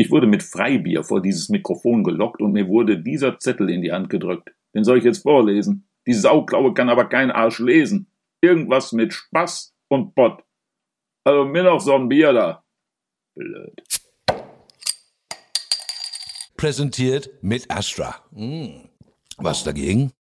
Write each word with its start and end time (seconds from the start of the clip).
Ich 0.00 0.10
wurde 0.10 0.26
mit 0.26 0.42
Freibier 0.42 1.04
vor 1.04 1.20
dieses 1.20 1.50
Mikrofon 1.50 2.02
gelockt 2.02 2.40
und 2.40 2.52
mir 2.52 2.68
wurde 2.68 2.98
dieser 2.98 3.38
Zettel 3.38 3.68
in 3.68 3.82
die 3.82 3.92
Hand 3.92 4.08
gedrückt. 4.08 4.50
Den 4.74 4.82
soll 4.82 4.96
ich 4.96 5.04
jetzt 5.04 5.24
vorlesen. 5.24 5.90
Die 6.06 6.14
Sauklaue 6.14 6.72
kann 6.72 6.88
aber 6.88 7.06
kein 7.06 7.30
Arsch 7.30 7.58
lesen. 7.58 8.10
Irgendwas 8.40 8.92
mit 8.92 9.12
Spaß 9.12 9.74
und 9.88 10.14
Pott. 10.14 10.42
Also 11.22 11.44
mir 11.44 11.64
noch 11.64 11.80
so 11.80 11.94
ein 11.96 12.08
Bier 12.08 12.32
da. 12.32 12.64
Blöd. 13.34 13.82
Präsentiert 16.56 17.28
mit 17.42 17.70
Astra. 17.70 18.24
Hm. 18.32 18.88
Was 19.36 19.64
dagegen? 19.64 20.12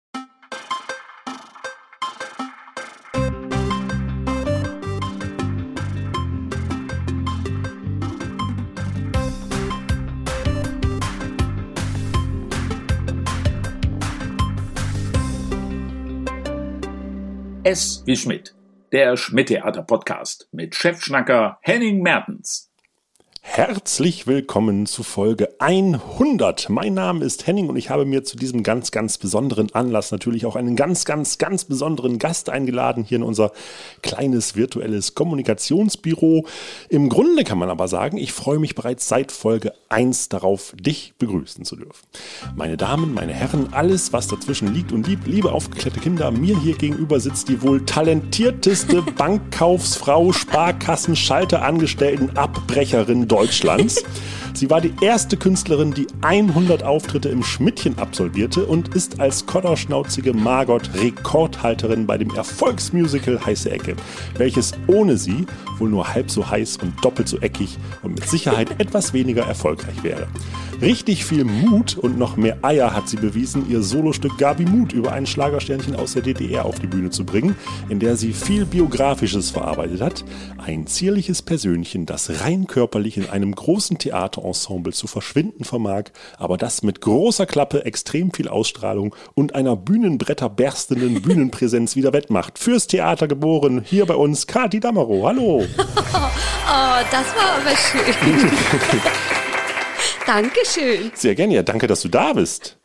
S 17.69 18.01
wie 18.07 18.15
Schmidt. 18.15 18.55
Der 18.91 19.15
Schmidt-Theater-Podcast 19.15 20.49
mit 20.51 20.73
Chefschnacker 20.73 21.59
Henning 21.61 22.01
Mertens. 22.01 22.68
Herzlich 23.41 24.27
willkommen 24.27 24.85
zu 24.85 25.01
Folge 25.01 25.49
100. 25.59 26.69
Mein 26.69 26.93
Name 26.93 27.25
ist 27.25 27.47
Henning 27.47 27.69
und 27.69 27.77
ich 27.77 27.89
habe 27.89 28.05
mir 28.05 28.23
zu 28.23 28.37
diesem 28.37 28.63
ganz, 28.63 28.91
ganz 28.91 29.17
besonderen 29.17 29.73
Anlass 29.73 30.11
natürlich 30.11 30.45
auch 30.45 30.55
einen 30.55 30.75
ganz, 30.75 31.05
ganz, 31.05 31.37
ganz 31.37 31.65
besonderen 31.65 32.19
Gast 32.19 32.49
eingeladen 32.49 33.03
hier 33.03 33.17
in 33.17 33.23
unser 33.23 33.51
kleines 34.01 34.55
virtuelles 34.55 35.15
Kommunikationsbüro. 35.15 36.45
Im 36.89 37.09
Grunde 37.09 37.43
kann 37.43 37.57
man 37.57 37.69
aber 37.69 37.87
sagen, 37.87 38.17
ich 38.17 38.33
freue 38.33 38.59
mich 38.59 38.75
bereits 38.75 39.07
seit 39.07 39.31
Folge 39.31 39.73
1 39.87 40.29
darauf, 40.29 40.73
dich 40.77 41.13
begrüßen 41.17 41.65
zu 41.65 41.77
dürfen. 41.77 42.05
Meine 42.55 42.77
Damen, 42.77 43.13
meine 43.13 43.33
Herren, 43.33 43.69
alles, 43.71 44.13
was 44.13 44.27
dazwischen 44.27 44.73
liegt 44.73 44.91
und 44.91 45.07
liebt, 45.07 45.27
liebe 45.27 45.53
aufgeklärte 45.53 46.01
Kinder, 46.01 46.31
mir 46.31 46.59
hier 46.59 46.75
gegenüber 46.75 47.19
sitzt 47.19 47.47
die 47.47 47.61
wohl 47.61 47.85
talentierteste 47.85 49.01
Bankkaufsfrau, 49.17 50.33
Sparkassenschalterangestellten, 50.33 52.37
Abbrecherin 52.37 53.28
Deutschlands. 53.29 54.03
Sie 54.53 54.69
war 54.69 54.81
die 54.81 54.93
erste 55.01 55.37
Künstlerin, 55.37 55.93
die 55.93 56.07
100 56.21 56.83
Auftritte 56.83 57.29
im 57.29 57.43
Schmidtchen 57.43 57.97
absolvierte 57.97 58.65
und 58.65 58.95
ist 58.95 59.19
als 59.19 59.45
kodderschnauzige 59.45 60.33
Margot 60.33 60.89
Rekordhalterin 60.95 62.05
bei 62.05 62.17
dem 62.17 62.31
Erfolgsmusical 62.31 63.45
Heiße 63.45 63.71
Ecke, 63.71 63.95
welches 64.37 64.73
ohne 64.87 65.17
sie 65.17 65.45
wohl 65.77 65.89
nur 65.89 66.13
halb 66.13 66.29
so 66.29 66.49
heiß 66.49 66.77
und 66.77 66.93
doppelt 67.03 67.27
so 67.27 67.37
eckig 67.39 67.77
und 68.03 68.15
mit 68.15 68.27
Sicherheit 68.27 68.69
etwas 68.79 69.13
weniger 69.13 69.43
erfolgreich 69.43 70.03
wäre. 70.03 70.27
Richtig 70.81 71.25
viel 71.25 71.43
Mut 71.43 71.97
und 71.97 72.17
noch 72.17 72.37
mehr 72.37 72.59
Eier 72.61 72.93
hat 72.93 73.09
sie 73.09 73.17
bewiesen, 73.17 73.69
ihr 73.69 73.81
Solostück 73.81 74.37
Gabi 74.37 74.63
Mut 74.63 74.93
über 74.93 75.11
ein 75.11 75.25
Schlagersternchen 75.25 75.95
aus 75.95 76.13
der 76.13 76.21
DDR 76.21 76.63
auf 76.63 76.79
die 76.79 76.87
Bühne 76.87 77.09
zu 77.09 77.25
bringen, 77.25 77.55
in 77.89 77.99
der 77.99 78.15
sie 78.15 78.31
viel 78.31 78.65
Biografisches 78.65 79.49
verarbeitet 79.49 79.99
hat. 79.99 80.23
Ein 80.57 80.87
zierliches 80.87 81.41
Persönchen, 81.41 82.05
das 82.05 82.41
rein 82.41 82.65
körperlich 82.65 83.17
in 83.17 83.29
einem 83.29 83.53
großen 83.53 83.97
Theaterensemble 84.39 84.93
zu 84.93 85.07
verschwinden 85.07 85.63
vermag, 85.63 86.05
aber 86.37 86.57
das 86.57 86.83
mit 86.83 87.01
großer 87.01 87.45
Klappe, 87.45 87.85
extrem 87.85 88.31
viel 88.31 88.47
Ausstrahlung 88.47 89.15
und 89.35 89.55
einer 89.55 89.75
Bühnenbretter 89.75 90.49
berstenden 90.49 91.21
Bühnenpräsenz 91.21 91.95
wieder 91.95 92.13
wettmacht. 92.13 92.57
Fürs 92.59 92.87
Theater 92.87 93.27
geboren, 93.27 93.83
hier 93.85 94.05
bei 94.05 94.15
uns 94.15 94.47
Kati 94.47 94.79
Damaro. 94.79 95.27
Hallo. 95.27 95.65
Oh, 96.71 97.01
das 97.09 97.25
war 97.35 97.57
aber 97.57 97.75
schön. 97.75 98.51
Dankeschön. 100.27 101.11
Sehr 101.15 101.33
gerne, 101.33 101.55
ja, 101.55 101.63
danke, 101.63 101.87
dass 101.87 102.03
du 102.03 102.09
da 102.09 102.33
bist. 102.33 102.77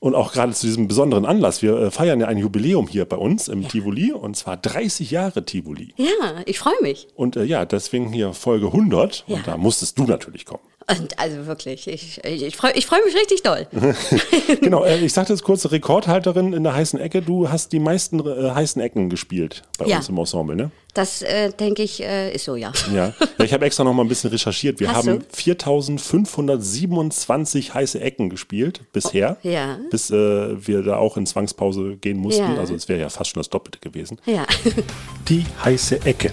Und 0.00 0.16
auch 0.16 0.32
gerade 0.32 0.52
zu 0.52 0.66
diesem 0.66 0.88
besonderen 0.88 1.24
Anlass. 1.24 1.62
Wir 1.62 1.76
äh, 1.76 1.90
feiern 1.92 2.18
ja 2.18 2.26
ein 2.26 2.38
Jubiläum 2.38 2.88
hier 2.88 3.04
bei 3.04 3.16
uns 3.16 3.46
im 3.46 3.62
ja. 3.62 3.68
Tivoli 3.68 4.12
und 4.12 4.36
zwar 4.36 4.56
30 4.56 5.12
Jahre 5.12 5.44
Tivoli. 5.44 5.94
Ja, 5.96 6.42
ich 6.44 6.58
freue 6.58 6.82
mich. 6.82 7.06
Und 7.14 7.36
äh, 7.36 7.44
ja, 7.44 7.64
deswegen 7.64 8.12
hier 8.12 8.32
Folge 8.32 8.66
100 8.66 9.24
ja. 9.28 9.36
und 9.36 9.46
da 9.46 9.56
musstest 9.56 9.96
du 9.96 10.04
natürlich 10.04 10.44
kommen. 10.44 10.64
Und 10.90 11.18
also 11.18 11.46
wirklich, 11.46 11.86
ich, 11.86 12.22
ich, 12.24 12.42
ich 12.42 12.56
freue 12.56 12.72
ich 12.72 12.86
freu 12.86 12.98
mich 13.04 13.14
richtig 13.14 13.42
doll. 13.42 13.66
genau, 14.60 14.84
äh, 14.84 14.98
ich 14.98 15.12
sagte 15.12 15.32
jetzt 15.32 15.44
kurz, 15.44 15.70
Rekordhalterin 15.70 16.52
in 16.52 16.64
der 16.64 16.74
heißen 16.74 16.98
Ecke. 16.98 17.22
Du 17.22 17.48
hast 17.48 17.72
die 17.72 17.78
meisten 17.78 18.18
äh, 18.26 18.50
heißen 18.50 18.82
Ecken 18.82 19.08
gespielt 19.08 19.62
bei 19.78 19.86
ja. 19.86 19.98
uns 19.98 20.08
im 20.08 20.18
Ensemble, 20.18 20.56
ne? 20.56 20.72
Das 20.94 21.22
äh, 21.22 21.52
denke 21.52 21.82
ich 21.82 22.02
äh, 22.02 22.34
ist 22.34 22.44
so, 22.44 22.56
ja. 22.56 22.72
Ja, 22.92 23.14
ja 23.38 23.44
ich 23.44 23.52
habe 23.52 23.64
extra 23.64 23.84
noch 23.84 23.92
mal 23.92 24.02
ein 24.02 24.08
bisschen 24.08 24.30
recherchiert. 24.30 24.80
Wir 24.80 24.92
hast 24.92 25.06
haben 25.06 25.22
4527 25.32 27.74
heiße 27.74 28.00
Ecken 28.00 28.28
gespielt 28.28 28.80
bisher. 28.92 29.36
Oh, 29.44 29.48
ja. 29.48 29.78
Bis 29.90 30.10
äh, 30.10 30.66
wir 30.66 30.82
da 30.82 30.96
auch 30.96 31.16
in 31.16 31.26
Zwangspause 31.26 31.96
gehen 31.96 32.18
mussten. 32.18 32.42
Ja. 32.42 32.58
Also 32.58 32.74
es 32.74 32.88
wäre 32.88 32.98
ja 33.00 33.08
fast 33.08 33.30
schon 33.30 33.40
das 33.40 33.50
Doppelte 33.50 33.78
gewesen. 33.78 34.18
Ja. 34.26 34.46
Die 35.28 35.44
heiße 35.62 36.04
Ecke. 36.04 36.32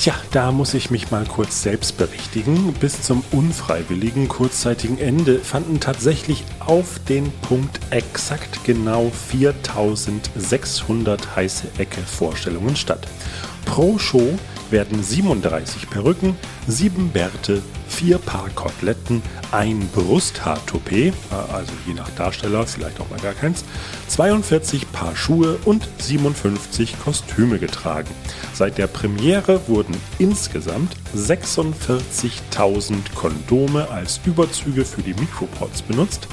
Tja, 0.00 0.14
da 0.30 0.50
muss 0.50 0.72
ich 0.72 0.90
mich 0.90 1.10
mal 1.10 1.26
kurz 1.26 1.60
selbst 1.60 1.98
berichtigen. 1.98 2.72
Bis 2.72 3.02
zum 3.02 3.22
unfreiwilligen 3.32 4.28
kurzzeitigen 4.28 4.96
Ende 4.96 5.40
fanden 5.40 5.78
tatsächlich 5.78 6.42
auf 6.58 6.98
den 7.06 7.30
Punkt 7.42 7.78
exakt 7.90 8.64
genau 8.64 9.10
4600 9.10 11.36
heiße 11.36 11.66
Ecke 11.76 12.00
Vorstellungen 12.00 12.76
statt. 12.76 13.06
Pro 13.66 13.98
Show 13.98 14.38
werden 14.72 15.02
37 15.02 15.90
Perücken, 15.90 16.36
7 16.66 17.10
Bärte, 17.10 17.62
4 17.88 18.18
Paar 18.18 18.48
Koteletten, 18.54 19.22
ein 19.50 19.88
Brusthaartoupet, 19.92 21.12
also 21.52 21.72
je 21.86 21.94
nach 21.94 22.08
Darsteller 22.10 22.64
vielleicht 22.66 23.00
auch 23.00 23.10
mal 23.10 23.18
gar 23.18 23.34
keins, 23.34 23.64
42 24.08 24.92
Paar 24.92 25.16
Schuhe 25.16 25.58
und 25.64 25.88
57 25.98 27.00
Kostüme 27.02 27.58
getragen. 27.58 28.10
Seit 28.54 28.78
der 28.78 28.86
Premiere 28.86 29.68
wurden 29.68 29.96
insgesamt 30.18 30.96
46.000 31.16 32.94
Kondome 33.14 33.90
als 33.90 34.20
Überzüge 34.24 34.84
für 34.84 35.02
die 35.02 35.14
Mikropods 35.14 35.82
benutzt, 35.82 36.28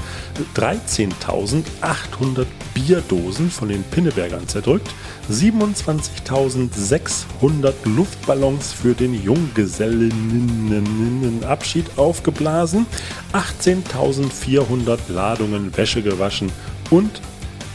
13.800 0.54 2.46
Bierdosen 2.74 3.50
von 3.50 3.68
den 3.68 3.82
Pinnebergern 3.82 4.46
zerdrückt, 4.46 4.88
27.600 5.30 7.72
Luftballons 8.28 8.72
für 8.74 8.94
den 8.94 9.14
Junggesellinnenabschied 9.14 11.86
aufgeblasen, 11.96 12.84
18.400 13.32 14.98
Ladungen 15.08 15.74
Wäsche 15.76 16.02
gewaschen 16.02 16.52
und 16.90 17.22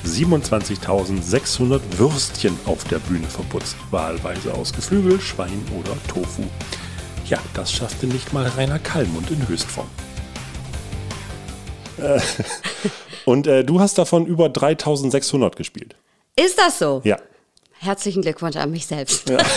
27.600 0.06 1.82
Würstchen 1.98 2.56
auf 2.66 2.84
der 2.84 3.00
Bühne 3.00 3.26
verputzt, 3.26 3.76
wahlweise 3.90 4.54
aus 4.54 4.72
Geflügel, 4.74 5.20
Schwein 5.20 5.66
oder 5.80 5.98
Tofu. 6.08 6.44
Ja, 7.28 7.40
das 7.56 7.72
schaffte 7.72 8.06
nicht 8.06 8.32
mal 8.32 8.46
Rainer 8.46 8.78
Kallmund 8.78 9.32
in 9.32 9.48
Höchstform. 9.48 9.90
Äh, 11.98 12.20
und 13.26 13.48
äh, 13.48 13.64
du 13.64 13.80
hast 13.80 13.98
davon 13.98 14.28
über 14.28 14.50
3600 14.50 15.56
gespielt. 15.56 15.96
Ist 16.36 16.60
das 16.60 16.78
so? 16.78 17.02
Ja. 17.04 17.18
Herzlichen 17.80 18.22
Glückwunsch 18.22 18.58
an 18.58 18.70
mich 18.70 18.86
selbst. 18.86 19.30
Ja. 19.30 19.40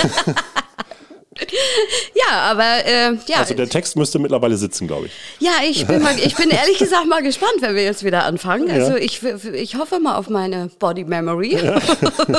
ja, 2.14 2.38
aber 2.50 2.84
äh, 2.84 3.16
ja. 3.26 3.38
Also 3.38 3.54
der 3.54 3.68
Text 3.68 3.96
müsste 3.96 4.18
mittlerweile 4.18 4.56
sitzen, 4.56 4.86
glaube 4.86 5.06
ich. 5.06 5.12
Ja, 5.38 5.52
ich 5.68 5.86
bin, 5.86 6.02
mal, 6.02 6.18
ich 6.18 6.34
bin 6.36 6.50
ehrlich 6.50 6.78
gesagt 6.78 7.06
mal 7.06 7.22
gespannt, 7.22 7.56
wenn 7.60 7.74
wir 7.74 7.84
jetzt 7.84 8.04
wieder 8.04 8.24
anfangen. 8.24 8.70
Also 8.70 8.92
ja. 8.92 8.98
ich, 8.98 9.22
ich 9.22 9.76
hoffe 9.76 10.00
mal 10.00 10.16
auf 10.16 10.28
meine 10.28 10.70
Body 10.78 11.04
Memory. 11.04 11.56
Ja. 11.56 11.80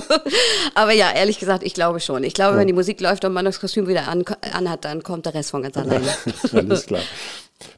aber 0.75 0.94
ja, 0.94 1.12
ehrlich 1.12 1.40
gesagt, 1.40 1.63
ich 1.63 1.74
glaube 1.74 2.00
schon. 2.00 2.24
Ich 2.24 2.34
glaube, 2.34 2.53
ja. 2.53 2.59
wenn 2.59 2.68
die 2.68 2.74
Musik 2.74 3.00
läuft 3.02 3.25
und 3.25 3.34
man 3.34 3.46
das 3.46 3.59
Kostüm 3.59 3.88
wieder 3.88 4.08
an, 4.08 4.25
anhat, 4.53 4.85
dann 4.85 5.03
kommt 5.03 5.25
der 5.25 5.34
Rest 5.34 5.52
von 5.52 5.62
ganz 5.62 5.78
alleine. 5.78 6.08
Alles 6.53 6.85
klar. 6.85 7.02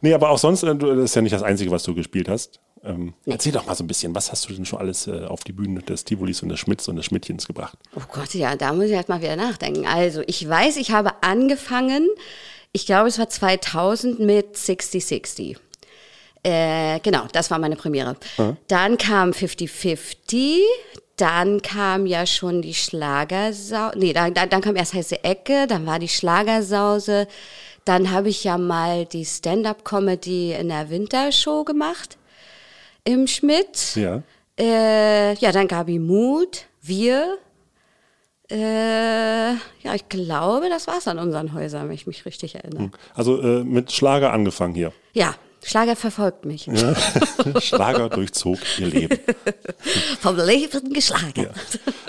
Nee, 0.01 0.13
aber 0.13 0.29
auch 0.29 0.37
sonst, 0.37 0.63
äh, 0.63 0.75
das 0.75 0.97
ist 0.97 1.15
ja 1.15 1.21
nicht 1.21 1.33
das 1.33 1.43
Einzige, 1.43 1.71
was 1.71 1.83
du 1.83 1.93
gespielt 1.93 2.29
hast. 2.29 2.59
Ähm. 2.83 3.13
Erzähl 3.25 3.51
doch 3.51 3.65
mal 3.65 3.75
so 3.75 3.83
ein 3.83 3.87
bisschen, 3.87 4.15
was 4.15 4.31
hast 4.31 4.47
du 4.49 4.53
denn 4.53 4.65
schon 4.65 4.79
alles 4.79 5.07
äh, 5.07 5.25
auf 5.25 5.43
die 5.43 5.51
Bühne 5.51 5.81
des 5.81 6.03
Tivolis 6.05 6.41
und 6.41 6.49
des 6.49 6.59
Schmidts 6.59 6.87
und 6.87 6.95
des 6.95 7.05
Schmidtchens 7.05 7.47
gebracht? 7.47 7.77
Oh 7.95 8.03
Gott, 8.11 8.33
ja, 8.33 8.55
da 8.55 8.73
muss 8.73 8.85
ich 8.85 8.95
halt 8.95 9.09
mal 9.09 9.21
wieder 9.21 9.35
nachdenken. 9.35 9.85
Also, 9.85 10.21
ich 10.27 10.47
weiß, 10.47 10.77
ich 10.77 10.91
habe 10.91 11.11
angefangen, 11.21 12.07
ich 12.71 12.85
glaube, 12.85 13.09
es 13.09 13.19
war 13.19 13.29
2000 13.29 14.19
mit 14.19 14.55
6060. 14.55 15.57
Äh, 16.43 16.99
genau, 17.01 17.25
das 17.33 17.51
war 17.51 17.59
meine 17.59 17.75
Premiere. 17.75 18.15
Mhm. 18.37 18.57
Dann 18.67 18.97
kam 18.97 19.31
50-50, 19.31 20.59
dann 21.17 21.61
kam 21.61 22.05
ja 22.05 22.25
schon 22.25 22.61
die 22.61 22.73
Schlagersause, 22.73 23.97
nee, 23.97 24.13
dann, 24.13 24.33
dann, 24.33 24.49
dann 24.49 24.61
kam 24.61 24.77
erst 24.77 24.93
heiße 24.93 25.23
Ecke, 25.25 25.67
dann 25.67 25.85
war 25.85 25.99
die 25.99 26.07
Schlagersause, 26.07 27.27
dann 27.83 28.11
habe 28.11 28.29
ich 28.29 28.45
ja 28.45 28.57
mal 28.57 29.05
die 29.05 29.25
Stand-up-Comedy 29.25 30.53
in 30.53 30.69
der 30.69 30.89
Wintershow 30.89 31.65
gemacht 31.65 32.18
im 33.03 33.27
Schmidt. 33.27 33.95
Ja. 33.95 34.23
Äh, 34.59 35.35
ja, 35.35 35.51
dann 35.51 35.67
Gabi 35.67 35.99
Mut, 35.99 36.65
wir. 36.81 37.37
Äh, 38.51 39.51
ja, 39.51 39.93
ich 39.93 40.09
glaube, 40.09 40.69
das 40.69 40.87
war's 40.87 41.07
an 41.07 41.19
unseren 41.19 41.53
Häusern, 41.53 41.87
wenn 41.87 41.95
ich 41.95 42.07
mich 42.07 42.25
richtig 42.25 42.55
erinnere. 42.55 42.91
Also 43.13 43.39
äh, 43.41 43.63
mit 43.63 43.91
Schlager 43.91 44.33
angefangen 44.33 44.73
hier. 44.73 44.91
Ja, 45.13 45.35
Schlager 45.63 45.95
verfolgt 45.95 46.45
mich. 46.45 46.67
Schlager 47.59 48.09
durchzog 48.09 48.59
ihr 48.79 48.87
Leben. 48.87 49.19
Vom 50.21 50.37
Leben 50.37 50.93
geschlagen. 50.93 51.49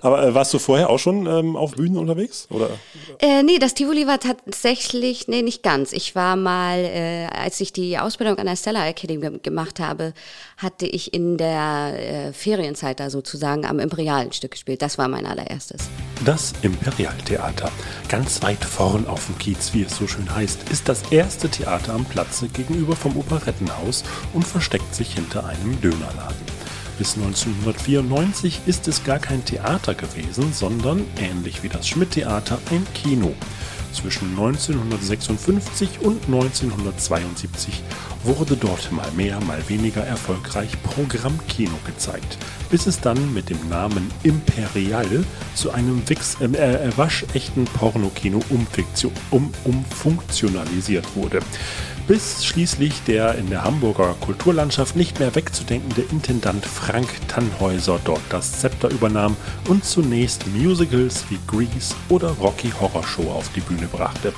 Aber 0.03 0.23
äh, 0.25 0.35
warst 0.35 0.55
du 0.55 0.59
vorher 0.59 0.89
auch 0.91 0.99
schon 0.99 1.27
ähm, 1.27 1.57
auf 1.57 1.73
Bühnen 1.73 1.99
unterwegs? 1.99 2.47
Oder? 2.51 2.71
Äh, 3.19 3.43
nee, 3.43 3.59
das 3.59 3.75
Tivoli 3.75 4.07
war 4.07 4.21
tatsächlich, 4.21 5.29
nee, 5.29 5.43
nicht 5.43 5.63
ganz. 5.63 5.93
Ich 5.93 6.15
war 6.15 6.37
mal, 6.37 6.79
äh, 6.79 7.27
als 7.27 7.61
ich 7.61 7.73
die 7.73 7.99
Ausbildung 7.99 8.39
an 8.39 8.47
der 8.47 8.57
Stella 8.57 8.87
Academy 8.87 9.21
ge 9.21 9.41
gemacht 9.43 9.81
habe, 9.81 10.15
hatte 10.57 10.87
ich 10.87 11.13
in 11.13 11.37
der 11.37 12.29
äh, 12.29 12.33
Ferienzeit 12.33 13.01
da 13.01 13.11
sozusagen 13.11 13.67
am 13.67 13.79
Imperial 13.79 14.23
ein 14.23 14.33
Stück 14.33 14.53
gespielt. 14.53 14.83
Das 14.83 14.97
war 14.97 15.09
mein 15.09 15.27
allererstes. 15.27 15.89
Das 16.25 16.53
Imperialtheater, 16.63 17.71
ganz 18.09 18.43
weit 18.43 18.65
vorn 18.65 19.07
auf 19.07 19.27
dem 19.27 19.39
Kiez, 19.39 19.73
wie 19.75 19.83
es 19.83 19.97
so 19.97 20.07
schön 20.07 20.35
heißt, 20.35 20.69
ist 20.71 20.89
das 20.89 21.11
erste 21.11 21.49
Theater 21.49 21.95
am 21.95 22.05
Platze 22.05 22.49
gegenüber 22.49 22.95
vom 22.97 23.17
Operettenhaus 23.51 24.05
und 24.33 24.47
versteckt 24.47 24.95
sich 24.95 25.15
hinter 25.15 25.45
einem 25.47 25.81
Dönerladen. 25.81 26.61
Bis 26.99 27.17
1994 27.17 28.61
ist 28.67 28.87
es 28.87 29.05
gar 29.05 29.19
kein 29.19 29.45
Theater 29.45 29.95
gewesen, 29.95 30.53
sondern, 30.53 31.05
ähnlich 31.19 31.63
wie 31.63 31.69
das 31.69 31.89
Schmidt-Theater, 31.89 32.59
ein 32.71 32.87
Kino. 32.95 33.35
Zwischen 33.93 34.31
1956 34.31 36.01
und 36.03 36.25
1972 36.27 37.83
wurde 38.23 38.57
dort 38.57 38.93
mal 38.93 39.11
mehr, 39.17 39.41
mal 39.41 39.67
weniger 39.69 40.05
erfolgreich 40.05 40.71
Programmkino 40.83 41.77
gezeigt, 41.87 42.39
bis 42.71 42.87
es 42.87 43.01
dann 43.01 43.35
mit 43.35 43.51
dem 43.51 43.69
Namen 43.69 44.11
Imperial 44.23 45.25
zu 45.55 45.73
einem 45.73 46.09
Wix, 46.09 46.37
äh, 46.41 46.45
äh, 46.45 46.97
waschechten 46.97 47.65
Pornokino 47.65 48.41
um, 49.31 49.53
umfunktionalisiert 49.65 51.17
wurde. 51.17 51.41
Bis 52.07 52.45
schließlich 52.45 53.03
der 53.07 53.37
in 53.37 53.51
der 53.51 53.63
Hamburger 53.63 54.15
Kulturlandschaft 54.21 54.97
nicht 54.97 55.21
mehr 55.21 55.35
wegzudenkende 55.35 56.03
Intendant 56.11 56.67
Frank 56.67 57.09
Tannhäuser 57.29 58.01
dort 58.05 58.23
das 58.31 58.61
Zepter 58.61 58.91
übernahm 58.91 59.37
und 59.69 59.85
zunächst 59.85 60.47
Musicals 60.49 61.25
wie 61.31 61.39
Grease 61.47 61.95
oder 62.09 62.31
Rocky 62.31 62.73
Horror 62.81 63.05
Show 63.05 63.31
auf 63.31 63.51
die 63.55 63.61
Bühne 63.61 63.87
brachte. 63.87 64.33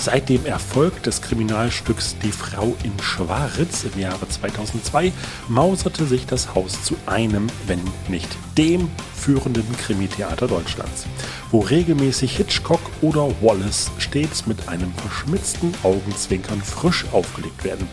Seit 0.00 0.28
dem 0.28 0.46
Erfolg 0.46 1.02
des 1.02 1.22
Kriminalstücks 1.22 2.14
Die 2.22 2.30
Frau 2.30 2.76
in 2.84 2.92
Schwarz 3.02 3.84
im 3.84 4.00
Jahre 4.00 4.28
2002 4.28 5.12
mauserte 5.48 6.06
sich 6.06 6.24
das 6.24 6.54
Haus 6.54 6.84
zu 6.84 6.96
einem, 7.06 7.48
wenn 7.66 7.80
nicht 8.06 8.28
dem 8.56 8.88
führenden 9.12 9.76
Krimitheater 9.76 10.46
Deutschlands, 10.46 11.06
wo 11.50 11.58
regelmäßig 11.58 12.36
Hitchcock 12.36 12.80
oder 13.02 13.28
Wallace 13.42 13.90
stets 13.98 14.46
mit 14.46 14.68
einem 14.68 14.94
verschmitzten 14.94 15.74
Augenzwinkern 15.82 16.62
frisch 16.62 17.04
aufgelegt 17.10 17.64
werden. 17.64 17.88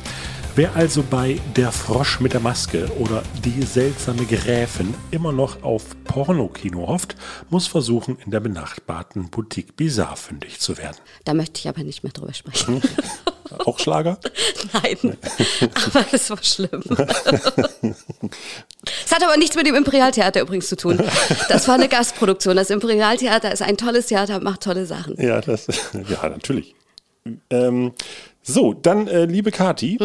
Wer 0.57 0.74
also 0.74 1.04
bei 1.04 1.42
Der 1.57 1.74
Frosch 1.74 2.22
mit 2.22 2.31
der 2.31 2.40
Maske 2.40 2.90
oder 2.98 3.24
Die 3.44 3.62
seltsame 3.62 4.24
Gräfin 4.24 4.94
immer 5.12 5.34
noch 5.34 5.63
auf 5.63 5.84
Pornokino 6.06 6.88
hofft, 6.88 7.18
muss 7.50 7.68
versuchen, 7.68 8.18
in 8.24 8.31
der 8.31 8.40
benachbarten 8.40 9.30
Boutique 9.30 9.75
Bizarre 9.75 10.16
fündig 10.16 10.62
zu 10.62 10.78
werden. 10.78 10.96
Da 11.25 11.34
möchte 11.34 11.60
ich 11.60 11.68
aber 11.68 11.84
nicht 11.84 12.04
mehr 12.04 12.13
drüber 12.13 12.34
sprechen. 12.34 12.81
Auch 13.66 13.80
Schlager? 13.80 14.18
Nein, 14.72 15.18
aber 15.74 16.06
es 16.13 16.30
war 16.30 16.42
schlimm. 16.42 16.84
Es 19.06 19.12
hat 19.12 19.24
aber 19.24 19.36
nichts 19.36 19.57
mit 19.57 19.68
dem 19.68 19.75
Imperialtheater 19.75 20.40
übrigens 20.40 20.69
zu 20.69 20.78
tun. 20.78 21.04
Das 21.50 21.68
war 21.68 21.75
eine 21.75 21.90
Gastproduktion. 21.90 22.56
Das 22.56 22.69
Imperialtheater 22.69 23.52
ist 23.52 23.62
ein 23.62 23.75
tolles 23.75 24.07
Theater, 24.07 24.40
macht 24.40 24.62
tolle 24.62 24.86
Sachen. 24.86 25.19
Ja, 25.22 25.42
das, 25.42 25.68
ja 25.94 26.30
natürlich. 26.30 26.75
Ähm, 27.50 27.92
so, 28.42 28.74
dann, 28.74 29.07
äh, 29.07 29.25
liebe 29.25 29.52
Kati, 29.52 29.98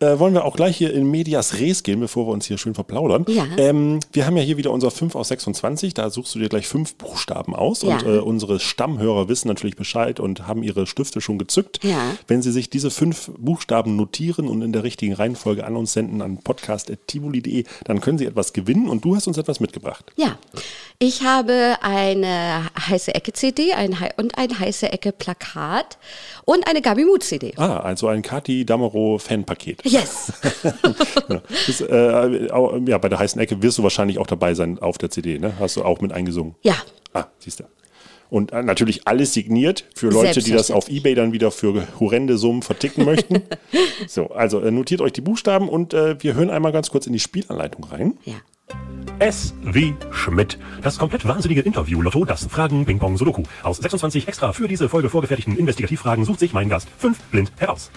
äh, 0.00 0.18
wollen 0.18 0.34
wir 0.34 0.44
auch 0.44 0.56
gleich 0.56 0.76
hier 0.76 0.92
in 0.92 1.10
Medias 1.10 1.58
Res 1.60 1.82
gehen, 1.82 2.00
bevor 2.00 2.26
wir 2.26 2.32
uns 2.32 2.46
hier 2.46 2.58
schön 2.58 2.74
verplaudern. 2.74 3.24
Ja. 3.28 3.46
Ähm, 3.56 4.00
wir 4.12 4.26
haben 4.26 4.36
ja 4.36 4.42
hier 4.42 4.56
wieder 4.56 4.70
unser 4.70 4.90
5 4.90 5.14
aus 5.14 5.28
26, 5.28 5.94
da 5.94 6.10
suchst 6.10 6.34
du 6.34 6.38
dir 6.38 6.48
gleich 6.48 6.66
fünf 6.66 6.94
Buchstaben 6.96 7.54
aus 7.54 7.82
Ja. 7.82 7.94
und 7.94 8.02
äh, 8.04 8.18
unsere 8.18 8.60
Stammhörer 8.60 9.28
wissen 9.28 9.48
natürlich 9.48 9.76
Bescheid 9.76 10.20
und 10.20 10.46
haben 10.46 10.62
ihre 10.62 10.86
Stifte 10.86 11.20
schon 11.20 11.38
gezückt. 11.38 11.80
Ja. 11.82 11.98
Wenn 12.26 12.42
sie 12.42 12.52
sich 12.52 12.68
diese 12.70 12.90
fünf 12.90 13.30
Buchstaben 13.38 13.96
notieren 13.96 14.48
und 14.48 14.62
in 14.62 14.72
der 14.72 14.82
richtigen 14.82 15.14
Reihenfolge 15.14 15.64
an 15.66 15.76
uns 15.76 15.92
senden 15.92 16.20
an 16.22 16.38
podcast.tivoli.de, 16.38 17.64
dann 17.84 18.00
können 18.00 18.18
sie 18.18 18.26
etwas 18.26 18.52
gewinnen 18.52 18.88
und 18.88 19.04
du 19.04 19.16
hast 19.16 19.26
uns 19.26 19.38
etwas 19.38 19.60
mitgebracht. 19.60 20.12
Ja, 20.16 20.38
ich 20.98 21.22
habe 21.22 21.76
eine 21.80 22.68
heiße 22.88 23.14
Ecke 23.14 23.32
CD 23.32 23.72
ein, 23.72 24.00
Hei- 24.00 24.14
und 24.16 24.36
ein 24.38 24.58
heiße 24.58 24.92
Ecke 24.92 25.12
Plakat 25.12 25.98
und 26.44 26.66
eine 26.68 26.82
Gabi 26.82 27.04
Mut 27.04 27.22
CD. 27.22 27.52
Ah, 27.56 27.78
also 27.78 28.08
ein 28.08 28.22
Kati 28.22 28.64
Damero 28.64 29.18
Fanpaket. 29.18 29.85
Yes. 29.86 30.32
Das, 31.66 31.80
äh, 31.80 32.46
ja, 32.46 32.98
bei 32.98 33.08
der 33.08 33.18
heißen 33.18 33.40
Ecke 33.40 33.60
wirst 33.62 33.78
du 33.78 33.82
wahrscheinlich 33.82 34.18
auch 34.18 34.26
dabei 34.26 34.54
sein 34.54 34.78
auf 34.78 34.98
der 34.98 35.10
CD, 35.10 35.38
ne? 35.38 35.54
Hast 35.58 35.76
du 35.76 35.82
auch 35.82 36.00
mit 36.00 36.12
eingesungen? 36.12 36.54
Ja. 36.62 36.74
Ah, 37.12 37.24
siehst 37.38 37.60
du. 37.60 37.64
Und 38.28 38.52
äh, 38.52 38.62
natürlich 38.62 39.06
alles 39.06 39.32
signiert 39.32 39.84
für 39.94 40.08
Leute, 40.08 40.40
die 40.40 40.52
das 40.52 40.70
auf 40.70 40.88
Ebay 40.88 41.14
dann 41.14 41.32
wieder 41.32 41.50
für 41.50 41.86
horrende 42.00 42.38
Summen 42.38 42.62
verticken 42.62 43.04
möchten. 43.04 43.42
so, 44.08 44.30
also 44.30 44.60
äh, 44.60 44.70
notiert 44.70 45.00
euch 45.00 45.12
die 45.12 45.20
Buchstaben 45.20 45.68
und 45.68 45.94
äh, 45.94 46.22
wir 46.22 46.34
hören 46.34 46.50
einmal 46.50 46.72
ganz 46.72 46.90
kurz 46.90 47.06
in 47.06 47.12
die 47.12 47.20
Spielanleitung 47.20 47.84
rein. 47.84 48.18
Ja. 48.24 48.34
S 49.18 49.54
wie 49.62 49.94
Schmidt. 50.10 50.58
Das 50.82 50.98
komplett 50.98 51.26
wahnsinnige 51.26 51.62
Interview-Lotto, 51.62 52.24
das 52.24 52.46
Fragen 52.46 52.84
Ping 52.84 52.98
Pong 52.98 53.16
Sudoku. 53.16 53.44
Aus 53.62 53.78
26 53.78 54.28
extra 54.28 54.52
für 54.52 54.68
diese 54.68 54.88
Folge 54.88 55.08
vorgefertigten 55.08 55.56
Investigativfragen 55.56 56.24
sucht 56.24 56.40
sich 56.40 56.52
mein 56.52 56.68
Gast 56.68 56.88
fünf 56.98 57.18
blind 57.30 57.52
heraus. 57.56 57.90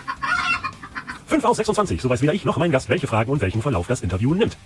5 1.30 1.46
aus 1.46 1.58
26, 1.58 2.02
so 2.02 2.10
weiß 2.10 2.24
weder 2.24 2.34
ich 2.34 2.44
noch 2.44 2.58
mein 2.58 2.72
Gast, 2.72 2.90
welche 2.90 3.06
Fragen 3.06 3.32
und 3.32 3.40
welchen 3.40 3.62
Verlauf 3.62 3.86
das 3.86 4.02
Interview 4.02 4.34
nimmt. 4.34 4.58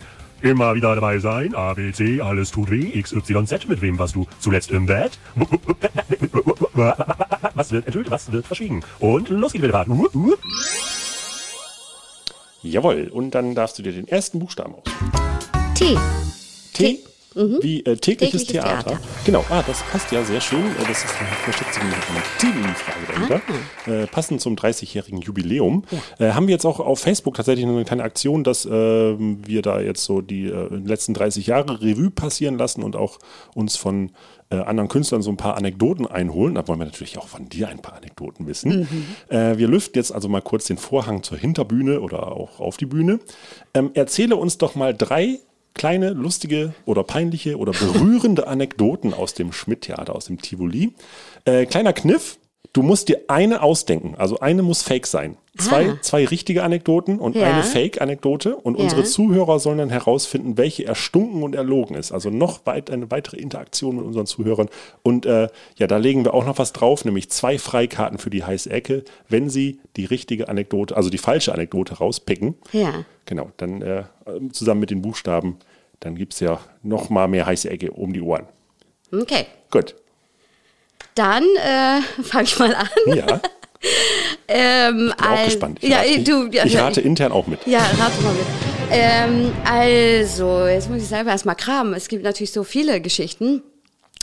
Immer 0.42 0.76
wieder 0.76 0.96
dabei 0.96 1.20
sein, 1.20 1.54
A, 1.56 1.74
B, 1.74 1.92
C, 1.92 2.22
alles 2.22 2.52
tut 2.52 2.72
weh, 2.72 2.90
X, 2.94 3.12
Y, 3.12 3.46
Z, 3.46 3.68
mit 3.68 3.82
wem 3.82 4.00
warst 4.00 4.16
du 4.16 4.28
zuletzt 4.40 4.72
im 4.72 4.86
Bett? 4.86 5.20
Was 7.54 7.72
wird 7.72 7.86
enthüllt, 7.86 8.10
was 8.10 8.32
wird 8.32 8.48
verschwiegen? 8.48 8.82
Und 9.00 9.28
los 9.28 9.52
geht's 9.52 9.64
wieder. 9.64 9.86
Jawohl, 12.62 13.10
und 13.12 13.32
dann 13.32 13.56
darfst 13.56 13.78
du 13.78 13.84
dir 13.84 13.92
den 13.92 14.08
ersten 14.08 14.40
Buchstaben 14.40 14.76
aus. 14.76 14.84
T. 15.76 15.98
T. 16.74 17.00
Wie 17.36 17.80
äh, 17.80 17.96
tägliches, 17.98 18.02
Tägliches 18.02 18.48
Theater. 18.48 18.84
Theater. 18.84 19.00
Genau, 19.26 19.46
ah, 19.50 19.64
das 19.66 19.82
passt 19.84 20.12
ja 20.12 20.24
sehr 20.24 20.42
schön. 20.42 20.60
Äh, 20.60 20.88
Das 20.88 21.04
ist, 21.04 21.14
eine 21.20 22.24
Themenfrage 22.40 23.06
dahinter. 23.08 23.42
Äh, 24.04 24.08
passend 24.08 24.42
zum 24.42 24.56
30-jährigen 24.56 25.22
Jubiläum. 25.22 25.84
Äh, 26.20 26.32
haben 26.32 26.48
wir 26.48 26.54
jetzt 26.54 26.66
auch 26.66 26.80
auf 26.80 27.00
Facebook 27.00 27.36
tatsächlich 27.36 27.66
eine 27.66 27.84
kleine 27.86 28.04
Aktion, 28.04 28.44
dass 28.44 28.66
ähm, 28.66 29.40
wir 29.46 29.62
da 29.62 29.80
jetzt 29.80 30.04
so 30.04 30.22
die 30.22 30.46
äh, 30.46 30.68
letzten 30.76 31.14
30 31.14 31.48
Jahre 31.48 31.82
Revue 31.82 32.12
passieren 32.12 32.58
lassen 32.58 32.84
und 32.84 32.96
auch 32.96 33.20
uns 33.56 33.76
von 33.78 34.12
äh, 34.50 34.58
anderen 34.58 34.90
Künstlern 34.90 35.22
so 35.22 35.32
ein 35.32 35.38
paar 35.38 35.58
Anekdoten 35.58 36.06
einholen. 36.08 36.56
Da 36.56 36.68
wollen 36.68 36.80
wir 36.80 36.86
natürlich 36.86 37.18
auch 37.18 37.28
von 37.28 37.50
dir 37.50 37.70
ein 37.70 37.80
paar 37.80 37.96
Anekdoten 37.96 38.46
wissen. 38.48 38.88
Äh, 39.30 39.58
wir 39.58 39.68
lüften 39.68 39.98
jetzt 39.98 40.12
also 40.12 40.30
mal 40.30 40.42
kurz 40.42 40.66
den 40.66 40.78
Vorhang 40.78 41.24
zur 41.24 41.38
Hinterbühne 41.38 42.02
oder 42.02 42.32
auch 42.34 42.60
auf 42.60 42.78
die 42.78 42.86
Bühne. 42.86 43.20
Ähm, 43.74 43.92
erzähle 43.94 44.36
uns 44.36 44.58
doch 44.58 44.76
mal 44.76 44.94
drei 44.94 45.40
kleine, 45.74 46.12
lustige 46.12 46.74
oder 46.86 47.04
peinliche 47.04 47.58
oder 47.58 47.72
berührende 47.72 48.48
Anekdoten 48.48 49.14
aus 49.14 49.34
dem 49.34 49.52
Schmidt-Theater, 49.52 50.16
aus 50.16 50.26
dem 50.26 50.42
Tivoli. 50.42 50.94
Äh, 51.46 51.66
kleiner 51.66 51.94
Kniff, 51.94 52.38
du 52.74 52.82
musst 52.82 53.08
dir 53.10 53.22
eine 53.28 53.62
ausdenken, 53.62 54.16
also 54.18 54.40
eine 54.40 54.64
muss 54.64 54.82
fake 54.84 55.06
sein. 55.08 55.38
Zwei, 55.56 55.92
Ah. 55.92 55.98
zwei 56.02 56.26
richtige 56.26 56.64
Anekdoten 56.64 57.20
und 57.20 57.36
Ja. 57.36 57.44
eine 57.48 57.62
Fake-Anekdote 57.62 58.56
und 58.56 58.76
Ja. 58.78 58.84
unsere 58.86 59.04
Zuhörer 59.04 59.60
sollen 59.60 59.78
dann 59.78 59.92
herausfinden, 59.92 60.58
welche 60.58 60.86
erstunken 60.86 61.44
und 61.44 61.54
erlogen 61.54 61.96
ist. 61.96 62.12
Also 62.12 62.32
noch 62.32 62.66
weit 62.66 62.90
eine 62.90 63.12
weitere 63.12 63.38
Interaktion 63.38 63.98
mit 63.98 64.04
unseren 64.06 64.26
Zuhörern. 64.26 64.68
Und 65.04 65.28
äh, 65.28 65.50
ja, 65.78 65.86
da 65.86 65.98
legen 65.98 66.26
wir 66.26 66.34
auch 66.34 66.46
noch 66.46 66.58
was 66.58 66.74
drauf, 66.74 67.06
nämlich 67.06 67.30
zwei 67.30 67.60
Freikarten 67.60 68.18
für 68.18 68.32
die 68.32 68.44
heiße 68.44 68.72
Ecke, 68.72 69.04
wenn 69.30 69.48
sie 69.52 69.80
die 69.96 70.06
richtige 70.06 70.50
Anekdote, 70.50 70.98
also 70.98 71.12
die 71.12 71.20
falsche 71.20 71.54
Anekdote 71.54 72.00
rauspicken. 72.00 72.56
Ja. 72.72 73.06
Genau, 73.28 73.52
dann 73.58 73.84
äh, 73.84 74.04
zusammen 74.54 74.80
mit 74.80 74.90
den 74.90 75.04
Buchstaben, 75.04 75.58
dann 76.00 76.16
gibt 76.16 76.34
es 76.34 76.40
ja 76.40 76.60
noch 76.82 77.12
mal 77.12 77.28
mehr 77.28 77.46
heiße 77.46 77.70
Ecke 77.70 77.92
um 77.92 78.12
die 78.12 78.22
Ohren. 78.22 78.48
Okay. 79.12 79.46
Gut. 79.70 79.94
Dann 81.16 81.44
äh, 81.44 82.02
fange 82.24 82.44
ich 82.46 82.60
mal 82.60 82.76
an. 82.76 82.88
Ja, 83.08 83.42
Ähm, 84.48 85.14
bin 85.18 85.28
auch 85.28 85.46
gespannt. 85.46 85.80
Ich, 85.82 85.90
ja, 85.90 85.98
rate, 85.98 86.24
du, 86.24 86.48
ja, 86.52 86.66
ich 86.66 86.78
rate 86.78 87.02
intern 87.02 87.32
auch 87.32 87.48
mit. 87.48 87.60
Ja, 87.66 87.80
rate 87.80 88.22
mal 88.22 88.34
mit. 88.34 88.46
Ähm, 88.92 89.52
also, 89.66 90.68
jetzt 90.68 90.90
muss 90.90 91.02
ich 91.02 91.08
selber 91.08 91.32
erstmal 91.32 91.56
kramen. 91.56 91.94
Es 91.94 92.08
gibt 92.08 92.24
natürlich 92.24 92.52
so 92.52 92.64
viele 92.64 93.02
Geschichten. 93.02 93.62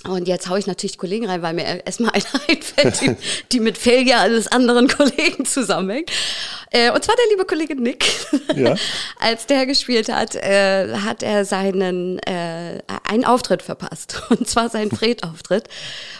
Und 0.08 0.28
jetzt 0.28 0.48
haue 0.48 0.58
ich 0.58 0.66
natürlich 0.66 0.96
Kollegen 0.96 1.26
rein, 1.26 1.42
weil 1.42 1.52
mir 1.52 1.84
erstmal 1.84 2.10
einer 2.14 2.24
einfällt, 2.48 3.00
die, 3.02 3.16
die 3.52 3.60
mit 3.60 3.76
Failure 3.76 4.20
eines 4.20 4.46
anderen 4.46 4.88
Kollegen 4.88 5.44
zusammenhängt. 5.44 6.10
Äh, 6.72 6.90
und 6.92 7.02
zwar 7.02 7.16
der 7.16 7.24
liebe 7.30 7.44
Kollege 7.44 7.74
Nick. 7.74 8.06
Ja. 8.54 8.74
Als 9.18 9.46
der 9.46 9.66
gespielt 9.66 10.12
hat, 10.12 10.36
äh, 10.36 10.94
hat 10.94 11.22
er 11.22 11.44
seinen 11.44 12.18
äh, 12.20 12.78
einen 13.08 13.24
Auftritt 13.24 13.62
verpasst. 13.62 14.22
Und 14.30 14.48
zwar 14.48 14.68
seinen 14.68 14.90
Fred-Auftritt. 14.90 15.64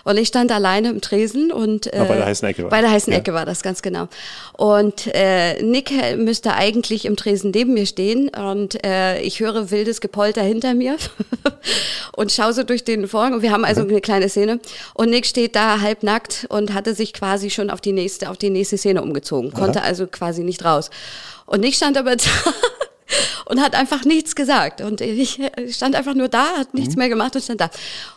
Und 0.05 0.17
ich 0.19 0.29
stand 0.29 0.51
alleine 0.51 0.91
im 0.91 1.01
Tresen 1.01 1.53
und 1.53 1.93
äh, 1.93 2.05
bei 2.09 2.17
der 2.17 2.27
heißen 2.27 2.49
Ecke 2.49 2.65
war 2.65 2.71
Bei 2.71 2.81
der 2.81 2.91
heißen 2.91 3.13
Ja. 3.13 3.19
Ecke 3.19 3.35
war 3.35 3.45
das 3.45 3.63
ganz 3.63 3.83
genau. 3.83 4.09
Und 4.57 5.07
äh, 5.15 5.63
Nick 5.63 5.93
müsste 6.17 6.55
eigentlich 6.55 7.05
im 7.05 7.17
Tresen 7.17 7.51
neben 7.51 7.75
mir 7.75 7.87
stehen 7.87 8.29
und 8.31 8.85
äh, 8.85 9.21
ich 9.21 9.41
höre 9.41 9.71
wildes 9.71 10.01
Gepolter 10.01 10.43
hinter 10.43 10.75
mir 10.75 10.97
und 12.17 12.33
schaue 12.33 12.53
so 12.53 12.63
durch 12.63 12.85
den 12.85 13.09
Vorhang 13.09 13.35
und 13.35 13.43
wir 13.43 13.53
haben 13.53 13.65
also 13.65 13.83
eine 13.83 14.01
kleine 14.01 14.29
Szene 14.29 14.59
und 14.95 15.11
Nick 15.11 15.27
steht 15.27 15.55
da 15.55 15.81
halbnackt 15.81 16.47
und 16.49 16.75
hatte 16.75 16.95
sich 16.95 17.13
quasi 17.13 17.51
schon 17.51 17.71
auf 17.71 17.81
die 17.81 17.93
nächste 17.93 18.31
auf 18.31 18.39
die 18.39 18.51
nächste 18.51 18.79
Szene 18.79 19.03
umgezogen, 19.03 19.53
konnte 19.53 19.83
also 19.83 20.07
quasi 20.07 20.40
nicht 20.45 20.65
raus. 20.65 20.91
Und 21.47 21.61
Nick 21.61 21.75
stand 21.75 21.99
aber 21.99 22.17
da 22.17 22.25
und 23.47 23.61
hat 23.61 23.75
einfach 23.75 24.05
nichts 24.05 24.37
gesagt. 24.37 24.81
Und 24.81 25.01
ich 25.01 25.41
stand 25.71 25.97
einfach 25.97 26.15
nur 26.15 26.29
da, 26.29 26.57
hat 26.57 26.75
nichts 26.75 26.97
mehr 26.97 27.09
gemacht 27.09 27.35
und 27.35 27.43
stand 27.43 27.61
da. 27.61 27.71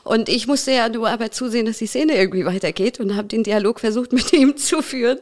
Und 0.04 0.30
ich 0.30 0.48
musste 0.48 0.72
ja 0.72 0.90
nur 0.90 1.10
aber 1.10 1.32
zusehen, 1.32 1.66
dass 1.66 1.80
die 1.80 1.88
Szene 1.88 2.16
irgendwie 2.16 2.46
weitergeht 2.46 3.00
und 3.00 3.16
habe 3.16 3.28
den 3.28 3.44
Dialog 3.44 3.80
versucht 3.80 4.14
mit 4.14 4.32
ihm 4.34 4.58
zu 4.58 4.82
führen. 4.82 5.20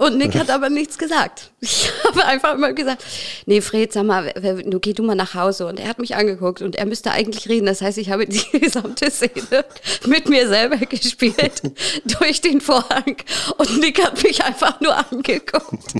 Und 0.00 0.16
Nick 0.16 0.36
hat 0.36 0.48
aber 0.48 0.70
nichts 0.70 0.96
gesagt. 0.96 1.50
Ich 1.60 1.90
habe 2.04 2.24
einfach 2.24 2.54
immer 2.54 2.72
gesagt, 2.72 3.04
nee, 3.44 3.60
Fred, 3.60 3.92
sag 3.92 4.04
mal, 4.04 4.32
du 4.64 4.78
geh 4.78 4.92
du 4.92 5.02
mal 5.02 5.16
nach 5.16 5.34
Hause. 5.34 5.66
Und 5.66 5.80
er 5.80 5.88
hat 5.88 5.98
mich 5.98 6.14
angeguckt 6.14 6.62
und 6.62 6.76
er 6.76 6.86
müsste 6.86 7.10
eigentlich 7.10 7.48
reden. 7.48 7.66
Das 7.66 7.82
heißt, 7.82 7.98
ich 7.98 8.10
habe 8.10 8.26
die 8.26 8.44
gesamte 8.60 9.10
Szene 9.10 9.64
mit 10.06 10.28
mir 10.28 10.46
selber 10.46 10.76
gespielt 10.76 11.62
durch 12.20 12.40
den 12.40 12.60
Vorhang. 12.60 13.16
Und 13.58 13.80
Nick 13.80 14.02
hat 14.02 14.22
mich 14.22 14.44
einfach 14.44 14.80
nur 14.80 14.96
angeguckt 14.96 15.94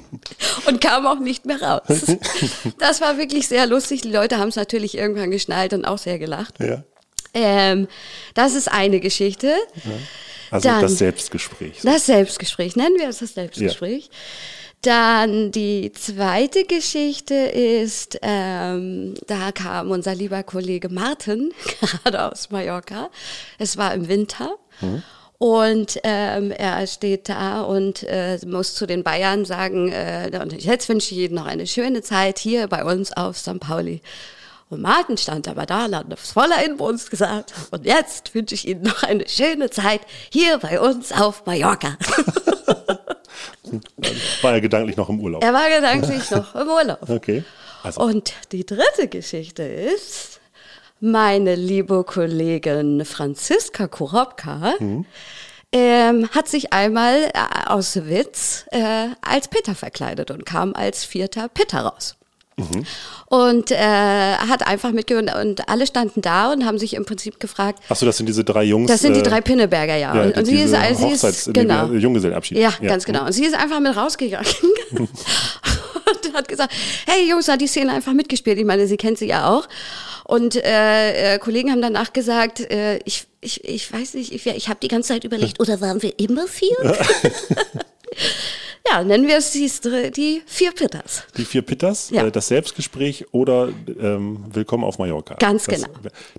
und 0.66 0.80
kam 0.80 1.06
auch 1.06 1.18
nicht 1.18 1.44
mehr 1.44 1.60
raus. 1.60 2.16
Das 2.78 3.00
war 3.00 3.18
wirklich 3.18 3.48
sehr 3.48 3.66
lustig. 3.66 4.02
Die 4.02 4.12
Leute 4.12 4.38
haben 4.38 4.48
es 4.48 4.56
natürlich 4.56 4.96
irgendwann 4.96 5.32
geschnallt 5.32 5.72
und 5.72 5.84
auch 5.84 5.98
sehr 5.98 6.20
gelacht. 6.20 6.54
Ja. 6.60 6.84
Ähm, 7.38 7.88
das 8.34 8.54
ist 8.54 8.68
eine 8.70 9.00
Geschichte. 9.00 9.54
Also 10.50 10.68
Dann- 10.68 10.82
das 10.82 10.98
Selbstgespräch. 10.98 11.80
Das 11.82 12.06
Selbstgespräch, 12.06 12.76
nennen 12.76 12.96
wir 12.98 13.08
es 13.08 13.18
das 13.18 13.34
Selbstgespräch. 13.34 14.10
Dann 14.82 15.50
die 15.50 15.90
zweite 15.92 16.64
Geschichte 16.64 17.34
ist, 17.34 18.18
ähm, 18.22 19.14
da 19.26 19.50
kam 19.50 19.90
unser 19.90 20.14
lieber 20.14 20.44
Kollege 20.44 20.88
Martin, 20.88 21.52
gerade 22.04 22.30
aus 22.30 22.50
Mallorca. 22.50 23.10
Es 23.58 23.76
war 23.76 23.92
im 23.92 24.08
Winter. 24.08 24.54
Und 25.38 25.98
ähm, 26.04 26.52
er 26.52 26.86
steht 26.86 27.28
da 27.28 27.62
und 27.62 28.04
äh, 28.04 28.38
muss 28.46 28.74
zu 28.74 28.86
den 28.86 29.02
Bayern 29.02 29.44
sagen, 29.44 29.90
äh, 29.92 30.30
und 30.40 30.52
jetzt 30.62 30.88
wünsche 30.88 31.14
ich 31.14 31.20
Ihnen 31.22 31.34
noch 31.34 31.46
eine 31.46 31.66
schöne 31.66 32.02
Zeit 32.02 32.38
hier 32.38 32.68
bei 32.68 32.84
uns 32.84 33.12
auf 33.12 33.36
St. 33.38 33.58
Pauli. 33.60 34.00
Und 34.70 34.82
Martin 34.82 35.16
stand 35.16 35.48
aber 35.48 35.64
da, 35.64 35.90
hat 35.90 36.12
aufs 36.12 36.32
voller 36.32 36.62
Inbrunst 36.64 37.10
gesagt, 37.10 37.54
und 37.70 37.86
jetzt 37.86 38.34
wünsche 38.34 38.54
ich 38.54 38.68
Ihnen 38.68 38.82
noch 38.82 39.02
eine 39.02 39.26
schöne 39.28 39.70
Zeit 39.70 40.00
hier 40.30 40.58
bei 40.58 40.78
uns 40.80 41.10
auf 41.12 41.46
Mallorca. 41.46 41.96
War 44.42 44.52
er 44.52 44.60
gedanklich 44.60 44.96
noch 44.96 45.08
im 45.08 45.20
Urlaub. 45.20 45.42
er 45.42 45.52
war 45.52 45.68
gedanklich 45.68 46.30
noch 46.30 46.54
im 46.54 46.68
Urlaub. 46.68 47.08
Okay. 47.08 47.44
Also, 47.82 48.00
Und 48.00 48.32
die 48.52 48.66
dritte 48.66 49.08
Geschichte 49.08 49.62
ist, 49.62 50.40
meine 51.00 51.54
liebe 51.54 52.04
Kollegin 52.04 53.04
Franziska 53.04 53.86
Kurobka 53.86 54.74
ähm, 55.72 56.28
hat 56.30 56.48
sich 56.48 56.72
einmal 56.72 57.30
äh, 57.34 57.66
aus 57.66 57.96
Witz 57.96 58.66
äh, 58.70 59.08
als 59.20 59.48
Peter 59.48 59.74
verkleidet 59.74 60.30
und 60.30 60.44
kam 60.44 60.74
als 60.74 61.04
vierter 61.04 61.48
Peter 61.48 61.80
raus. 61.80 62.17
Und 63.26 63.70
äh, 63.70 63.76
hat 63.76 64.66
einfach 64.66 64.90
mitgehört 64.92 65.34
und 65.34 65.68
alle 65.68 65.86
standen 65.86 66.22
da 66.22 66.50
und 66.52 66.64
haben 66.64 66.78
sich 66.78 66.94
im 66.94 67.04
Prinzip 67.04 67.38
gefragt, 67.40 67.82
Achso, 67.88 68.06
das 68.06 68.16
sind 68.16 68.26
diese 68.26 68.42
drei 68.42 68.64
Jungs. 68.64 68.90
das 68.90 69.00
sind 69.00 69.14
die 69.14 69.20
äh, 69.20 69.22
drei 69.22 69.40
Pinneberger, 69.42 69.96
ja. 69.96 70.14
ja, 70.14 70.22
und, 70.22 70.36
und 70.36 70.44
sie 70.46 70.56
ist, 70.60 70.70
sie 70.70 70.76
Hochzeits- 70.76 71.48
ist 71.48 71.54
genau. 71.54 71.86
nee, 71.88 71.98
Junggesellenabschied. 71.98 72.56
Ja, 72.58 72.72
Ja. 72.80 72.88
ganz 72.88 73.04
genau. 73.04 73.26
Und 73.26 73.32
sie 73.32 73.44
ist 73.44 73.54
einfach 73.54 73.80
mit 73.80 73.94
rausgegangen 73.96 74.46
und 74.98 76.34
hat 76.34 76.48
gesagt, 76.48 76.72
hey 77.06 77.28
Jungs, 77.28 77.48
hat 77.48 77.60
die 77.60 77.66
Szene 77.66 77.92
einfach 77.92 78.12
mitgespielt. 78.14 78.58
Ich 78.58 78.64
meine, 78.64 78.86
sie 78.86 78.96
kennt 78.96 79.18
sie 79.18 79.26
ja 79.26 79.48
auch. 79.50 79.68
Und 80.24 80.56
äh, 80.56 81.34
äh, 81.34 81.38
Kollegen 81.38 81.70
haben 81.70 81.82
danach 81.82 82.12
gesagt, 82.12 82.60
äh, 82.60 82.98
ich, 83.04 83.26
ich, 83.40 83.64
ich 83.64 83.92
weiß 83.92 84.14
nicht, 84.14 84.32
ich, 84.32 84.46
ich 84.46 84.68
habe 84.68 84.78
die 84.82 84.88
ganze 84.88 85.08
Zeit 85.08 85.24
überlegt, 85.24 85.60
oder 85.60 85.80
waren 85.80 86.02
wir 86.02 86.18
immer 86.18 86.46
vier? 86.46 86.76
ja, 88.86 89.02
nennen 89.02 89.26
wir 89.26 89.38
es 89.38 89.52
die, 89.52 89.70
die 90.10 90.42
vier 90.46 90.72
Pitters. 90.72 91.24
Die 91.36 91.44
vier 91.44 91.62
Pitters, 91.62 92.10
Ja. 92.10 92.26
äh, 92.26 92.30
das 92.30 92.48
Selbstgespräch 92.48 93.26
oder 93.32 93.68
ähm, 94.00 94.44
Willkommen 94.52 94.84
auf 94.84 94.98
Mallorca. 94.98 95.34
Ganz 95.34 95.64
das, 95.64 95.82
genau. 95.82 95.88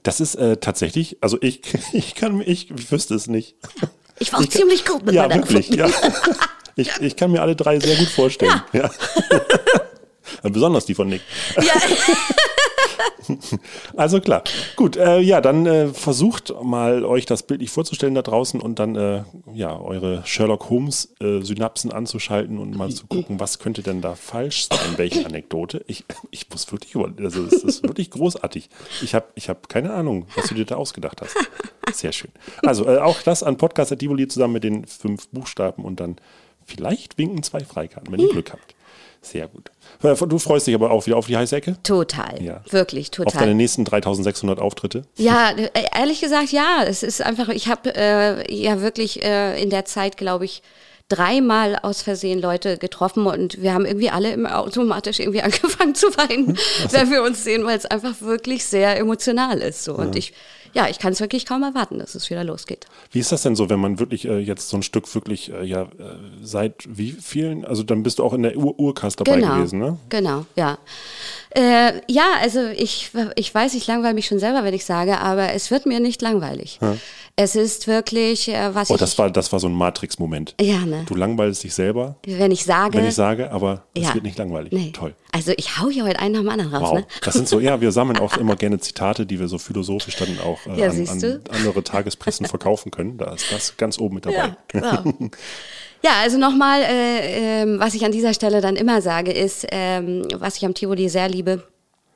Das 0.03 0.19
ist 0.19 0.35
äh, 0.35 0.57
tatsächlich, 0.57 1.17
also 1.21 1.37
ich, 1.41 1.61
ich 1.93 2.15
kann 2.15 2.41
ich, 2.41 2.71
ich 2.71 2.91
wüsste 2.91 3.15
es 3.15 3.27
nicht. 3.27 3.55
Ich 4.19 4.33
war 4.33 4.41
auch 4.41 4.45
ziemlich 4.45 4.85
gut 4.85 5.05
mit 5.05 5.15
ja, 5.15 5.27
meiner 5.27 5.37
wirklich, 5.43 5.69
ja. 5.69 5.89
Ich, 6.75 6.89
ich 7.01 7.15
kann 7.17 7.31
mir 7.31 7.41
alle 7.41 7.57
drei 7.57 7.77
sehr 7.77 7.97
gut 7.97 8.07
vorstellen. 8.07 8.61
Ja. 8.71 8.89
Besonders 10.43 10.85
die 10.85 10.95
von 10.95 11.09
Nick. 11.09 11.21
Ja. 11.57 11.73
Also 13.95 14.21
klar. 14.21 14.43
Gut, 14.75 14.95
äh, 14.95 15.19
ja, 15.19 15.41
dann 15.41 15.65
äh, 15.65 15.87
versucht 15.87 16.53
mal 16.61 17.03
euch 17.05 17.25
das 17.25 17.43
bildlich 17.43 17.69
vorzustellen 17.69 18.15
da 18.15 18.21
draußen 18.21 18.61
und 18.61 18.79
dann 18.79 18.95
äh, 18.95 19.23
ja 19.53 19.79
eure 19.79 20.23
Sherlock 20.25 20.69
Holmes 20.69 21.13
äh, 21.19 21.41
Synapsen 21.41 21.91
anzuschalten 21.91 22.57
und 22.57 22.75
mal 22.75 22.89
zu 22.89 23.07
gucken, 23.07 23.39
was 23.39 23.59
könnte 23.59 23.83
denn 23.83 24.01
da 24.01 24.15
falsch 24.15 24.67
sein, 24.69 24.97
welche 24.97 25.25
Anekdote. 25.25 25.83
Ich, 25.87 26.05
ich 26.31 26.49
muss 26.49 26.71
wirklich 26.71 26.95
also 26.95 27.45
es 27.45 27.63
ist 27.63 27.83
wirklich 27.83 28.11
großartig. 28.11 28.69
Ich 29.01 29.15
habe 29.15 29.27
ich 29.35 29.49
hab 29.49 29.69
keine 29.69 29.93
Ahnung, 29.93 30.27
was 30.35 30.47
du 30.47 30.55
dir 30.55 30.65
da 30.65 30.75
ausgedacht 30.75 31.21
hast. 31.21 31.35
Sehr 31.93 32.11
schön. 32.11 32.31
Also 32.63 32.85
äh, 32.87 32.97
auch 32.97 33.21
das 33.21 33.43
an 33.43 33.57
Podcast 33.57 33.91
at 33.91 33.99
Tivoli 33.99 34.27
zusammen 34.27 34.53
mit 34.53 34.63
den 34.63 34.85
fünf 34.85 35.27
Buchstaben 35.29 35.83
und 35.83 35.99
dann 35.99 36.17
vielleicht 36.69 37.17
winken 37.17 37.43
zwei 37.43 37.59
Freikarten, 37.59 38.11
wenn 38.11 38.19
ihr 38.19 38.29
Glück 38.29 38.51
habt. 38.51 38.75
Sehr 39.21 39.47
gut. 39.49 39.69
Du 40.29 40.39
freust 40.39 40.65
dich 40.67 40.75
aber 40.75 40.91
auch 40.91 41.05
wieder 41.05 41.17
auf 41.17 41.27
die 41.27 41.35
heiße 41.35 41.53
Ecke? 41.55 41.75
Total. 41.83 42.41
Ja. 42.41 42.61
Wirklich, 42.69 43.09
Auf 43.11 43.15
deine 43.17 43.31
total. 43.31 43.53
nächsten 43.55 43.83
3600 43.83 44.59
Auftritte? 44.59 45.03
Ja, 45.17 45.51
äh, 45.51 45.69
ehrlich 45.93 46.21
gesagt, 46.21 46.51
ja. 46.53 46.83
Es 46.85 47.03
ist 47.03 47.21
einfach, 47.21 47.49
ich 47.49 47.67
habe 47.67 47.93
äh, 47.95 48.53
ja 48.53 48.81
wirklich 48.81 49.21
äh, 49.21 49.61
in 49.61 49.69
der 49.69 49.83
Zeit, 49.83 50.15
glaube 50.15 50.45
ich, 50.45 50.61
dreimal 51.09 51.75
aus 51.81 52.03
Versehen 52.03 52.39
Leute 52.39 52.77
getroffen 52.77 53.25
und 53.25 53.61
wir 53.61 53.73
haben 53.73 53.85
irgendwie 53.85 54.11
alle 54.11 54.31
immer 54.31 54.59
automatisch 54.59 55.19
irgendwie 55.19 55.41
angefangen 55.43 55.95
zu 55.95 56.07
weinen, 56.17 56.57
wenn 56.91 57.11
wir 57.11 57.23
uns 57.23 57.43
sehen, 57.43 57.65
weil 57.65 57.77
es 57.77 57.85
einfach 57.85 58.21
wirklich 58.21 58.63
sehr 58.65 58.97
emotional 58.97 59.57
ist. 59.59 59.83
So. 59.83 59.95
Und 59.95 60.15
ich, 60.15 60.33
ja, 60.73 60.87
ich 60.87 60.99
kann 60.99 61.13
es 61.13 61.19
wirklich 61.19 61.47
kaum 61.47 61.63
erwarten, 61.63 61.97
dass 61.97 62.13
es 62.13 62.29
wieder 62.29 62.43
losgeht. 62.43 62.85
Wie 63.11 63.19
ist 63.19 63.31
das 63.31 63.41
denn 63.41 63.55
so, 63.55 63.69
wenn 63.69 63.79
man 63.79 63.99
wirklich 63.99 64.25
äh, 64.25 64.37
jetzt 64.37 64.69
so 64.69 64.77
ein 64.77 64.83
Stück 64.83 65.13
wirklich, 65.15 65.51
äh, 65.51 65.63
ja, 65.63 65.83
äh, 65.83 65.87
seit 66.43 66.85
wie 66.87 67.11
vielen, 67.11 67.65
also 67.65 67.81
dann 67.81 68.03
bist 68.03 68.19
du 68.19 68.23
auch 68.23 68.33
in 68.33 68.43
der 68.43 68.55
Ur 68.55 68.79
Urcast 68.79 69.19
dabei 69.19 69.39
genau, 69.39 69.55
gewesen, 69.55 69.79
ne? 69.79 69.97
Genau, 70.09 70.45
ja. 70.55 70.77
Äh, 71.55 72.01
ja, 72.07 72.27
also 72.41 72.67
ich, 72.67 73.09
ich 73.35 73.53
weiß, 73.53 73.73
ich 73.73 73.87
langweile 73.87 74.13
mich 74.13 74.27
schon 74.27 74.39
selber, 74.39 74.63
wenn 74.63 74.75
ich 74.75 74.85
sage, 74.85 75.19
aber 75.19 75.53
es 75.53 75.71
wird 75.71 75.87
mir 75.87 75.99
nicht 75.99 76.21
langweilig. 76.21 76.79
Es 77.41 77.55
ist 77.55 77.87
wirklich, 77.87 78.49
äh, 78.49 78.75
was 78.75 78.91
Oh, 78.91 78.95
ich, 78.95 78.99
das 78.99 79.17
war, 79.17 79.31
das 79.31 79.49
war 79.53 79.61
so 79.61 79.69
ein 79.69 79.73
Matrix-Moment. 79.73 80.55
Ja, 80.59 80.79
ne? 80.79 81.05
Du 81.07 81.15
langweilst 81.15 81.63
dich 81.63 81.73
selber, 81.73 82.17
wenn 82.25 82.51
ich 82.51 82.65
sage, 82.65 82.97
wenn 82.97 83.05
ich 83.07 83.15
sage, 83.15 83.49
aber 83.53 83.83
es 83.93 84.03
ja. 84.03 84.13
wird 84.13 84.25
nicht 84.25 84.37
langweilig. 84.37 84.73
Nee. 84.73 84.91
Toll. 84.91 85.15
Also 85.31 85.53
ich 85.55 85.77
hau 85.79 85.87
hier 85.87 86.03
heute 86.03 86.19
einen 86.19 86.33
nach 86.33 86.41
dem 86.41 86.49
anderen 86.49 86.75
raus, 86.75 86.89
Wow. 86.89 86.97
ne? 86.97 87.05
Das 87.23 87.35
sind 87.35 87.47
so, 87.47 87.61
ja, 87.61 87.79
wir 87.79 87.93
sammeln 87.93 88.17
auch 88.19 88.35
immer 88.35 88.57
gerne 88.57 88.77
Zitate, 88.81 89.25
die 89.25 89.39
wir 89.39 89.47
so 89.47 89.57
philosophisch 89.57 90.17
dann 90.17 90.37
auch 90.41 90.59
äh, 90.67 90.81
Ja, 90.81 90.89
an, 90.89 91.07
an 91.07 91.41
andere 91.51 91.81
Tagespressen 91.81 92.45
verkaufen 92.47 92.91
können. 92.91 93.17
Da 93.17 93.33
ist 93.33 93.45
das 93.53 93.77
ganz 93.77 93.99
oben 93.99 94.15
mit 94.15 94.25
dabei. 94.25 94.35
Ja, 94.35 94.57
genau. 94.67 95.03
Ja, 96.03 96.11
also 96.21 96.37
nochmal, 96.37 96.81
äh, 96.81 97.61
ähm, 97.61 97.79
was 97.79 97.93
ich 97.93 98.05
an 98.05 98.11
dieser 98.13 98.33
Stelle 98.33 98.61
dann 98.61 98.77
immer 98.77 99.01
sage, 99.01 99.31
ist, 99.31 99.65
ähm, 99.71 100.25
was 100.35 100.55
ich 100.55 100.65
am 100.65 100.73
Tivoli 100.73 101.09
sehr 101.09 101.27
liebe, 101.27 101.63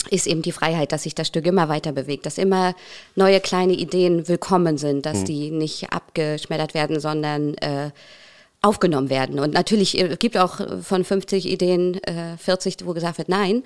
ist 0.10 0.28
eben 0.28 0.42
die 0.42 0.52
Freiheit, 0.52 0.92
dass 0.92 1.04
sich 1.04 1.16
das 1.16 1.28
Stück 1.28 1.46
immer 1.46 1.70
weiter 1.70 1.92
bewegt, 1.92 2.26
dass 2.26 2.38
immer 2.38 2.76
neue 3.16 3.40
kleine 3.40 3.74
Ideen 3.74 4.28
willkommen 4.28 4.78
sind, 4.78 5.06
dass 5.06 5.24
die 5.24 5.52
nicht 5.52 5.92
abgeschmettert 5.92 6.74
werden, 6.74 7.00
sondern 7.00 7.54
äh, 7.56 7.92
aufgenommen 8.62 9.10
werden. 9.10 9.40
Und 9.40 9.54
natürlich 9.54 9.98
äh, 10.00 10.16
gibt 10.18 10.38
auch 10.38 10.62
von 10.82 11.04
50 11.04 11.48
Ideen 11.52 12.02
äh, 12.04 12.38
40, 12.38 12.78
wo 12.86 12.94
gesagt 12.94 13.18
wird, 13.18 13.28
nein, 13.28 13.62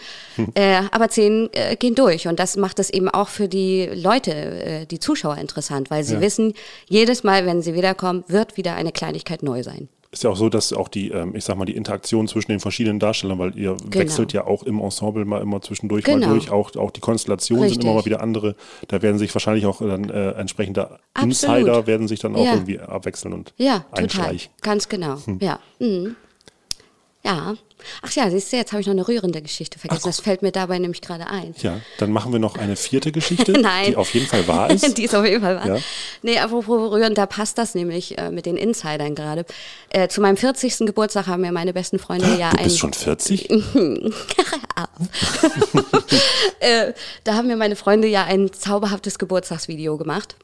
äh, 0.55 0.81
aber 0.91 1.09
10 1.09 1.49
äh, 1.53 1.75
gehen 1.75 1.93
durch. 1.93 2.27
Und 2.27 2.39
das 2.39 2.57
macht 2.57 2.79
es 2.79 2.89
eben 2.89 3.07
auch 3.07 3.27
für 3.27 3.47
die 3.47 3.85
Leute, 3.93 4.31
äh, 4.33 4.85
die 4.87 4.99
Zuschauer 4.99 5.37
interessant, 5.37 5.91
weil 5.91 6.03
sie 6.03 6.15
Ja. 6.15 6.21
wissen, 6.21 6.53
jedes 6.89 7.23
Mal, 7.23 7.45
wenn 7.45 7.61
sie 7.61 7.75
wiederkommen, 7.75 8.23
wird 8.27 8.57
wieder 8.57 8.73
eine 8.75 8.91
Kleinigkeit 8.91 9.43
neu 9.43 9.61
sein. 9.61 9.87
Ist 10.09 10.23
ja 10.23 10.29
auch 10.29 10.35
so, 10.37 10.47
dass 10.49 10.71
auch 10.73 10.87
die, 10.87 11.09
ähm, 11.11 11.35
ich 11.35 11.43
sag 11.43 11.57
mal, 11.57 11.65
die 11.65 11.75
Interaktion 11.75 12.27
zwischen 12.27 12.51
den 12.51 12.59
verschiedenen 12.61 12.99
Darstellern, 12.99 13.39
weil 13.39 13.57
ihr 13.57 13.75
wechselt 13.91 14.31
ja 14.33 14.45
auch 14.47 14.63
im 14.63 14.79
Ensemble 14.79 15.25
mal 15.25 15.41
immer 15.41 15.61
zwischendurch 15.61 16.05
Genau. 16.05 16.27
mal 16.27 16.33
durch, 16.33 16.49
auch, 16.49 16.73
auch 16.77 16.91
die 16.91 17.01
Konstellationen 17.01 17.67
sind 17.69 17.83
immer 17.83 17.95
Richtig. 17.95 18.11
mal 18.11 18.15
wieder 18.15 18.21
andere. 18.23 18.55
Da 18.87 19.01
werden 19.01 19.17
sich 19.17 19.33
wahrscheinlich 19.35 19.65
auch 19.65 19.79
dann 19.79 20.09
äh, 20.09 20.31
entsprechende 20.31 20.99
Absolut. 21.13 21.57
Insider 21.57 21.87
werden 21.87 22.07
sich 22.07 22.19
dann 22.21 22.35
auch 22.35 22.45
Ja. 22.45 22.53
irgendwie 22.53 22.79
abwechseln 22.79 23.33
und 23.33 23.53
Ja, 23.57 23.79
total. 23.79 24.03
einschleichen. 24.03 24.51
Ganz 24.61 24.87
genau. 24.87 25.17
Ja. 25.39 25.59
Mhm. 25.79 26.15
Ja. 27.23 27.55
Ach 28.01 28.11
ja, 28.11 28.29
siehst 28.29 28.51
du, 28.51 28.57
jetzt 28.57 28.71
habe 28.71 28.81
ich 28.81 28.87
noch 28.87 28.93
eine 28.93 29.07
rührende 29.07 29.41
Geschichte 29.41 29.79
vergessen. 29.79 30.03
das 30.05 30.19
fällt 30.19 30.41
mir 30.41 30.51
dabei 30.51 30.79
nämlich 30.79 31.01
gerade 31.01 31.27
ein. 31.27 31.53
Ja, 31.61 31.79
dann 31.99 32.11
machen 32.11 32.31
wir 32.31 32.39
noch 32.39 32.57
eine 32.57 32.75
vierte 32.75 33.11
Geschichte, 33.11 33.51
Nein. 33.59 33.87
die 33.87 33.95
auf 33.95 34.13
jeden 34.13 34.27
Fall 34.27 34.47
wahr 34.47 34.69
ist. 34.69 34.87
Die 34.97 35.03
ist 35.03 35.15
auf 35.15 35.25
jeden 35.25 35.41
Fall 35.41 35.55
wahr. 35.57 35.67
Ja. 35.67 35.77
Nee, 36.21 36.39
apropos 36.39 36.91
rührend, 36.91 37.17
da 37.17 37.25
passt 37.25 37.57
das 37.57 37.75
nämlich 37.75 38.17
äh, 38.17 38.31
mit 38.31 38.45
den 38.45 38.57
Insidern 38.57 39.15
gerade. 39.15 39.45
Äh, 39.89 40.07
zu 40.07 40.21
meinem 40.21 40.37
40. 40.37 40.79
Geburtstag 40.79 41.27
haben 41.27 41.41
mir 41.41 41.51
meine 41.51 41.73
besten 41.73 41.99
Freunde 41.99 42.35
ja 42.37 42.49
Du 42.51 42.57
ein. 42.57 42.63
bist 42.63 42.79
schon 42.79 42.93
40? 42.93 43.49
äh, 46.59 46.93
da 47.23 47.33
haben 47.35 47.47
mir 47.47 47.57
meine 47.57 47.75
Freunde 47.75 48.07
ja 48.07 48.23
ein 48.23 48.51
zauberhaftes 48.53 49.19
Geburtstagsvideo 49.19 49.97
gemacht. 49.97 50.35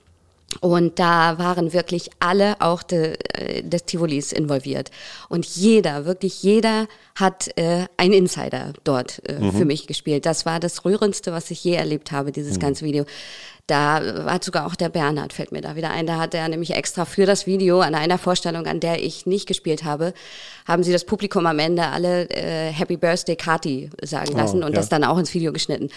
Und 0.60 1.00
da 1.00 1.38
waren 1.39 1.74
wirklich 1.74 2.10
alle 2.19 2.55
auch 2.60 2.83
de, 2.83 3.17
äh, 3.33 3.63
des 3.63 3.86
Tivolis 3.86 4.31
involviert. 4.31 4.91
Und 5.29 5.45
jeder, 5.45 6.05
wirklich 6.05 6.43
jeder 6.43 6.88
hat 7.15 7.50
äh, 7.57 7.86
einen 7.98 8.13
Insider 8.13 8.74
dort 8.83 9.27
äh, 9.27 9.51
für 9.51 9.65
mich 9.65 9.88
gespielt. 9.88 10.25
Das 10.25 10.45
war 10.45 10.60
das 10.60 10.86
Rührendste, 10.86 11.31
was 11.31 11.51
ich 11.51 11.63
je 11.63 11.74
erlebt 11.74 12.12
habe, 12.12 12.31
dieses 12.31 12.60
ganze 12.60 12.86
Video. 12.86 13.05
Da 13.67 14.25
war 14.25 14.39
sogar 14.43 14.67
auch 14.67 14.75
der 14.75 14.89
Bernhard, 14.89 15.31
fällt 15.31 15.53
mir 15.53 15.62
da 15.62 15.77
wieder 15.77 15.89
ein. 15.89 16.05
Da 16.05 16.17
hat 16.17 16.33
er 16.33 16.50
nämlich 16.50 16.72
extra 16.72 17.05
für 17.05 17.25
das 17.25 17.48
Video 17.48 17.79
an 17.79 17.95
einer 17.95 18.17
Vorstellung, 18.17 18.65
an 18.65 18.81
der 18.81 19.01
ich 19.01 19.25
nicht 19.25 19.48
gespielt 19.48 19.86
habe, 19.86 20.13
haben 20.67 20.83
sie 20.83 20.91
das 20.91 21.05
Publikum 21.05 21.45
am 21.45 21.60
Ende 21.60 21.88
alle 21.88 22.29
äh, 22.29 22.72
Happy 22.72 22.98
Birthday 22.98 23.38
Kati 23.38 23.89
sagen 24.01 24.36
lassen 24.36 24.63
und 24.63 24.72
ja. 24.72 24.75
das 24.75 24.89
dann 24.89 25.05
auch 25.05 25.17
ins 25.17 25.33
Video 25.33 25.53
geschnitten. 25.53 25.89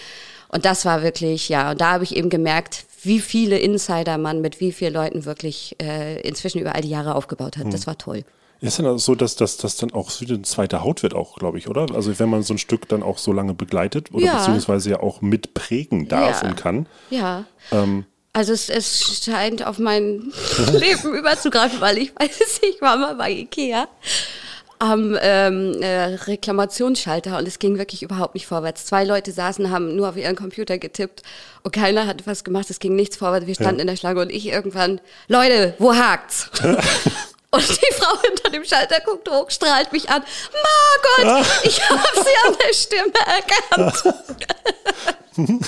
Und 0.47 0.63
das 0.63 0.85
war 0.85 1.03
wirklich, 1.03 1.49
ja, 1.49 1.71
und 1.71 1.81
da 1.81 1.91
habe 1.91 2.05
ich 2.05 2.15
eben 2.15 2.29
gemerkt, 2.29 2.85
wie 3.03 3.19
viele 3.19 3.57
Insider 3.59 4.17
man 4.17 4.41
mit 4.41 4.59
wie 4.59 4.71
vielen 4.71 4.93
Leuten 4.93 5.25
wirklich 5.25 5.75
äh, 5.81 6.19
inzwischen 6.21 6.59
über 6.59 6.75
all 6.75 6.81
die 6.81 6.89
Jahre 6.89 7.15
aufgebaut 7.15 7.57
hat. 7.57 7.71
Das 7.71 7.85
war 7.87 7.97
toll. 7.97 8.23
Ist 8.59 8.79
dann 8.79 8.87
auch 8.87 8.97
so, 8.97 9.13
dass 9.13 9.35
das 9.35 9.57
dann 9.57 9.91
auch 9.93 10.09
so 10.09 10.25
eine 10.25 10.41
zweite 10.41 10.83
Haut 10.83 11.03
wird 11.03 11.13
auch, 11.13 11.35
glaube 11.37 11.59
ich, 11.59 11.67
oder? 11.67 11.85
Also 11.93 12.17
wenn 12.17 12.27
man 12.29 12.41
so 12.41 12.55
ein 12.55 12.57
Stück 12.57 12.87
dann 12.89 13.03
auch 13.03 13.19
so 13.19 13.31
lange 13.31 13.53
begleitet 13.53 14.11
oder 14.13 14.25
Ja. 14.25 14.37
beziehungsweise 14.37 14.89
ja 14.89 14.99
auch 14.99 15.21
mitprägen 15.21 16.07
darf 16.07 16.41
Ja. 16.41 16.49
und 16.49 16.57
kann. 16.57 16.87
Ja. 17.11 17.45
also 18.33 18.53
es, 18.53 18.69
es 18.69 19.23
scheint 19.23 19.63
auf 19.65 19.77
mein 19.77 20.31
Leben 20.73 21.13
überzugreifen, 21.13 21.79
weil 21.81 21.99
ich 21.99 22.13
weiß, 22.15 22.61
ich 22.67 22.81
war 22.81 22.97
mal 22.97 23.13
bei 23.15 23.29
Ikea 23.31 23.87
am 24.79 25.17
ähm, 25.21 25.81
äh, 25.81 26.15
Reklamationsschalter 26.15 27.37
und 27.37 27.47
es 27.47 27.59
ging 27.59 27.77
wirklich 27.77 28.03
überhaupt 28.03 28.35
nicht 28.35 28.47
vorwärts. 28.47 28.85
Zwei 28.85 29.03
Leute 29.03 29.31
saßen, 29.31 29.71
haben 29.71 29.95
nur 29.95 30.09
auf 30.09 30.17
ihren 30.17 30.35
Computer 30.35 30.77
getippt 30.77 31.23
und 31.63 31.71
keiner 31.71 32.05
hat 32.05 32.27
was 32.27 32.43
gemacht, 32.43 32.69
es 32.69 32.79
ging 32.79 32.95
nichts 32.95 33.17
vorwärts. 33.17 33.47
Wir 33.47 33.55
standen 33.55 33.81
in 33.81 33.87
der 33.87 33.95
Schlange 33.95 34.21
und 34.21 34.31
ich 34.31 34.47
irgendwann, 34.47 35.01
Leute, 35.27 35.73
wo 35.79 35.95
hakt's? 35.95 36.49
Und 37.49 37.65
die 37.69 37.93
Frau 37.93 38.21
hinter 38.21 38.49
dem 38.49 38.65
Schalter 38.65 38.99
guckt 38.99 39.29
hoch, 39.29 39.49
strahlt 39.49 39.93
mich 39.93 40.09
an. 40.09 40.21
Margot, 41.21 41.47
ich 41.63 41.89
habe 41.89 42.01
sie 42.13 42.35
an 42.45 42.55
der 42.61 42.73
Stimme 42.73 43.13
erkannt. 43.25 44.03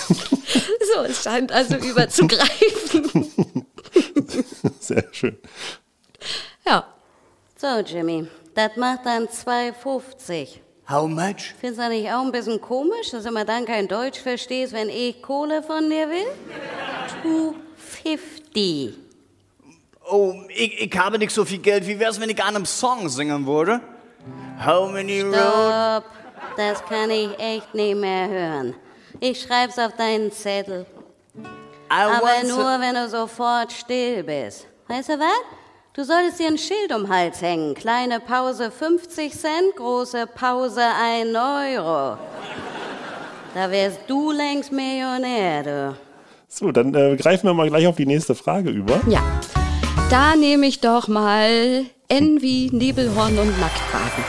so, 0.94 1.04
es 1.04 1.24
scheint 1.24 1.54
also 1.54 1.75
überzugreifen. 1.75 3.66
Sehr 4.80 5.06
schön. 5.13 5.38
Ja. 6.66 6.86
So, 7.62 7.82
Jimmy, 7.86 8.25
das 8.56 8.78
macht 8.78 9.06
dann 9.06 9.28
2,50. 9.28 10.60
How 10.89 11.10
much? 11.10 11.54
Findest 11.60 11.82
du 11.82 11.89
nicht 11.89 12.10
auch 12.10 12.22
ein 12.22 12.32
bisschen 12.32 12.62
komisch, 12.62 13.12
dass 13.12 13.24
du 13.24 13.30
immer 13.30 13.44
dann 13.44 13.66
kein 13.66 13.86
Deutsch 13.86 14.18
verstehst, 14.18 14.72
wenn 14.72 14.88
ich 14.88 15.22
Kohle 15.22 15.62
von 15.62 15.89
dir 15.89 16.08
will? 16.10 16.25
2,50. 17.22 18.94
Oh, 20.10 20.36
ich, 20.48 20.84
ich 20.84 20.98
habe 20.98 21.20
nicht 21.20 21.34
so 21.34 21.44
viel 21.44 21.58
Geld. 21.58 21.86
Wie 21.86 22.00
wär's, 22.00 22.18
wenn 22.22 22.30
ich 22.30 22.42
an 22.42 22.56
einem 22.56 22.66
Song 22.66 23.10
singen 23.10 23.46
würde? 23.46 23.82
How 24.66 24.89
many 24.89 25.20
roads? 25.20 25.36
Stopp, 25.38 26.06
das 26.56 26.86
kann 26.86 27.12
ich 27.12 27.38
echt 27.39 27.74
nicht 27.74 27.98
mehr 27.98 28.30
hören. 28.30 28.75
Ich 29.20 29.42
schreib's 29.42 29.78
auf 29.78 29.98
deinen 29.98 30.32
Zettel. 30.32 30.86
I 31.36 31.44
Aber 31.89 32.42
nur, 32.48 32.80
wenn 32.80 32.96
du 32.96 33.10
sofort 33.10 33.74
still 33.74 34.24
bist. 34.24 34.66
Weißt 34.88 35.10
du 35.10 35.20
was? 35.20 35.59
Du 36.00 36.06
solltest 36.06 36.39
dir 36.39 36.48
ein 36.48 36.58
Schild 36.58 36.96
um 36.96 37.03
den 37.03 37.10
Hals 37.10 37.41
hängen. 37.41 37.74
Kleine 37.74 38.22
Pause 38.22 38.72
50 38.72 39.34
Cent, 39.34 39.75
große 39.75 40.27
Pause 40.27 40.79
1 40.82 41.36
Euro. 41.36 42.18
Da 43.53 43.70
wärst 43.70 44.00
du 44.08 44.32
längst 44.32 44.72
Millionär, 44.72 45.62
du. 45.62 45.98
So, 46.48 46.72
dann 46.72 46.96
äh, 46.96 47.18
greifen 47.18 47.48
wir 47.48 47.53
mal 47.53 47.68
gleich 47.68 47.85
auf 47.85 47.98
die 47.98 48.05
nächste 48.05 48.33
Frage 48.33 48.70
über. 48.70 49.01
Ja. 49.09 49.22
Da 50.09 50.38
nehme 50.38 50.68
ich 50.68 50.79
doch 50.79 51.09
mal 51.09 51.83
wie 52.07 52.70
Nebelhorn 52.72 53.38
und 53.38 53.59
Nacktbaden. 53.59 54.24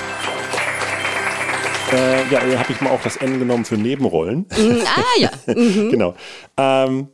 Äh, 1.93 2.33
ja, 2.33 2.43
hier 2.43 2.59
habe 2.59 2.73
ich 2.73 2.81
mal 2.81 2.91
auch 2.91 3.03
das 3.03 3.17
N 3.19 3.39
genommen 3.39 3.65
für 3.65 3.77
Nebenrollen. 3.77 4.45
Ah 4.51 5.21
ja. 5.21 5.31
genau. 5.47 6.17
Ähm, 6.57 7.11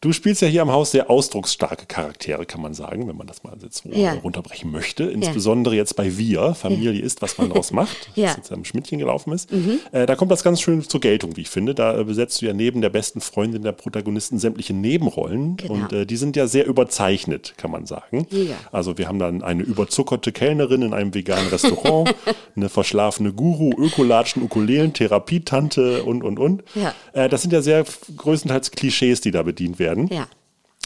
du 0.00 0.12
spielst 0.12 0.40
ja 0.40 0.48
hier 0.48 0.62
am 0.62 0.70
Haus 0.72 0.92
sehr 0.92 1.10
ausdrucksstarke 1.10 1.84
Charaktere, 1.86 2.46
kann 2.46 2.62
man 2.62 2.72
sagen, 2.72 3.06
wenn 3.06 3.16
man 3.16 3.26
das 3.26 3.42
mal 3.44 3.54
jetzt 3.62 3.82
so 3.84 3.90
Ja. 3.90 4.14
runterbrechen 4.14 4.70
möchte. 4.70 5.04
Insbesondere 5.04 5.74
jetzt 5.74 5.94
bei 5.96 6.16
Wir, 6.16 6.54
Familie 6.54 7.02
ist, 7.02 7.20
was 7.22 7.36
man 7.36 7.48
daraus 7.50 7.70
macht, 7.72 8.10
Ja. 8.14 8.28
was 8.28 8.36
jetzt 8.38 8.52
am 8.52 8.64
Schmidtchen 8.64 8.98
gelaufen 8.98 9.32
ist. 9.32 9.50
Äh, 9.92 10.06
da 10.06 10.16
kommt 10.16 10.30
das 10.30 10.42
ganz 10.42 10.60
schön 10.62 10.82
zur 10.82 11.00
Geltung, 11.00 11.36
wie 11.36 11.42
ich 11.42 11.50
finde. 11.50 11.74
Da 11.74 11.98
äh, 11.98 12.04
besetzt 12.04 12.40
du 12.40 12.46
ja 12.46 12.52
neben 12.54 12.80
der 12.80 12.88
besten 12.90 13.20
Freundin 13.20 13.62
der 13.62 13.72
Protagonisten 13.72 14.38
sämtliche 14.38 14.72
Nebenrollen. 14.72 15.56
Genau. 15.58 15.74
Und 15.74 15.92
äh, 15.92 16.06
die 16.06 16.16
sind 16.16 16.34
ja 16.36 16.46
sehr 16.46 16.66
überzeichnet, 16.66 17.54
kann 17.58 17.70
man 17.70 17.84
sagen. 17.84 18.26
Ja. 18.30 18.54
Also 18.72 18.96
wir 18.96 19.06
haben 19.06 19.18
dann 19.18 19.42
eine 19.42 19.62
überzuckerte 19.62 20.32
Kellnerin 20.32 20.80
in 20.82 20.94
einem 20.94 21.12
veganen 21.14 21.48
Restaurant, 21.48 22.14
eine 22.56 22.68
verschlafene 22.70 23.32
Guru, 23.32 23.72
Ökolatschen, 23.76 24.42
Ukulelen, 24.42 24.94
Therapietante 24.94 26.04
und, 26.04 26.22
und, 26.22 26.38
und. 26.38 26.62
Ja. 26.74 26.94
Äh, 27.12 27.28
das 27.28 27.42
sind 27.42 27.52
ja 27.52 27.60
sehr 27.62 27.84
größtenteils 28.16 28.70
Klischees, 28.70 29.20
die 29.20 29.30
da 29.30 29.42
bedient 29.42 29.78
werden. 29.78 29.89
Ja. 30.10 30.26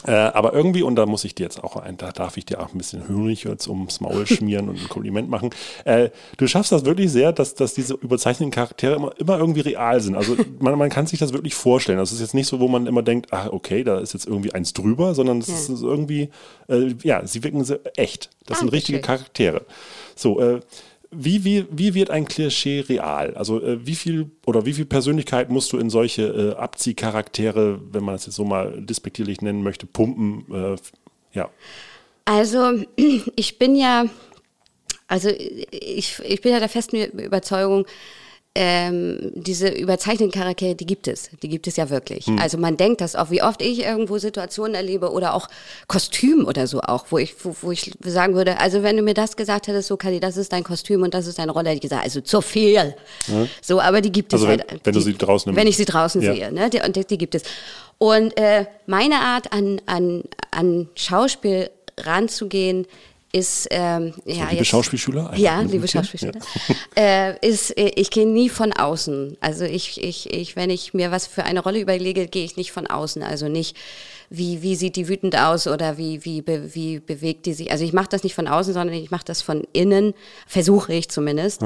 Äh, 0.05 0.11
aber 0.11 0.53
irgendwie, 0.53 0.83
und 0.83 0.97
da 0.97 1.05
muss 1.05 1.23
ich 1.23 1.33
dir 1.35 1.43
jetzt 1.43 1.63
auch 1.63 1.77
ein, 1.77 1.95
da 1.97 2.11
darf 2.11 2.35
ich 2.37 2.45
dir 2.45 2.59
auch 2.59 2.71
ein 2.73 2.77
bisschen 2.77 3.07
Honig 3.07 3.45
jetzt 3.45 3.67
ums 3.67 4.01
Maul 4.01 4.27
schmieren 4.27 4.67
und 4.69 4.77
ein 4.79 4.89
Kompliment 4.89 5.29
machen. 5.29 5.49
Äh, 5.85 6.09
du 6.37 6.45
schaffst 6.47 6.71
das 6.73 6.85
wirklich 6.85 7.11
sehr, 7.11 7.31
dass, 7.31 7.55
dass 7.55 7.73
diese 7.73 7.93
überzeichneten 7.95 8.51
Charaktere 8.51 8.95
immer, 8.95 9.17
immer 9.17 9.39
irgendwie 9.39 9.61
real 9.61 10.01
sind. 10.01 10.15
Also 10.15 10.35
man, 10.59 10.77
man 10.77 10.89
kann 10.89 11.07
sich 11.07 11.17
das 11.19 11.33
wirklich 11.33 11.55
vorstellen. 11.55 11.97
Das 11.97 12.11
ist 12.11 12.19
jetzt 12.19 12.33
nicht 12.35 12.47
so, 12.47 12.59
wo 12.59 12.67
man 12.67 12.85
immer 12.87 13.01
denkt, 13.03 13.31
ah, 13.33 13.47
okay, 13.51 13.83
da 13.83 13.97
ist 13.99 14.13
jetzt 14.13 14.27
irgendwie 14.27 14.53
eins 14.53 14.73
drüber, 14.73 15.15
sondern 15.15 15.39
es 15.39 15.47
Ja. 15.47 15.73
ist 15.73 15.81
irgendwie, 15.81 16.29
äh, 16.67 16.93
ja, 17.01 17.25
sie 17.25 17.43
wirken 17.43 17.63
sehr 17.63 17.79
echt. 17.95 18.29
Das 18.45 18.59
sind 18.59 18.67
Dankeschön. 18.67 18.69
richtige 18.69 18.99
Charaktere. 18.99 19.61
So, 20.15 20.39
äh, 20.41 20.59
wie, 21.17 21.43
wie, 21.43 21.65
wie 21.71 21.93
wird 21.93 22.09
ein 22.09 22.25
Klischee 22.25 22.81
real? 22.81 23.33
Also 23.35 23.61
äh, 23.61 23.85
wie 23.85 23.95
viel 23.95 24.31
oder 24.45 24.65
wie 24.65 24.73
viel 24.73 24.85
Persönlichkeit 24.85 25.49
musst 25.49 25.71
du 25.73 25.77
in 25.77 25.89
solche 25.89 26.23
äh, 26.23 26.55
Abziehcharaktere, 26.55 27.79
wenn 27.91 28.03
man 28.03 28.15
es 28.15 28.25
jetzt 28.25 28.35
so 28.35 28.45
mal 28.45 28.81
despektierlich 28.81 29.41
nennen 29.41 29.63
möchte, 29.63 29.85
pumpen? 29.85 30.45
Äh, 30.53 30.75
ja. 31.33 31.49
Also 32.25 32.83
ich 33.35 33.57
bin 33.57 33.75
ja, 33.75 34.05
also 35.07 35.29
ich, 35.29 36.19
ich 36.23 36.41
bin 36.41 36.51
ja 36.51 36.59
der 36.59 36.69
festen 36.69 36.97
Überzeugung, 36.97 37.85
ähm, 38.57 39.31
diese 39.35 39.67
überzeichneten 39.67 40.31
Charaktere, 40.31 40.75
die 40.75 40.85
gibt 40.85 41.07
es. 41.09 41.29
Die 41.43 41.49
gibt 41.49 41.67
es 41.67 41.75
ja 41.75 41.89
wirklich. 41.89 42.25
Also 42.39 42.57
man 42.57 42.77
denkt 42.77 43.01
das 43.01 43.15
auch, 43.15 43.29
wie 43.29 43.43
oft 43.43 43.61
ich 43.61 43.79
irgendwo 43.83 44.17
Situationen 44.17 44.75
erlebe 44.75 45.11
oder 45.11 45.33
auch 45.33 45.49
Kostüm 45.87 46.45
oder 46.45 46.65
so 46.65 46.79
auch, 46.81 47.05
wo 47.09 47.17
ich, 47.17 47.35
wo, 47.43 47.53
wo 47.61 47.71
ich 47.71 47.91
sagen 48.05 48.33
würde, 48.33 48.57
also 48.59 48.81
wenn 48.81 48.95
du 48.95 49.03
mir 49.03 49.13
das 49.13 49.35
gesagt 49.35 49.67
hättest, 49.67 49.89
so 49.89 49.97
Kali, 49.97 50.21
das 50.21 50.37
ist 50.37 50.53
dein 50.53 50.63
Kostüm 50.63 51.03
und 51.03 51.13
das 51.13 51.27
ist 51.27 51.37
deine 51.37 51.51
Rolle, 51.51 51.67
hätte 51.69 51.75
ich 51.77 51.81
gesagt, 51.81 52.03
also 52.05 52.21
zu 52.21 52.39
viel. 52.41 52.95
So, 53.61 53.81
aber 53.81 53.99
die 53.99 54.11
gibt 54.11 54.33
Also 54.33 54.45
es 54.45 54.51
wenn- 54.53 54.59
halt. 54.61 54.81
wenn 54.85 54.93
du 54.93 54.99
die, 54.99 55.05
sie 55.05 55.17
draußen 55.17 55.55
Wenn 55.55 55.67
ich 55.67 55.75
sie 55.77 55.85
draußen 55.85 56.21
Ja. 56.21 56.33
sehe, 56.33 56.51
ne? 56.53 56.69
Die, 56.69 56.79
und 56.79 56.95
die, 56.95 57.03
die 57.05 57.17
gibt 57.17 57.35
es. 57.35 57.43
Und 57.97 58.37
äh, 58.39 58.65
meine 58.87 59.15
Art 59.19 59.51
an, 59.51 59.81
an, 59.85 60.23
an 60.51 60.87
Schauspiel 60.95 61.69
ranzugehen, 61.97 62.87
ist 63.35 63.67
ähm, 63.71 64.13
ja 64.23 64.45
liebe 64.45 64.55
jetzt, 64.55 64.67
Schauspielschüler, 64.67 65.33
ja 65.35 65.59
liebe 65.59 65.87
Schauspielschüler. 65.87 66.39
Äh, 66.97 67.37
ist 67.45 67.77
äh, 67.77 67.91
ich 67.95 68.09
gehe 68.09 68.25
nie 68.25 68.47
von 68.47 68.71
außen. 68.71 69.35
Also 69.41 69.65
ich, 69.65 70.01
ich 70.01 70.31
ich 70.33 70.55
wenn 70.55 70.69
ich 70.69 70.93
mir 70.93 71.11
was 71.11 71.27
für 71.27 71.43
eine 71.43 71.59
Rolle 71.59 71.81
überlege 71.81 72.27
gehe 72.27 72.45
ich 72.45 72.55
nicht 72.55 72.71
von 72.71 72.87
außen. 72.87 73.21
Also 73.21 73.49
nicht 73.49 73.75
wie 74.29 74.61
wie 74.61 74.75
sieht 74.75 74.95
die 74.95 75.07
wütend 75.07 75.37
aus 75.37 75.67
oder 75.67 75.97
wie 75.97 76.23
wie 76.25 76.41
be, 76.41 76.73
wie 76.73 76.99
bewegt 76.99 77.45
die 77.45 77.53
sich? 77.53 77.71
Also 77.71 77.83
ich 77.83 77.93
mache 77.93 78.09
das 78.09 78.23
nicht 78.23 78.35
von 78.35 78.47
außen 78.47 78.73
sondern 78.73 78.95
ich 78.95 79.11
mache 79.11 79.25
das 79.25 79.41
von 79.41 79.65
innen 79.73 80.13
versuche 80.47 80.93
ich 80.93 81.09
zumindest. 81.09 81.61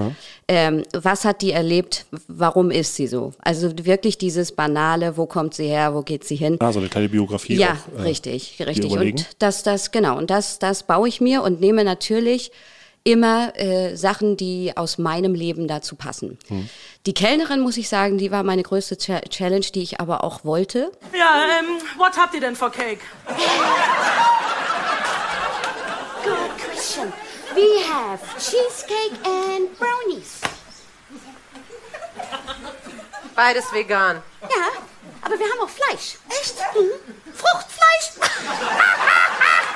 Ähm, 0.47 0.83
was 0.93 1.25
hat 1.25 1.41
die 1.41 1.51
erlebt? 1.51 2.05
Warum 2.27 2.71
ist 2.71 2.95
sie 2.95 3.07
so? 3.07 3.33
Also 3.39 3.71
wirklich 3.83 4.17
dieses 4.17 4.51
banale 4.51 5.17
wo 5.17 5.25
kommt 5.25 5.53
sie 5.53 5.67
her 5.67 5.93
wo 5.93 6.01
geht 6.01 6.23
sie 6.23 6.35
hin? 6.35 6.57
Ah, 6.59 6.71
so 6.71 6.79
eine 6.79 6.89
kleine 6.89 7.09
Biografie. 7.09 7.55
ja, 7.55 7.77
auch, 7.95 7.99
äh, 7.99 8.03
richtig, 8.03 8.61
richtig. 8.65 8.91
Und 8.91 9.27
das, 9.39 9.63
das, 9.63 9.91
genau, 9.91 10.17
und 10.17 10.29
das, 10.29 10.59
das 10.59 10.83
baue 10.83 11.07
ich 11.07 11.21
mir 11.21 11.43
und 11.43 11.59
nehme 11.59 11.83
natürlich 11.83 12.51
immer 13.03 13.53
äh, 13.57 13.95
Sachen, 13.95 14.37
die 14.37 14.73
aus 14.75 14.97
meinem 14.97 15.33
Leben 15.33 15.67
dazu 15.67 15.95
passen. 15.95 16.37
Die 17.05 17.13
Kellnerin, 17.13 17.61
muss 17.61 17.77
ich 17.77 17.89
sagen, 17.89 18.17
die 18.17 18.31
war 18.31 18.43
meine 18.43 18.63
größte 18.63 18.97
Cha 18.97 19.21
Challenge, 19.21 19.65
die 19.73 19.81
ich 19.83 19.99
aber 19.99 20.23
auch 20.23 20.43
wollte. 20.43 20.91
Ja, 21.17 21.45
ähm, 21.59 21.81
was 21.97 22.17
habt 22.17 22.33
ihr 22.33 22.41
denn 22.41 22.55
für 22.55 22.69
Cake? 22.69 22.99
Good 26.23 26.57
question. 26.63 27.11
We 27.55 27.83
have 27.91 28.19
cheesecake 28.37 29.15
and 29.25 29.77
brownies. 29.77 30.41
Beides 33.35 33.71
vegan. 33.73 34.21
Ja, 34.41 34.47
aber 35.21 35.39
wir 35.39 35.45
haben 35.45 35.59
auch 35.61 35.69
Fleisch. 35.69 36.17
Echt? 36.29 36.55
Mhm. 36.75 37.33
Fruchtfleisch? 37.33 38.29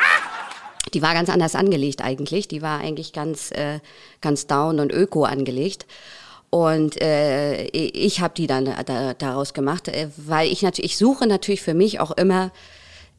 Die 0.93 1.01
war 1.01 1.13
ganz 1.13 1.29
anders 1.29 1.55
angelegt 1.55 2.01
eigentlich. 2.03 2.47
Die 2.47 2.61
war 2.61 2.79
eigentlich 2.79 3.13
ganz, 3.13 3.51
äh, 3.51 3.79
ganz 4.21 4.47
down 4.47 4.79
und 4.79 4.91
öko 4.91 5.23
angelegt. 5.23 5.85
Und 6.49 7.01
äh, 7.01 7.63
ich 7.65 8.21
habe 8.21 8.35
die 8.35 8.45
dann 8.45 8.65
da, 8.85 9.13
daraus 9.15 9.53
gemacht, 9.53 9.87
äh, 9.87 10.09
weil 10.17 10.51
ich 10.51 10.61
natürlich, 10.61 10.91
ich 10.91 10.97
suche 10.97 11.25
natürlich 11.25 11.61
für 11.63 11.73
mich 11.73 11.99
auch 11.99 12.11
immer 12.11 12.51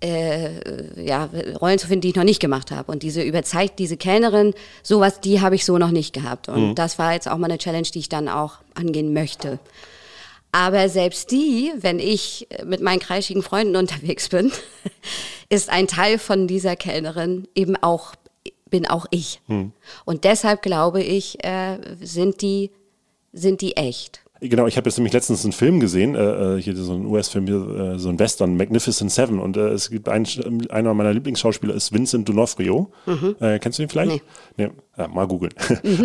äh, 0.00 0.50
ja, 1.02 1.30
Rollen 1.60 1.78
zu 1.78 1.86
finden, 1.86 2.02
die 2.02 2.08
ich 2.10 2.14
noch 2.14 2.24
nicht 2.24 2.40
gemacht 2.40 2.70
habe. 2.70 2.92
Und 2.92 3.02
diese 3.02 3.22
überzeugt, 3.22 3.78
diese 3.78 3.96
Kellnerin, 3.96 4.54
sowas, 4.82 5.20
die 5.20 5.40
habe 5.40 5.54
ich 5.54 5.64
so 5.64 5.78
noch 5.78 5.90
nicht 5.90 6.12
gehabt. 6.12 6.48
Und 6.48 6.70
Mhm. 6.70 6.74
das 6.74 6.98
war 6.98 7.12
jetzt 7.12 7.28
auch 7.28 7.38
mal 7.38 7.46
eine 7.46 7.58
Challenge, 7.58 7.88
die 7.92 8.00
ich 8.00 8.08
dann 8.08 8.28
auch 8.28 8.58
angehen 8.74 9.12
möchte. 9.12 9.58
Aber 10.54 10.88
selbst 10.88 11.32
die, 11.32 11.72
wenn 11.80 11.98
ich 11.98 12.46
mit 12.64 12.80
meinen 12.80 13.00
kreischigen 13.00 13.42
Freunden 13.42 13.74
unterwegs 13.74 14.28
bin, 14.28 14.52
ist 15.48 15.68
ein 15.68 15.88
Teil 15.88 16.16
von 16.16 16.46
dieser 16.46 16.76
Kellnerin 16.76 17.48
eben 17.56 17.74
auch, 17.82 18.14
bin 18.70 18.86
auch 18.86 19.06
ich. 19.10 19.40
Und 20.04 20.22
deshalb 20.22 20.62
glaube 20.62 21.02
ich, 21.02 21.44
äh, 21.44 21.78
sind 22.00 22.40
die, 22.40 22.70
sind 23.32 23.62
die 23.62 23.76
echt. 23.76 24.20
Genau, 24.40 24.68
ich 24.68 24.76
habe 24.76 24.88
jetzt 24.88 24.96
nämlich 24.96 25.12
letztens 25.12 25.42
einen 25.42 25.52
Film 25.52 25.80
gesehen, 25.80 26.14
äh, 26.14 26.58
äh, 26.58 26.62
hier 26.62 26.76
so 26.76 26.92
ein 26.92 27.04
US-Film, 27.04 27.46
hier, 27.48 27.94
äh, 27.94 27.98
so 27.98 28.08
ein 28.08 28.20
Western, 28.20 28.56
Magnificent 28.56 29.10
Seven. 29.10 29.40
Und 29.40 29.56
äh, 29.56 29.70
es 29.70 29.90
gibt 29.90 30.08
einen, 30.08 30.70
einer 30.70 30.94
meiner 30.94 31.12
Lieblingsschauspieler 31.12 31.74
ist 31.74 31.92
Vincent 31.92 32.30
D'Onofrio. 32.30 32.90
Äh, 33.40 33.58
kennst 33.58 33.80
du 33.80 33.82
ihn 33.82 33.88
vielleicht? 33.88 34.22
Nee. 34.56 34.70
Ja, 34.96 35.08
mal 35.08 35.26
googeln. 35.26 35.52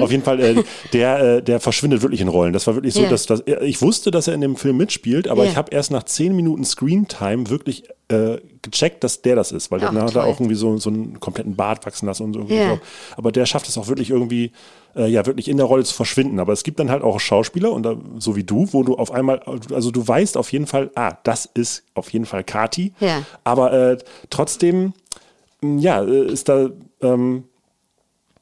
Auf 0.02 0.10
jeden 0.10 0.23
Fall, 0.23 0.39
äh, 0.39 0.63
der, 0.93 1.19
äh, 1.38 1.43
der 1.43 1.60
verschwindet 1.60 2.02
wirklich 2.02 2.21
in 2.21 2.28
Rollen. 2.28 2.54
Das 2.54 2.65
war 2.65 2.73
wirklich 2.73 2.95
so, 2.95 3.04
Ja. 3.04 3.10
dass, 3.10 3.28
dass 3.28 3.41
er, 3.41 3.62
ich 3.62 3.82
wusste, 3.84 4.10
dass 4.10 4.28
er 4.28 4.34
in 4.34 4.41
dem 4.41 4.56
Film 4.56 4.78
mitspielt, 4.78 5.28
aber 5.28 5.43
Ja. 5.43 5.52
ich 5.52 5.58
habe 5.58 5.71
erst 5.71 5.91
nach 5.91 6.04
zehn 6.04 6.36
Minuten 6.36 6.65
Screentime 6.65 7.49
wirklich 7.52 7.84
äh, 8.08 8.38
gecheckt, 8.63 9.04
dass 9.04 9.21
der 9.21 9.36
das 9.36 9.52
ist, 9.52 9.69
weil 9.69 9.80
Ach, 9.84 9.93
dann 9.93 9.97
hat 10.02 10.10
er 10.10 10.13
toll. 10.13 10.21
auch 10.23 10.39
irgendwie 10.39 10.56
so, 10.56 10.75
so 10.78 10.89
einen 10.89 11.19
kompletten 11.19 11.56
Bart 11.56 11.86
wachsen 11.86 12.08
lassen 12.08 12.23
und 12.23 12.34
so. 12.34 12.41
Ja. 12.52 12.71
so. 12.75 12.80
Aber 13.15 13.32
der 13.32 13.45
schafft 13.45 13.67
es 13.69 13.78
auch 13.78 13.88
wirklich 13.88 14.10
irgendwie, 14.10 14.52
äh, 14.95 15.06
ja, 15.08 15.23
wirklich 15.28 15.47
in 15.47 15.58
der 15.58 15.67
Rolle 15.67 15.84
zu 15.84 15.93
verschwinden. 15.93 16.39
Aber 16.39 16.52
es 16.54 16.63
gibt 16.63 16.80
dann 16.80 16.89
halt 16.89 17.04
auch 17.04 17.19
Schauspieler, 17.19 17.71
und 17.71 17.84
da, 17.84 17.95
so 18.17 18.36
wie 18.36 18.43
du, 18.43 18.67
wo 18.71 18.82
du 18.82 18.95
auf 18.95 19.12
einmal, 19.12 19.39
also 19.71 19.91
du 19.91 20.08
weißt 20.08 20.36
auf 20.36 20.52
jeden 20.52 20.65
Fall, 20.65 20.89
ah, 20.95 21.12
das 21.23 21.45
ist 21.45 21.84
auf 21.93 22.10
jeden 22.12 22.25
Fall 22.25 22.43
Kati. 22.43 22.93
Ja. 22.99 23.21
Aber 23.43 23.71
äh, 23.71 23.97
trotzdem, 24.32 24.93
ja, 25.62 26.02
äh, 26.04 26.25
ist 26.32 26.49
da, 26.49 26.69
ähm, 27.02 27.43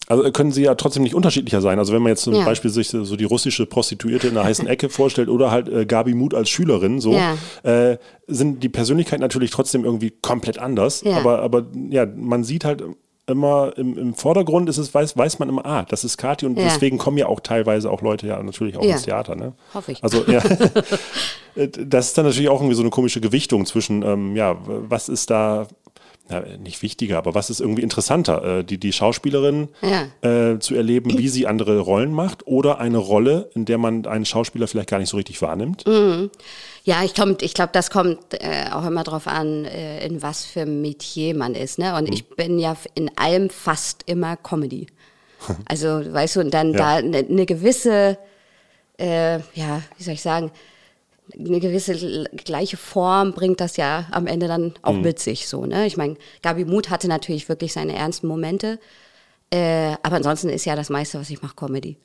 also 0.07 0.29
können 0.31 0.51
sie 0.51 0.63
ja 0.63 0.75
trotzdem 0.75 1.03
nicht 1.03 1.15
unterschiedlicher 1.15 1.61
sein. 1.61 1.79
Also 1.79 1.93
wenn 1.93 2.01
man 2.01 2.11
jetzt 2.11 2.23
zum 2.23 2.33
Ja. 2.33 2.45
Beispiel 2.45 2.71
sich 2.71 2.89
so 2.89 3.15
die 3.15 3.25
russische 3.25 3.65
Prostituierte 3.65 4.27
in 4.29 4.33
der 4.35 4.43
heißen 4.45 4.65
Ecke 4.67 4.89
vorstellt 4.89 5.29
oder 5.29 5.51
halt 5.51 5.67
äh, 5.69 5.85
Gabi 5.85 6.13
Mut 6.13 6.33
als 6.33 6.49
Schülerin, 6.49 7.01
so 7.01 7.13
Ja. 7.13 7.35
äh, 7.63 7.97
sind 8.27 8.63
die 8.63 8.69
Persönlichkeiten 8.69 9.21
natürlich 9.21 9.51
trotzdem 9.51 9.83
irgendwie 9.83 10.11
komplett 10.21 10.59
anders. 10.59 11.01
Ja. 11.01 11.17
Aber, 11.17 11.41
aber 11.41 11.65
ja, 11.89 12.05
man 12.05 12.43
sieht 12.43 12.63
halt 12.65 12.83
immer 13.29 13.73
im, 13.75 13.97
im 13.97 14.13
Vordergrund 14.13 14.69
ist 14.69 14.77
es, 14.77 14.93
weiß, 14.93 15.17
weiß 15.17 15.39
man 15.39 15.49
immer, 15.49 15.65
ah, 15.65 15.83
das 15.83 16.05
ist 16.05 16.15
Kati 16.17 16.45
und 16.45 16.55
deswegen 16.57 16.97
kommen 16.97 17.17
ja 17.17 17.25
auch 17.25 17.41
teilweise 17.41 17.91
auch 17.91 18.01
Leute 18.01 18.25
ja 18.27 18.41
natürlich 18.41 18.77
auch 18.77 18.83
ins 18.83 19.01
Theater. 19.03 19.35
Ne? 19.35 19.51
Hoffe 19.73 19.91
ich. 19.91 20.01
Also 20.01 20.23
ja, 20.25 20.41
das 21.85 22.07
ist 22.07 22.17
dann 22.17 22.25
natürlich 22.25 22.49
auch 22.49 22.61
irgendwie 22.61 22.75
so 22.75 22.81
eine 22.83 22.89
komische 22.89 23.19
Gewichtung 23.19 23.65
zwischen, 23.65 24.01
ähm, 24.03 24.35
ja, 24.35 24.55
was 24.65 25.09
ist 25.09 25.29
da, 25.29 25.67
ja, 26.29 26.41
nicht 26.57 26.81
wichtiger, 26.81 27.17
aber 27.17 27.35
was 27.35 27.49
ist 27.49 27.61
irgendwie 27.61 27.81
interessanter, 27.83 28.59
äh, 28.59 28.63
die, 28.63 28.77
die 28.77 28.91
Schauspielerin 28.91 29.69
äh, 30.21 30.59
zu 30.59 30.75
erleben, 30.75 31.17
wie 31.17 31.29
sie 31.29 31.47
andere 31.47 31.79
Rollen 31.79 32.11
macht 32.13 32.45
oder 32.47 32.79
eine 32.79 32.97
Rolle, 32.97 33.49
in 33.55 33.65
der 33.65 33.77
man 33.77 34.05
einen 34.05 34.25
Schauspieler 34.25 34.67
vielleicht 34.67 34.89
gar 34.89 34.99
nicht 34.99 35.09
so 35.09 35.17
richtig 35.17 35.41
wahrnimmt? 35.41 35.85
Ja, 36.83 37.03
ich 37.03 37.13
glaube, 37.13 37.37
ich 37.41 37.53
glaub, 37.53 37.71
das 37.73 37.89
kommt 37.91 38.19
äh, 38.33 38.69
auch 38.71 38.85
immer 38.85 39.03
drauf 39.03 39.27
an, 39.27 39.65
äh, 39.65 40.05
in 40.05 40.21
was 40.21 40.45
für 40.45 40.65
Metier 40.65 41.35
man 41.35 41.55
ist. 41.55 41.79
Ne? 41.79 41.95
Und 41.95 42.11
ich 42.13 42.27
bin 42.29 42.59
ja 42.59 42.75
in 42.95 43.09
allem 43.17 43.49
fast 43.49 44.03
immer 44.05 44.35
Comedy. 44.37 44.87
Also, 45.65 45.87
weißt 46.13 46.37
du, 46.37 46.39
und 46.41 46.53
dann 46.53 46.71
Ja. 46.71 46.77
da 46.77 46.95
eine 46.95 47.23
ne 47.23 47.45
gewisse, 47.45 48.17
äh, 48.99 49.35
ja, 49.53 49.81
wie 49.97 50.03
soll 50.03 50.15
ich 50.15 50.21
sagen, 50.21 50.51
eine 51.33 51.59
gewisse 51.59 52.25
gleiche 52.45 52.77
Form 52.77 53.33
bringt 53.33 53.59
das 53.59 53.77
ja 53.77 54.05
am 54.11 54.27
Ende 54.27 54.47
dann 54.47 54.73
auch 54.81 54.93
mit 54.93 55.19
sich 55.19 55.47
so. 55.47 55.65
Ne? 55.65 55.85
Ich 55.85 55.97
meine, 55.97 56.15
Gabi 56.41 56.65
Muth 56.65 56.89
hatte 56.89 57.07
natürlich 57.07 57.49
wirklich 57.49 57.73
seine 57.73 57.95
ernsten 57.95 58.27
Momente, 58.27 58.79
äh, 59.49 59.95
aber 60.03 60.17
ansonsten 60.17 60.49
ist 60.49 60.65
ja 60.65 60.75
das 60.75 60.89
meiste, 60.89 61.19
was 61.19 61.29
ich 61.29 61.41
mache, 61.41 61.55
Comedy. 61.55 61.97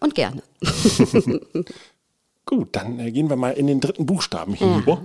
Und 0.00 0.14
gerne. 0.14 0.42
Gut, 2.44 2.68
dann 2.72 3.00
äh, 3.00 3.10
gehen 3.10 3.28
wir 3.28 3.36
mal 3.36 3.52
in 3.52 3.66
den 3.66 3.80
dritten 3.80 4.06
Buchstaben 4.06 4.54
hinüber. 4.54 5.02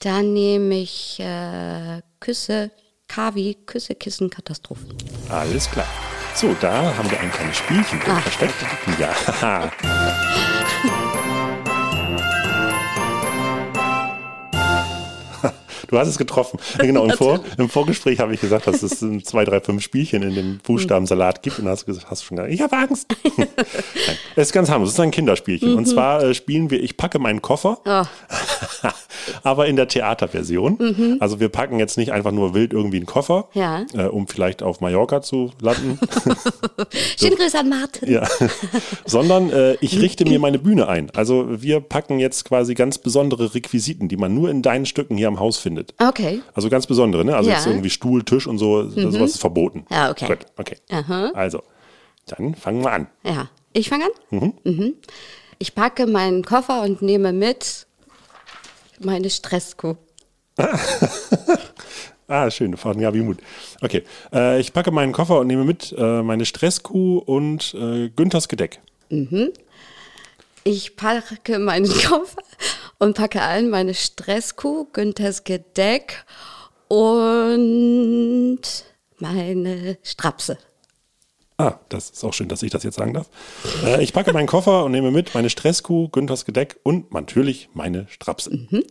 Dann 0.00 0.32
nehme 0.32 0.76
ich 0.76 1.18
äh, 1.20 2.00
Küsse, 2.20 2.70
Kavi, 3.08 3.56
Küsse, 3.66 3.94
Kissen, 3.94 4.30
Katastrophen. 4.30 4.94
Alles 5.28 5.70
klar. 5.70 5.86
So, 6.34 6.54
da 6.60 6.96
haben 6.96 7.10
wir 7.10 7.20
ein 7.20 7.30
kleines 7.30 7.56
Spielchen 7.56 8.00
Ach, 8.06 8.22
versteckt. 8.22 8.54
Ja, 8.98 9.70
Du 15.90 15.98
hast 15.98 16.06
es 16.06 16.18
getroffen. 16.18 16.60
Genau, 16.78 17.04
im, 17.04 17.10
Vor, 17.16 17.40
im 17.58 17.68
Vorgespräch 17.68 18.20
habe 18.20 18.32
ich 18.32 18.40
gesagt, 18.40 18.66
dass 18.68 18.82
es 18.82 19.02
ein, 19.02 19.24
zwei, 19.24 19.44
drei, 19.44 19.60
fünf 19.60 19.82
Spielchen 19.82 20.22
in 20.22 20.34
dem 20.36 20.58
Buchstabensalat 20.58 21.42
gibt. 21.42 21.58
Und 21.58 21.66
hast 21.68 21.82
du 21.82 21.86
gesagt, 21.86 22.08
hast 22.10 22.22
du 22.22 22.26
schon 22.26 22.36
gesagt, 22.36 22.54
ich 22.54 22.62
habe 22.62 22.76
Angst. 22.76 23.08
Nein, 23.36 23.48
es 24.36 24.48
ist 24.48 24.52
ganz 24.52 24.70
harmlos, 24.70 24.90
es 24.90 24.94
ist 24.94 25.00
ein 25.00 25.10
Kinderspielchen. 25.10 25.74
Und 25.74 25.86
zwar 25.86 26.22
äh, 26.22 26.34
spielen 26.34 26.70
wir 26.70 26.80
Ich 26.82 26.96
packe 26.96 27.18
meinen 27.18 27.42
Koffer, 27.42 27.78
Oh, 27.84 28.04
aber 29.42 29.66
in 29.66 29.76
der 29.76 29.88
Theaterversion. 29.88 31.16
Also 31.20 31.40
wir 31.40 31.48
packen 31.48 31.78
jetzt 31.78 31.98
nicht 31.98 32.12
einfach 32.12 32.32
nur 32.32 32.54
wild 32.54 32.72
irgendwie 32.72 32.98
einen 32.98 33.06
Koffer, 33.06 33.48
Ja. 33.54 33.84
äh, 33.94 34.04
um 34.04 34.28
vielleicht 34.28 34.62
auf 34.62 34.80
Mallorca 34.80 35.22
zu 35.22 35.50
landen. 35.60 35.98
schönen 37.18 37.36
Grüße 37.36 37.58
an 37.58 37.68
Martin. 37.68 38.10
Ja, 38.10 38.28
sondern 39.06 39.50
äh, 39.50 39.74
ich 39.80 40.00
richte 40.00 40.24
mir 40.24 40.38
meine 40.40 40.58
Bühne 40.58 40.88
ein. 40.88 41.10
Also 41.10 41.62
wir 41.62 41.80
packen 41.80 42.18
jetzt 42.20 42.44
quasi 42.44 42.74
ganz 42.74 42.98
besondere 42.98 43.54
Requisiten, 43.54 44.08
die 44.08 44.16
man 44.16 44.34
nur 44.34 44.50
in 44.50 44.62
deinen 44.62 44.86
Stücken 44.86 45.16
hier 45.16 45.28
am 45.28 45.40
Haus 45.40 45.58
findet. 45.58 45.79
Okay. 45.98 46.42
Also 46.54 46.68
ganz 46.68 46.86
besondere, 46.86 47.24
ne? 47.24 47.36
Also 47.36 47.50
Ja. 47.50 47.56
jetzt 47.56 47.66
irgendwie 47.66 47.90
Stuhl, 47.90 48.22
Tisch 48.24 48.46
und 48.46 48.58
so, 48.58 48.88
sowas 48.88 49.32
ist 49.32 49.40
verboten. 49.40 49.86
Ja, 49.90 50.10
okay. 50.10 50.26
Gut, 50.26 50.38
okay. 50.56 50.76
Also, 51.34 51.62
dann 52.26 52.54
fangen 52.54 52.82
wir 52.82 52.92
an. 52.92 53.06
Ja. 53.24 53.48
Ich 53.72 53.88
fange 53.88 54.04
an? 54.30 54.52
Mhm. 54.64 54.94
Ich 55.58 55.74
packe 55.74 56.06
meinen 56.06 56.44
Koffer 56.44 56.82
und 56.82 57.02
nehme 57.02 57.32
mit 57.32 57.86
meine 59.00 59.30
Stresskuh. 59.30 59.94
Ah, 62.32 62.48
schön, 62.48 62.76
von 62.76 63.00
Gabi 63.00 63.22
Mut. 63.22 63.38
Okay, 63.80 64.04
äh, 64.32 64.60
ich 64.60 64.72
packe 64.72 64.92
meinen 64.92 65.10
Koffer 65.12 65.40
und 65.40 65.48
nehme 65.48 65.64
mit 65.64 65.92
äh, 65.98 66.22
meine 66.22 66.46
Stresskuh 66.46 67.18
und 67.18 67.74
äh, 67.74 68.08
Günthers 68.10 68.46
Gedeck. 68.46 68.80
Ich 70.62 70.94
packe 70.94 71.58
meinen 71.58 71.88
Koffer 72.06 72.40
und 73.00 73.16
packe 73.16 73.42
allen 73.42 73.70
meine 73.70 73.94
Stresskuh, 73.94 74.86
Günthers 74.92 75.42
Gedeck 75.42 76.24
und 76.86 78.60
meine 79.18 79.98
Strapse. 80.02 80.58
Ah, 81.58 81.78
das 81.88 82.10
ist 82.10 82.24
auch 82.24 82.32
schön, 82.32 82.48
dass 82.48 82.62
ich 82.62 82.70
das 82.70 82.84
jetzt 82.84 82.96
sagen 82.96 83.12
darf. 83.12 83.28
Äh, 83.84 84.02
ich 84.02 84.12
packe 84.12 84.32
meinen 84.32 84.46
Koffer 84.46 84.84
und 84.84 84.92
nehme 84.92 85.10
mit 85.10 85.34
meine 85.34 85.50
Stresskuh, 85.50 86.08
Günthers 86.08 86.44
Gedeck 86.44 86.78
und 86.84 87.12
natürlich 87.12 87.68
meine 87.74 88.06
Strapse. 88.08 88.50
Mhm. 88.50 88.84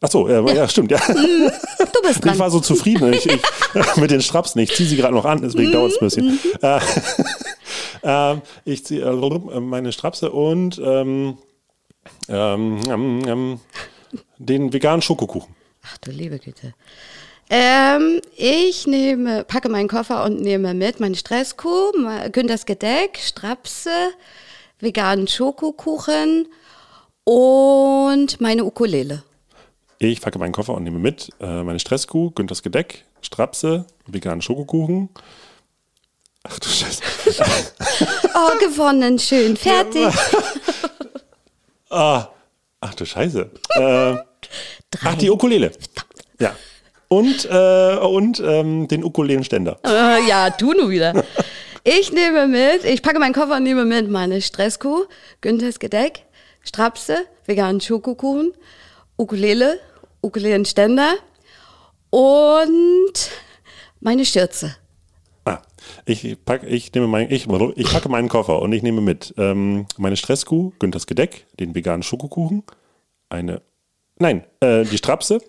Ach 0.00 0.10
so, 0.10 0.28
äh, 0.28 0.54
ja. 0.54 0.68
stimmt, 0.68 0.90
ja. 0.90 0.98
Du 1.08 1.14
bist 2.02 2.16
Ich 2.16 2.20
dran. 2.20 2.38
war 2.38 2.50
so 2.50 2.60
zufrieden 2.60 3.12
ich, 3.12 3.26
ich, 3.26 3.40
mit 3.96 4.10
den 4.10 4.22
Strapsen. 4.22 4.60
Ich 4.60 4.74
ziehe 4.74 4.88
sie 4.88 4.96
gerade 4.96 5.14
noch 5.14 5.24
an, 5.24 5.40
deswegen 5.40 5.72
dauert 5.72 5.92
es 5.92 5.98
ein 6.00 6.04
bisschen. 6.06 6.38
Äh, 6.62 6.80
äh, 8.02 8.36
ich 8.64 8.84
ziehe 8.84 9.02
äh, 9.02 9.60
meine 9.60 9.92
Strapse 9.92 10.30
und 10.30 10.78
ähm, 10.78 11.38
ähm, 12.28 12.80
ähm, 12.88 13.22
ähm, 13.26 13.60
den 14.38 14.72
veganen 14.72 15.02
Schokokuchen. 15.02 15.54
Ach 15.84 15.98
du 15.98 16.10
liebe 16.10 16.38
Güte. 16.38 16.74
Ähm, 17.48 18.20
ich 18.36 18.86
nehme, 18.86 19.44
packe 19.44 19.68
meinen 19.68 19.88
Koffer 19.88 20.24
und 20.24 20.40
nehme 20.40 20.74
mit 20.74 20.98
meine 20.98 21.14
Stresskuh, 21.14 21.92
Günthers 22.32 22.66
Gedeck, 22.66 23.18
Strapse, 23.22 24.10
veganen 24.80 25.28
Schokokuchen 25.28 26.48
und 27.24 28.40
meine 28.40 28.64
Ukulele. 28.64 29.22
Ich 29.98 30.20
packe 30.20 30.38
meinen 30.38 30.52
Koffer 30.52 30.74
und 30.74 30.82
nehme 30.82 30.98
mit 30.98 31.30
äh, 31.40 31.62
meine 31.62 31.78
Stresskuh, 31.78 32.32
Günthers 32.32 32.62
Gedeck, 32.62 33.04
Strapse, 33.22 33.86
veganen 34.06 34.42
Schokokuchen. 34.42 35.08
Ach 36.48 36.58
du 36.58 36.68
Scheiße. 36.68 37.02
Oh, 38.34 38.58
gewonnen, 38.58 39.18
schön, 39.18 39.56
fertig. 39.56 40.14
ah, 41.90 42.28
ach 42.80 42.94
du 42.94 43.06
Scheiße. 43.06 43.50
Äh, 43.70 44.16
ach, 45.04 45.14
die 45.18 45.30
Ukulele. 45.30 45.72
Ja. 46.38 46.54
Und, 47.08 47.46
äh, 47.46 47.96
und 47.96 48.40
ähm, 48.40 48.88
den 48.88 49.04
Ukulelenständer. 49.04 49.78
Äh, 49.86 50.28
ja, 50.28 50.50
du 50.50 50.72
nur 50.72 50.90
wieder. 50.90 51.24
Ich 51.82 52.12
nehme 52.12 52.46
mit, 52.46 52.84
ich 52.84 53.00
packe 53.00 53.18
meinen 53.18 53.32
Koffer 53.32 53.56
und 53.56 53.62
nehme 53.62 53.84
mit 53.84 54.10
meine 54.10 54.42
Stresskuh, 54.42 55.06
Günthers 55.40 55.78
Gedeck, 55.78 56.24
Strapse, 56.62 57.26
veganen 57.46 57.80
Schokokuchen, 57.80 58.52
Ukulele, 59.16 59.80
Ukulelenständer 60.20 61.14
und 62.10 63.30
meine 64.00 64.24
Schürze. 64.24 64.76
Ich, 66.04 66.36
pack, 66.44 66.62
ich, 66.64 66.92
nehme 66.92 67.06
mein, 67.06 67.30
ich, 67.30 67.46
ich 67.76 67.90
packe 67.90 68.08
meinen 68.08 68.28
Koffer 68.28 68.60
und 68.62 68.72
ich 68.72 68.82
nehme 68.82 69.00
mit 69.00 69.34
ähm, 69.38 69.86
meine 69.96 70.16
Stresskuh, 70.16 70.72
Günthers 70.78 71.06
Gedeck, 71.06 71.46
den 71.58 71.74
veganen 71.74 72.02
Schokokuchen, 72.02 72.62
eine, 73.28 73.62
nein, 74.18 74.44
äh, 74.60 74.84
die 74.84 74.98
Strapse, 74.98 75.40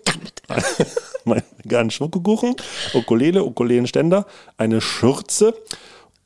meinen 1.24 1.44
veganen 1.62 1.90
Schokokuchen, 1.90 2.56
Ukulele, 2.94 3.44
Ukulelenständer, 3.44 4.26
eine 4.56 4.80
Schürze 4.80 5.54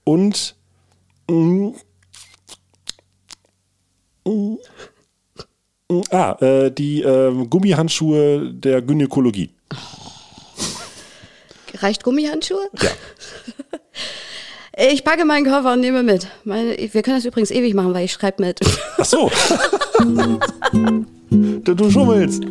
und 0.04 0.56
mm, 1.28 1.70
mm, 4.26 4.56
mm, 5.88 6.02
ah, 6.10 6.36
äh, 6.40 6.70
die 6.70 7.02
äh, 7.02 7.46
Gummihandschuhe 7.46 8.52
der 8.52 8.82
Gynäkologie. 8.82 9.50
Reicht 11.74 12.04
Gummihandschuhe? 12.04 12.68
Ja. 12.80 12.90
Ich 14.76 15.04
packe 15.04 15.24
meinen 15.24 15.44
Koffer 15.44 15.74
und 15.74 15.80
nehme 15.80 16.02
mit. 16.02 16.26
Meine, 16.44 16.76
wir 16.78 17.02
können 17.02 17.16
das 17.18 17.24
übrigens 17.26 17.50
ewig 17.50 17.74
machen, 17.74 17.92
weil 17.92 18.06
ich 18.06 18.12
schreibe 18.12 18.42
mit. 18.42 18.60
Ach 18.98 19.04
so. 19.04 19.30
du, 21.30 21.74
du 21.74 21.90
schummelst. 21.90 22.42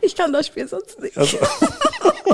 Ich 0.00 0.14
kann 0.16 0.32
das 0.32 0.46
Spiel 0.46 0.66
sonst 0.68 1.00
nicht. 1.00 1.16
Also, 1.18 1.36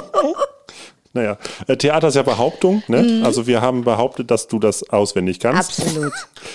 naja, 1.12 1.38
äh, 1.66 1.76
Theater 1.76 2.08
ist 2.08 2.14
ja 2.14 2.22
Behauptung. 2.22 2.82
Ne? 2.88 3.02
Mhm. 3.02 3.24
Also 3.24 3.46
wir 3.48 3.60
haben 3.60 3.82
behauptet, 3.84 4.30
dass 4.30 4.46
du 4.46 4.58
das 4.60 4.88
auswendig 4.90 5.40
kannst. 5.40 5.80
Absolut. 5.80 6.12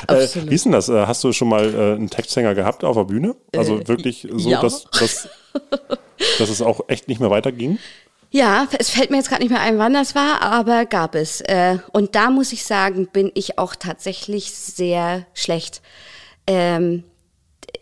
Äh, 0.08 0.24
Absolut. 0.24 0.50
wie 0.50 0.56
ist 0.56 0.66
denn 0.66 0.72
das? 0.72 0.88
Äh, 0.90 1.06
Hast 1.08 1.24
du 1.26 1.34
schon 1.34 1.50
mal 1.50 1.74
äh, 1.74 1.96
einen 1.96 2.10
Texthänger 2.10 2.56
gehabt 2.56 2.84
auf 2.86 2.96
der 2.96 3.04
Bühne? 3.04 3.36
Also 3.56 3.80
Äh, 3.80 3.88
wirklich 3.88 4.28
so, 4.34 4.50
ja. 4.50 4.62
dass, 4.62 4.86
dass, 4.92 5.28
dass 6.40 6.50
es 6.50 6.62
auch 6.62 6.82
echt 6.88 7.08
nicht 7.10 7.20
mehr 7.20 7.30
weiterging? 7.30 7.80
Ja, 8.32 8.68
es 8.78 8.90
fällt 8.90 9.12
mir 9.12 9.18
jetzt 9.18 9.30
gerade 9.30 9.44
nicht 9.44 9.52
mehr 9.52 9.62
ein, 9.62 9.78
wann 9.78 9.94
das 9.94 10.14
war, 10.16 10.42
aber 10.42 10.86
gab 10.86 11.16
es. 11.16 11.42
Äh, 11.42 11.78
Und 11.94 12.16
da 12.16 12.30
muss 12.30 12.52
ich 12.52 12.66
sagen, 12.66 13.08
bin 13.08 13.32
ich 13.34 13.58
auch 13.58 13.76
tatsächlich 13.76 14.52
sehr 14.52 15.26
schlecht 15.34 15.82
ähm, 16.48 17.04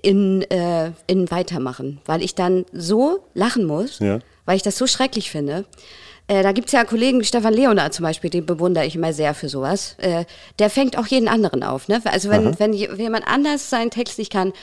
in, 0.01 0.43
äh, 0.51 0.91
in 1.07 1.31
Weitermachen, 1.31 2.01
weil 2.05 2.21
ich 2.21 2.35
dann 2.35 2.65
so 2.71 3.25
lachen 3.33 3.65
muss, 3.65 3.99
Ja. 3.99 4.19
weil 4.45 4.55
ich 4.57 4.63
das 4.63 4.77
so 4.77 4.85
schrecklich 4.85 5.31
finde. 5.31 5.65
Äh, 6.27 6.43
da 6.43 6.51
gibt's 6.51 6.71
ja 6.71 6.83
Kollegen, 6.85 7.23
Stefan 7.23 7.53
Leonard 7.53 7.93
zum 7.93 8.03
Beispiel, 8.03 8.29
den 8.29 8.45
bewundere 8.45 8.85
ich 8.85 8.95
immer 8.95 9.11
sehr 9.11 9.33
für 9.33 9.49
sowas. 9.49 9.95
Äh, 9.99 10.25
der 10.59 10.69
fängt 10.69 10.97
auch 10.97 11.07
jeden 11.07 11.27
anderen 11.27 11.63
auf. 11.63 11.87
Ne? 11.87 12.01
Also 12.05 12.29
wenn, 12.29 12.47
Aha. 12.47 12.55
wenn 12.59 12.73
je- 12.73 12.93
jemand 12.95 13.27
anders 13.27 13.69
seinen 13.69 13.91
Text 13.91 14.19
nicht 14.19 14.31
kann, 14.31 14.53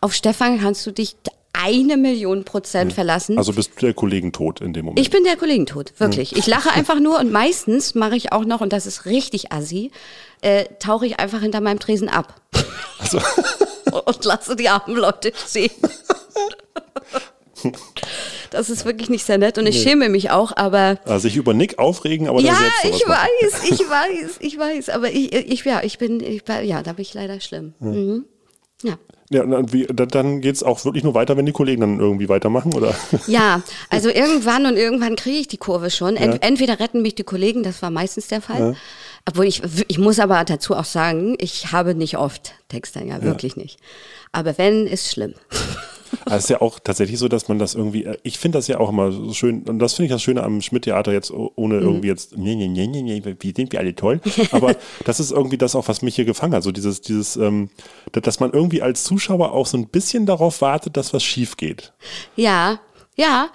auf 0.00 0.14
Stefan 0.14 0.60
kannst 0.60 0.86
du 0.86 0.90
dich 0.90 1.16
eine 1.52 1.96
Million 1.96 2.44
Prozent 2.44 2.92
verlassen. 2.92 3.36
Also 3.38 3.52
bist 3.52 3.72
du 3.76 3.80
der 3.86 3.94
Kollegen 3.94 4.32
tot 4.32 4.60
in 4.60 4.72
dem 4.72 4.86
Moment. 4.86 5.00
Ich 5.00 5.10
bin 5.10 5.22
der 5.24 5.36
Kollegentod, 5.36 5.92
wirklich. 5.98 6.36
Ich 6.36 6.46
lache 6.46 6.70
einfach 6.70 6.98
nur 6.98 7.18
und 7.18 7.30
meistens 7.30 7.94
mache 7.94 8.16
ich 8.16 8.32
auch 8.32 8.44
noch, 8.44 8.60
und 8.60 8.72
das 8.72 8.86
ist 8.86 9.04
richtig 9.04 9.52
assi, 9.52 9.90
äh, 10.40 10.64
tauche 10.80 11.06
ich 11.06 11.20
einfach 11.20 11.40
hinter 11.40 11.60
meinem 11.60 11.78
Tresen 11.78 12.08
ab. 12.08 12.40
Also, 12.98 13.20
und 14.06 14.24
lasse 14.24 14.56
die 14.56 14.68
armen 14.68 14.96
Leute 14.96 15.32
stehen. 15.46 15.70
Das 18.50 18.68
ist 18.70 18.84
wirklich 18.84 19.08
nicht 19.08 19.24
sehr 19.24 19.38
nett 19.38 19.56
und 19.56 19.66
ich 19.66 19.76
Nee. 19.76 19.82
schäme 19.90 20.08
mich 20.08 20.30
auch, 20.30 20.52
aber 20.56 20.98
also 21.04 21.18
sich 21.20 21.36
über 21.36 21.54
Nick 21.54 21.78
aufregen, 21.78 22.28
aber 22.28 22.40
ja, 22.40 22.54
selbst 22.54 22.84
ich 23.02 23.08
weiß, 23.08 23.62
ich 23.70 23.88
weiß, 23.88 24.36
ich 24.40 24.58
weiß, 24.58 24.88
aber 24.90 25.10
ich, 25.10 25.32
ich 25.32 25.64
ja, 25.64 25.80
ich 25.82 25.98
bin, 25.98 26.20
ich, 26.20 26.42
ja, 26.64 26.82
da 26.82 26.92
bin 26.94 27.02
ich 27.02 27.14
leider 27.14 27.40
schlimm. 27.40 27.74
Mhm. 27.78 28.24
Ja. 28.82 28.94
Ja, 29.32 29.42
und 29.42 29.50
dann, 29.50 29.72
wie, 29.72 29.86
dann- 29.86 30.40
geht 30.40 30.54
es 30.56 30.62
auch 30.62 30.84
wirklich 30.84 31.04
nur 31.04 31.14
weiter, 31.14 31.36
wenn 31.36 31.46
die 31.46 31.52
Kollegen 31.52 31.80
dann 31.80 32.00
irgendwie 32.00 32.28
weitermachen, 32.28 32.74
oder? 32.74 32.94
Ja, 33.26 33.62
also 33.90 34.08
irgendwann 34.08 34.66
und 34.66 34.76
irgendwann 34.76 35.16
kriege 35.16 35.38
ich 35.38 35.48
die 35.48 35.56
Kurve 35.56 35.90
schon. 35.90 36.16
Ent, 36.16 36.34
Ja. 36.34 36.40
Entweder 36.48 36.80
retten 36.80 37.02
mich 37.02 37.14
die 37.14 37.24
Kollegen, 37.24 37.62
das 37.62 37.80
war 37.82 37.90
meistens 37.90 38.28
der 38.28 38.40
Fall. 38.42 38.60
Ja. 38.60 38.74
Obwohl 39.28 39.44
ich, 39.46 39.62
ich 39.88 39.98
muss 39.98 40.18
aber 40.18 40.42
dazu 40.44 40.74
auch 40.74 40.84
sagen, 40.84 41.36
ich 41.38 41.70
habe 41.72 41.94
nicht 41.94 42.18
oft 42.18 42.54
Texthänger, 42.68 43.18
Ja. 43.18 43.22
wirklich 43.22 43.56
nicht. 43.56 43.78
Aber 44.32 44.58
wenn, 44.58 44.86
ist 44.86 45.10
schlimm. 45.10 45.34
Es 46.26 46.44
ist 46.44 46.50
ja 46.50 46.60
auch 46.60 46.78
tatsächlich 46.78 47.18
so, 47.18 47.28
dass 47.28 47.48
man 47.48 47.58
das 47.58 47.74
irgendwie, 47.74 48.04
äh, 48.04 48.16
ich 48.22 48.38
finde 48.38 48.58
das 48.58 48.68
ja 48.68 48.78
auch 48.80 48.88
immer 48.90 49.12
so 49.12 49.32
schön, 49.34 49.62
und 49.62 49.78
das 49.78 49.94
finde 49.94 50.06
ich 50.06 50.12
das 50.12 50.22
Schöne 50.22 50.42
am 50.42 50.60
Schmidt-Theater 50.62 51.12
jetzt, 51.12 51.30
oh- 51.30 51.52
ohne 51.56 51.76
Mhm. 51.76 51.82
irgendwie 51.82 52.08
jetzt, 52.08 52.36
nee, 52.36 52.54
nee, 52.54 52.68
nee, 52.68 52.86
nee, 52.86 53.02
nee, 53.02 53.36
wie 53.40 53.52
sind 53.54 53.72
wir 53.72 53.80
alle 53.80 53.94
toll. 53.94 54.20
Aber 54.52 54.74
das 55.04 55.20
ist 55.20 55.32
irgendwie 55.32 55.58
das 55.58 55.74
auch, 55.74 55.88
was 55.88 56.02
mich 56.02 56.14
hier 56.16 56.24
gefangen 56.24 56.54
hat. 56.54 56.62
So 56.62 56.72
dieses, 56.72 57.00
dieses, 57.00 57.36
ähm, 57.36 57.70
da- 58.12 58.20
dass 58.20 58.40
man 58.40 58.52
irgendwie 58.52 58.82
als 58.82 59.04
Zuschauer 59.04 59.52
auch 59.52 59.66
so 59.66 59.76
ein 59.78 59.88
bisschen 59.88 60.26
darauf 60.26 60.60
wartet, 60.60 60.96
dass 60.96 61.12
was 61.12 61.22
schief 61.24 61.56
geht. 61.56 61.92
Ja, 62.36 62.80
ja. 63.16 63.48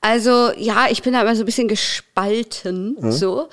Also 0.00 0.50
ja, 0.56 0.86
ich 0.90 1.02
bin 1.02 1.12
da 1.12 1.22
immer 1.22 1.34
so 1.36 1.42
ein 1.42 1.46
bisschen 1.46 1.68
gespalten. 1.68 2.96
Mhm. 3.00 3.12
So. 3.12 3.48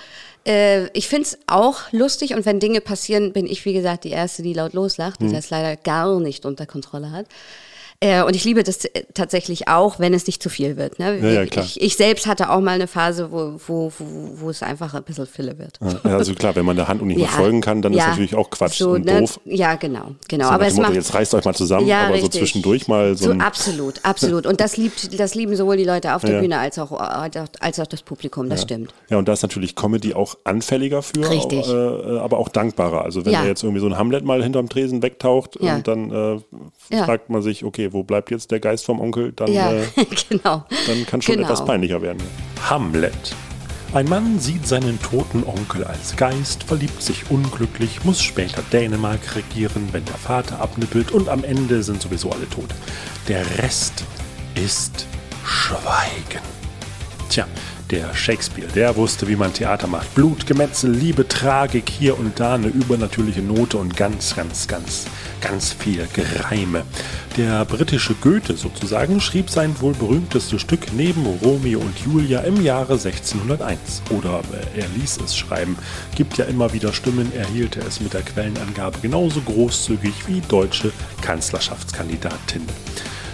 Äh, 0.48 0.88
ich 0.98 1.08
find's 1.10 1.38
auch 1.48 1.92
lustig 1.92 2.34
und 2.34 2.46
wenn 2.46 2.60
Dinge 2.60 2.80
passieren, 2.82 3.34
bin 3.34 3.46
ich, 3.46 3.66
wie 3.66 3.74
gesagt, 3.74 4.06
die 4.06 4.10
Erste, 4.12 4.42
die 4.42 4.54
laut 4.54 4.74
loslacht, 4.74 5.20
die 5.22 5.26
Mhm. 5.26 5.34
das 5.34 5.50
leider 5.50 5.76
gar 5.76 6.20
nicht 6.20 6.46
unter 6.46 6.66
Kontrolle 6.66 7.12
hat. 7.12 7.26
Äh, 8.02 8.24
und 8.24 8.34
ich 8.34 8.46
liebe 8.46 8.64
das 8.64 8.86
äh, 8.86 9.04
tatsächlich 9.14 9.68
auch, 9.68 10.00
wenn 10.00 10.14
es 10.14 10.26
nicht 10.26 10.42
zu 10.42 10.48
viel 10.50 10.78
wird. 10.78 11.00
Ne? 11.00 11.20
Ja, 11.20 11.42
ja, 11.42 11.46
klar. 11.46 11.66
Ich, 11.66 11.82
ich 11.82 11.98
selbst 11.98 12.28
hatte 12.28 12.50
auch 12.50 12.62
mal 12.62 12.72
eine 12.72 12.88
Phase, 12.88 13.30
wo, 13.30 13.60
wo, 13.68 13.92
wo, 14.00 14.06
wo 14.36 14.50
es 14.50 14.64
einfach 14.64 14.94
ein 14.94 15.04
bisschen 15.04 15.28
Fille 15.28 15.58
wird. 15.60 15.80
Ja, 16.06 16.12
also 16.16 16.34
klar, 16.34 16.56
wenn 16.56 16.64
man 16.64 16.78
der 16.78 16.88
Handlung 16.88 17.10
nicht 17.10 17.18
mehr 17.18 17.28
folgen 17.28 17.60
kann, 17.60 17.82
dann 17.82 17.92
ist 17.92 18.00
ja. 18.00 18.08
natürlich 18.08 18.36
auch 18.36 18.50
Quatsch 18.50 18.78
So, 18.78 18.92
und 18.92 19.04
ne? 19.04 19.20
doof. 19.20 19.42
Ja, 19.44 19.76
genau, 19.76 20.12
genau. 20.30 20.46
So 20.46 20.52
aber 20.52 20.68
es 20.68 20.76
Motto, 20.76 20.88
macht 20.88 20.96
jetzt 20.96 21.14
reißt 21.14 21.34
euch 21.34 21.44
mal 21.44 21.54
zusammen, 21.54 21.88
Ja, 21.88 22.04
aber 22.06 22.16
so 22.16 22.22
richtig. 22.22 22.40
zwischendurch 22.40 22.88
mal 22.88 23.18
so, 23.18 23.34
so 23.34 23.40
absolut, 23.40 24.00
absolut. 24.04 24.46
Und 24.46 24.62
das 24.62 24.78
liebt, 24.78 25.20
das 25.20 25.36
lieben 25.36 25.58
sowohl 25.58 25.76
die 25.76 25.84
Leute 25.84 26.16
auf 26.16 26.22
der 26.22 26.30
Ja. 26.36 26.40
Bühne 26.40 26.58
als 26.58 26.80
auch, 26.80 26.94
als 26.94 27.80
auch 27.82 27.88
das 27.88 28.02
Publikum. 28.04 28.50
Das 28.50 28.62
ja. 28.62 28.68
stimmt. 28.68 28.94
Ja, 29.10 29.18
und 29.18 29.28
da 29.28 29.34
ist 29.34 29.42
natürlich 29.42 29.76
Comedy 29.76 30.14
auch 30.14 30.38
anfälliger 30.46 31.02
für, 31.02 31.30
Richtig. 31.30 31.66
Auch, 31.68 31.70
äh, 31.74 32.20
aber 32.20 32.38
auch 32.38 32.48
dankbarer. 32.48 33.04
Also 33.04 33.26
wenn 33.26 33.34
Ja. 33.34 33.42
da 33.42 33.48
jetzt 33.48 33.64
irgendwie 33.64 33.82
so 33.82 33.88
ein 33.88 33.98
Hamlet 33.98 34.24
mal 34.24 34.42
hinterm 34.42 34.70
Tresen 34.70 35.04
wegtaucht 35.04 35.58
Ja. 35.60 35.76
und 35.76 35.86
dann 35.90 36.12
äh, 36.12 36.96
Ja. 36.96 37.04
fragt 37.04 37.30
man 37.30 37.42
sich, 37.42 37.66
okay, 37.66 37.89
wo 37.94 38.04
bleibt 38.04 38.32
jetzt 38.32 38.52
der 38.52 38.60
Geist 38.60 38.86
vom 38.86 39.00
Onkel? 39.00 39.32
Dann, 39.34 39.52
Ja, 39.52 39.72
äh, 39.72 39.86
genau. 40.30 40.66
dann 40.88 41.06
kann 41.06 41.22
schon 41.22 41.36
Genau. 41.36 41.48
etwas 41.48 41.64
peinlicher 41.66 42.02
werden. 42.02 42.22
Hamlet. 42.70 43.36
Ein 43.92 44.08
Mann 44.08 44.40
sieht 44.40 44.68
seinen 44.68 45.02
toten 45.02 45.44
Onkel 45.44 45.84
als 45.84 46.16
Geist, 46.16 46.64
verliebt 46.64 47.02
sich 47.02 47.32
unglücklich, 47.32 48.04
muss 48.06 48.22
später 48.22 48.62
Dänemark 48.72 49.36
regieren, 49.36 49.90
wenn 49.92 50.06
der 50.06 50.14
Vater 50.16 50.60
abnippelt 50.62 51.12
und 51.12 51.28
am 51.28 51.44
Ende 51.44 51.82
sind 51.82 52.00
sowieso 52.00 52.30
alle 52.32 52.48
tot. 52.50 52.70
Der 53.28 53.44
Rest 53.58 54.04
ist 54.54 55.08
Schweigen. 55.44 56.44
Tja, 57.30 57.48
der 57.90 58.14
Shakespeare, 58.14 58.68
der 58.76 58.96
wusste, 58.96 59.28
wie 59.28 59.36
man 59.36 59.54
Theater 59.54 59.88
macht. 59.88 60.14
Blut, 60.14 60.46
Gemetzel, 60.46 60.92
Liebe, 60.92 61.28
Tragik, 61.28 61.90
hier 61.90 62.18
und 62.20 62.40
da 62.40 62.54
eine 62.56 62.68
übernatürliche 62.68 63.42
Note 63.42 63.78
und 63.78 63.96
ganz, 63.98 64.36
ganz, 64.36 64.68
ganz, 64.68 65.06
ganz 65.42 65.74
viel 65.74 66.08
Gereime. 66.14 66.84
Der 67.38 67.64
britische 67.66 68.16
Goethe 68.16 68.58
sozusagen 68.58 69.22
schrieb 69.22 69.50
sein 69.50 69.80
wohl 69.80 69.94
berühmtestes 69.94 70.62
Stück 70.62 70.92
neben 70.94 71.26
Romeo 71.26 71.80
und 71.80 71.98
Julia 72.00 72.42
im 72.42 72.62
Jahre 72.64 72.94
1601. 72.94 74.02
Oder 74.10 74.42
äh, 74.76 74.82
er 74.82 74.88
ließ 74.98 75.20
es 75.24 75.38
schreiben. 75.38 75.78
Gibt 76.16 76.38
ja 76.38 76.46
immer 76.46 76.74
wieder 76.74 76.92
Stimmen, 76.92 77.32
er 77.36 77.48
hielte 77.48 77.80
es 77.82 78.02
mit 78.02 78.14
der 78.14 78.24
Quellenangabe 78.24 79.00
genauso 79.02 79.42
großzügig 79.42 80.28
wie 80.28 80.42
deutsche 80.42 80.92
Kanzlerschaftskandidatinnen. 81.22 82.68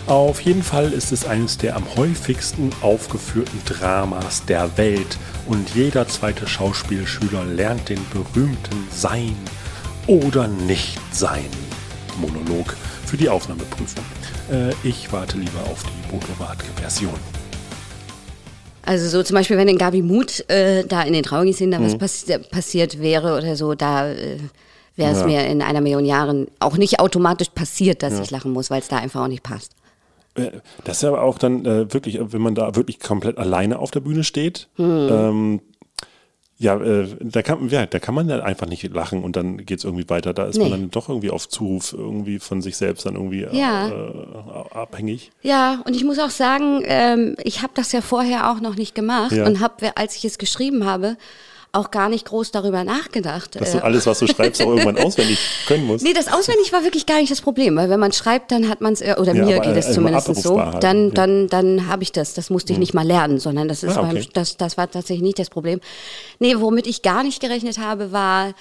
Auf 0.07 0.41
jeden 0.41 0.61
Fall 0.61 0.91
ist 0.91 1.11
es 1.11 1.25
eines 1.25 1.57
der 1.57 1.75
am 1.75 1.83
häufigsten 1.95 2.69
aufgeführten 2.81 3.59
Dramas 3.65 4.45
der 4.45 4.77
Welt 4.77 5.17
und 5.47 5.73
jeder 5.73 6.07
zweite 6.07 6.47
Schauspielschüler 6.47 7.43
lernt 7.43 7.89
den 7.89 8.05
berühmten 8.11 8.87
Sein 8.91 9.35
oder 10.05 10.47
Nicht-Sein 10.47 11.64
Monolog 12.19 12.75
für 13.05 13.17
die 13.17 13.29
Aufnahmeprüfung. 13.29 14.03
Äh, 14.51 14.71
ich 14.83 15.11
warte 15.11 15.37
lieber 15.37 15.59
auf 15.71 15.83
die 15.83 16.11
Bodo 16.11 16.27
Wartke 16.39 16.65
Version. 16.75 17.13
Also 18.87 19.07
so 19.09 19.23
zum 19.23 19.35
Beispiel, 19.35 19.57
wenn 19.57 19.67
in 19.67 19.77
Gabi 19.79 20.01
Mut 20.03 20.47
äh, 20.49 20.83
da 20.85 21.01
in 21.01 21.13
den 21.13 21.23
Trauergießen 21.23 21.71
da 21.71 21.81
was 21.81 21.93
Mhm. 21.93 21.97
passi 21.97 22.37
passiert 22.51 22.99
wäre 23.01 23.35
oder 23.37 23.55
so, 23.55 23.73
da 23.73 24.11
äh, 24.11 24.37
wäre 24.95 25.11
es 25.11 25.19
Ja. 25.21 25.25
mir 25.25 25.47
in 25.47 25.61
einer 25.63 25.81
Million 25.81 26.05
Jahren 26.05 26.47
auch 26.59 26.77
nicht 26.77 26.99
automatisch 26.99 27.49
passiert, 27.49 28.03
dass 28.03 28.13
Ja. 28.13 28.21
ich 28.21 28.31
lachen 28.31 28.51
muss, 28.53 28.69
weil 28.69 28.81
es 28.81 28.87
da 28.87 28.97
einfach 28.97 29.23
auch 29.23 29.27
nicht 29.27 29.43
passt. 29.43 29.71
äh, 30.35 30.51
das 30.83 30.97
ist 30.97 31.03
aber 31.05 31.21
auch 31.23 31.37
dann 31.39 31.65
äh, 31.65 31.91
wirklich, 31.93 32.19
wenn 32.21 32.41
man 32.41 32.55
da 32.55 32.75
wirklich 32.75 32.99
komplett 32.99 33.37
alleine 33.37 33.79
auf 33.79 33.89
der 33.91 34.01
Bühne 34.01 34.23
steht, 34.23 34.67
Hm. 34.75 35.07
ähm, 35.09 35.61
ja, 36.57 36.77
äh, 36.77 37.07
da 37.19 37.41
kann, 37.41 37.67
ja, 37.69 37.85
da 37.85 37.99
kann 37.99 38.15
man 38.15 38.27
dann 38.29 38.39
einfach 38.41 38.67
nicht 38.67 38.83
lachen 38.93 39.23
und 39.23 39.35
dann 39.35 39.57
geht 39.65 39.79
es 39.79 39.83
irgendwie 39.83 40.09
weiter. 40.09 40.33
Da 40.33 40.45
ist 40.45 40.57
man 40.57 40.67
Nee. 40.67 40.71
dann 40.71 40.91
doch 40.91 41.09
irgendwie 41.09 41.29
auf 41.29 41.49
Zuruf 41.49 41.91
irgendwie 41.91 42.39
von 42.39 42.61
sich 42.61 42.77
selbst 42.77 43.05
dann 43.05 43.15
irgendwie 43.15 43.45
Ja. 43.51 43.89
äh, 43.89 44.73
abhängig. 44.73 45.31
Ja, 45.41 45.81
und 45.85 45.95
ich 45.95 46.03
muss 46.05 46.17
auch 46.19 46.29
sagen, 46.29 46.81
ähm, 46.85 47.35
ich 47.43 47.61
habe 47.61 47.73
das 47.75 47.91
ja 47.91 47.99
vorher 48.01 48.49
auch 48.51 48.61
noch 48.61 48.75
nicht 48.75 48.95
gemacht 48.95 49.33
Ja. 49.33 49.45
und 49.45 49.59
habe, 49.59 49.97
als 49.97 50.15
ich 50.15 50.23
es 50.23 50.37
geschrieben 50.37 50.85
habe, 50.85 51.17
auch 51.75 51.91
gar 51.91 52.09
nicht 52.09 52.25
groß 52.25 52.51
darüber 52.51 52.83
nachgedacht. 52.83 53.59
Dass 53.59 53.71
du 53.73 53.77
Äh, 53.77 53.81
alles, 53.81 54.05
was 54.05 54.19
du 54.19 54.27
schreibst, 54.27 54.61
auch 54.61 54.67
irgendwann 54.67 54.97
auswendig 55.05 55.37
können 55.67 55.85
musst. 55.85 56.03
Nee, 56.03 56.13
das 56.13 56.27
auswendig 56.31 56.71
war 56.73 56.83
wirklich 56.83 57.05
gar 57.05 57.19
nicht 57.19 57.31
das 57.31 57.41
Problem, 57.41 57.75
weil 57.75 57.89
wenn 57.89 57.99
man 57.99 58.11
schreibt, 58.11 58.51
dann 58.51 58.69
hat 58.69 58.81
man 58.81 58.93
es, 58.93 59.01
oder 59.01 59.33
Ja, 59.35 59.45
mir 59.45 59.59
geht 59.59 59.75
es 59.75 59.87
äh, 59.87 59.91
zumindest 59.91 60.33
so, 60.35 60.57
dann, 60.79 61.11
dann, 61.11 61.47
dann 61.47 61.87
habe 61.87 62.03
ich 62.03 62.11
das. 62.11 62.33
Das 62.33 62.49
musste 62.49 62.73
ich 62.73 62.79
nicht 62.79 62.93
mal 62.93 63.05
lernen, 63.05 63.39
sondern 63.39 63.67
das 63.67 63.83
ist 63.83 63.97
Ah, 63.97 64.01
beim, 64.01 64.17
okay. 64.17 64.29
das, 64.33 64.57
das 64.57 64.77
war 64.77 64.89
tatsächlich 64.89 65.23
nicht 65.23 65.39
das 65.39 65.49
Problem. 65.49 65.79
Nee, 66.39 66.55
womit 66.57 66.87
ich 66.87 67.01
gar 67.01 67.23
nicht 67.23 67.39
gerechnet 67.41 67.77
habe, 67.77 68.11
war, 68.11 68.53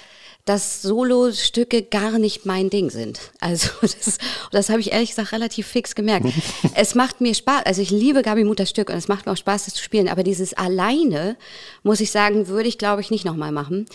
dass 0.45 0.83
Solo-Stücke 0.83 1.81
gar 1.81 2.19
nicht 2.19 2.45
mein 2.45 2.69
Ding 2.69 2.91
sind. 2.91 3.19
Also 3.39 3.69
das, 3.81 4.19
das 4.51 4.69
habe 4.69 4.79
ich 4.79 4.93
ehrlich 4.93 5.09
gesagt 5.09 5.31
relativ 5.31 5.65
fix 5.65 5.95
gemerkt. 5.95 6.27
es 6.75 6.93
macht 6.93 7.19
mir 7.19 7.33
Spaß, 7.33 7.65
also 7.65 7.81
ich 7.81 7.89
liebe 7.89 8.21
Gabi 8.21 8.43
Mutters 8.43 8.69
Stück 8.69 8.89
und 8.89 8.95
es 8.95 9.07
macht 9.07 9.25
mir 9.25 9.31
auch 9.31 9.37
Spaß, 9.37 9.65
das 9.65 9.73
zu 9.73 9.83
spielen, 9.83 10.07
aber 10.07 10.23
dieses 10.23 10.53
alleine, 10.53 11.35
muss 11.81 11.99
ich 11.99 12.11
sagen, 12.11 12.47
würde 12.47 12.69
ich 12.69 12.77
glaube 12.77 13.01
ich 13.01 13.09
nicht 13.09 13.25
nochmal 13.25 13.51
machen, 13.51 13.87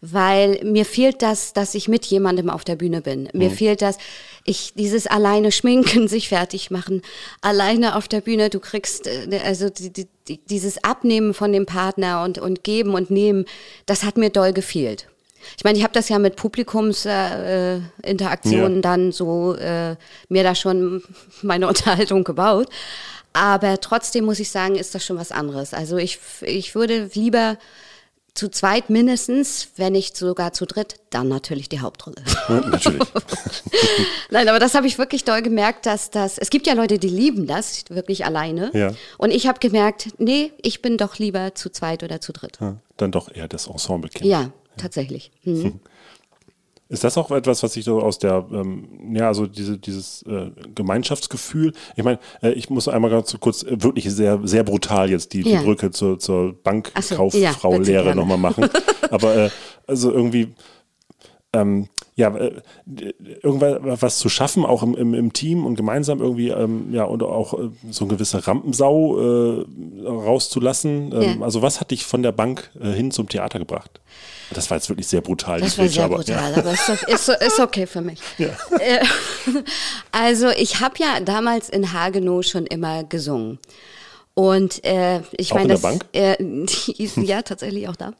weil 0.00 0.60
mir 0.64 0.86
fehlt 0.86 1.20
das, 1.20 1.52
dass 1.52 1.74
ich 1.74 1.88
mit 1.88 2.06
jemandem 2.06 2.48
auf 2.48 2.64
der 2.64 2.76
Bühne 2.76 3.02
bin. 3.02 3.28
Mir 3.34 3.50
Mhm. 3.50 3.54
fehlt 3.54 3.82
das, 3.82 3.98
ich 4.44 4.72
dieses 4.74 5.06
alleine 5.06 5.52
schminken, 5.52 6.08
sich 6.08 6.28
fertig 6.30 6.70
machen, 6.70 7.02
alleine 7.42 7.96
auf 7.96 8.08
der 8.08 8.22
Bühne, 8.22 8.48
du 8.48 8.60
kriegst 8.60 9.06
äh, 9.06 9.40
also 9.44 9.68
die, 9.68 9.92
die, 9.92 10.08
die, 10.26 10.38
dieses 10.48 10.82
Abnehmen 10.84 11.34
von 11.34 11.52
dem 11.52 11.66
Partner 11.66 12.24
und 12.24 12.38
und 12.38 12.64
geben 12.64 12.94
und 12.94 13.10
nehmen, 13.10 13.44
das 13.84 14.04
hat 14.04 14.16
mir 14.16 14.30
doll 14.30 14.54
gefehlt. 14.54 15.06
Ich 15.56 15.64
meine, 15.64 15.78
ich 15.78 15.84
habe 15.84 15.92
das 15.92 16.08
ja 16.08 16.18
mit 16.18 16.36
Publikumsinteraktionen 16.36 17.90
äh, 18.04 18.10
Interaktionen 18.10 18.74
Ja. 18.76 18.80
dann 18.82 19.12
so 19.12 19.54
äh, 19.54 19.96
mir 20.28 20.42
da 20.42 20.54
schon 20.54 21.02
meine 21.42 21.68
Unterhaltung 21.68 22.24
gebaut. 22.24 22.68
Aber 23.32 23.80
trotzdem 23.80 24.24
muss 24.24 24.40
ich 24.40 24.50
sagen, 24.50 24.74
ist 24.76 24.94
das 24.94 25.04
schon 25.04 25.16
was 25.16 25.32
anderes. 25.32 25.74
Also 25.74 25.96
ich, 25.96 26.18
ich 26.42 26.74
würde 26.74 27.10
lieber 27.14 27.56
zu 28.34 28.48
zweit 28.48 28.88
mindestens, 28.88 29.68
wenn 29.76 29.92
nicht 29.92 30.16
sogar 30.16 30.52
zu 30.52 30.64
dritt, 30.64 30.94
dann 31.10 31.26
natürlich 31.28 31.68
die 31.68 31.80
Hauptrolle. 31.80 32.16
Ja, 32.48 32.60
natürlich. 32.60 33.02
Nein, 34.30 34.48
aber 34.48 34.60
das 34.60 34.74
habe 34.74 34.86
ich 34.86 34.96
wirklich 34.96 35.24
doll 35.24 35.42
gemerkt, 35.42 35.86
dass 35.86 36.10
das, 36.10 36.38
es 36.38 36.48
gibt 36.50 36.68
ja 36.68 36.74
Leute, 36.74 36.98
die 37.00 37.08
lieben 37.08 37.48
das, 37.48 37.84
wirklich 37.88 38.24
alleine. 38.24 38.70
Ja. 38.74 38.94
Und 39.18 39.32
ich 39.32 39.48
habe 39.48 39.58
gemerkt, 39.58 40.10
nee, 40.18 40.52
ich 40.62 40.82
bin 40.82 40.96
doch 40.98 41.18
lieber 41.18 41.54
zu 41.56 41.68
zweit 41.70 42.04
oder 42.04 42.20
zu 42.20 42.32
dritt. 42.32 42.58
Ja, 42.60 42.76
dann 42.96 43.10
doch 43.10 43.28
eher 43.34 43.48
das 43.48 43.66
Ensemble 43.66 44.08
kennen. 44.08 44.30
Ja, 44.30 44.50
tatsächlich. 44.78 45.30
Mhm. 45.44 45.80
Ist 46.90 47.04
das 47.04 47.18
auch 47.18 47.30
etwas, 47.32 47.62
was 47.62 47.76
ich 47.76 47.84
so 47.84 48.00
aus 48.00 48.18
der, 48.18 48.46
ähm, 48.50 49.14
ja, 49.14 49.28
also 49.28 49.46
diese, 49.46 49.76
dieses 49.76 50.22
äh, 50.22 50.50
Gemeinschaftsgefühl, 50.74 51.74
ich 51.96 52.02
meine, 52.02 52.18
äh, 52.42 52.52
ich 52.52 52.70
muss 52.70 52.88
einmal 52.88 53.10
ganz 53.10 53.36
kurz 53.40 53.62
äh, 53.62 53.82
wirklich 53.82 54.10
sehr, 54.10 54.40
sehr 54.44 54.64
brutal 54.64 55.10
jetzt 55.10 55.34
die, 55.34 55.42
Ja. 55.42 55.58
die 55.58 55.64
Brücke 55.66 55.90
zur, 55.90 56.18
zur 56.18 56.54
Ach 56.94 57.02
so, 57.02 57.14
ja, 57.36 57.50
Bankkauffrau-Lehre 57.52 58.16
nochmal 58.16 58.38
machen. 58.38 58.70
Aber 59.10 59.36
äh, 59.36 59.50
also 59.86 60.10
irgendwie, 60.10 60.54
ähm, 61.54 61.88
ja, 62.14 62.34
äh, 62.36 62.60
irgendwas 63.42 64.02
was 64.02 64.18
zu 64.18 64.28
schaffen, 64.28 64.64
auch 64.66 64.82
im, 64.82 64.94
im, 64.94 65.14
im 65.14 65.32
Team 65.32 65.64
und 65.64 65.76
gemeinsam 65.76 66.20
irgendwie, 66.20 66.48
ähm, 66.48 66.92
ja, 66.92 67.04
und 67.04 67.22
auch 67.22 67.54
äh, 67.54 67.70
so 67.90 68.04
eine 68.04 68.14
gewisse 68.14 68.46
Rampensau 68.46 69.18
äh, 69.18 69.64
rauszulassen. 70.06 71.12
Ähm, 71.12 71.40
Ja. 71.40 71.44
Also 71.44 71.62
was 71.62 71.80
hat 71.80 71.90
dich 71.90 72.04
von 72.04 72.22
der 72.22 72.32
Bank 72.32 72.70
äh, 72.80 72.90
hin 72.90 73.10
zum 73.10 73.28
Theater 73.28 73.58
gebracht? 73.58 74.00
Das 74.50 74.70
war 74.70 74.78
jetzt 74.78 74.88
wirklich 74.88 75.06
sehr 75.06 75.20
brutal. 75.20 75.60
Das 75.60 75.78
war 75.78 75.84
Switch, 75.84 75.94
sehr 75.96 76.04
aber, 76.04 76.16
brutal, 76.16 76.52
ja. 76.52 76.58
aber 76.58 76.72
ist, 76.72 76.88
ist, 76.88 77.28
ist 77.40 77.60
okay 77.60 77.86
für 77.86 78.00
mich. 78.00 78.18
Ja. 78.36 78.48
Äh, 78.78 79.04
Also 80.12 80.48
ich 80.48 80.80
habe 80.80 80.94
ja 80.98 81.20
damals 81.20 81.68
in 81.68 81.92
Hagenow 81.92 82.42
schon 82.42 82.66
immer 82.66 83.04
gesungen. 83.04 83.58
Und 84.38 84.84
äh, 84.84 85.20
ich 85.32 85.52
meine, 85.52 85.72
das, 85.72 85.82
Bank? 85.82 86.04
Äh, 86.12 86.36
die, 86.38 87.10
ja, 87.24 87.42
tatsächlich 87.42 87.88
auch 87.88 87.96
da. 87.96 88.12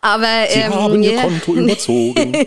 Aber 0.00 0.26
Sie 0.48 0.60
ähm, 0.60 0.74
haben 0.74 1.02
Ihr 1.02 1.12
ja. 1.12 1.20
Konto 1.20 1.52
überzogen. 1.54 2.32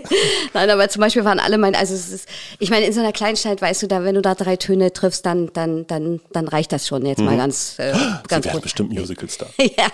Nein, 0.56 0.70
aber 0.72 0.90
zum 0.90 1.02
Beispiel 1.02 1.24
waren 1.26 1.40
alle 1.40 1.60
meine, 1.60 1.78
also 1.78 1.94
es 1.94 2.10
ist, 2.12 2.28
ich 2.58 2.72
meine, 2.72 2.88
in 2.88 2.94
so 2.94 3.02
einer 3.02 3.12
Kleinstadt 3.12 3.62
weißt 3.62 3.84
du 3.84 3.88
da, 3.88 4.04
wenn 4.04 4.16
du 4.16 4.24
da 4.24 4.34
drei 4.34 4.56
Töne 4.56 4.94
triffst, 4.94 5.28
dann, 5.28 5.54
dann, 5.54 5.86
dann, 5.86 6.22
dann 6.32 6.48
reicht 6.48 6.72
das 6.72 6.88
schon 6.88 7.06
jetzt 7.06 7.20
mal 7.22 7.36
Mhm. 7.36 7.38
ganz, 7.38 7.76
äh, 7.78 7.94
Sie 7.94 8.00
ganz 8.30 8.46
werden 8.46 8.56
gut. 8.56 8.64
bestimmt 8.64 8.94
Musicalstar. 8.94 9.50
ja. 9.60 9.86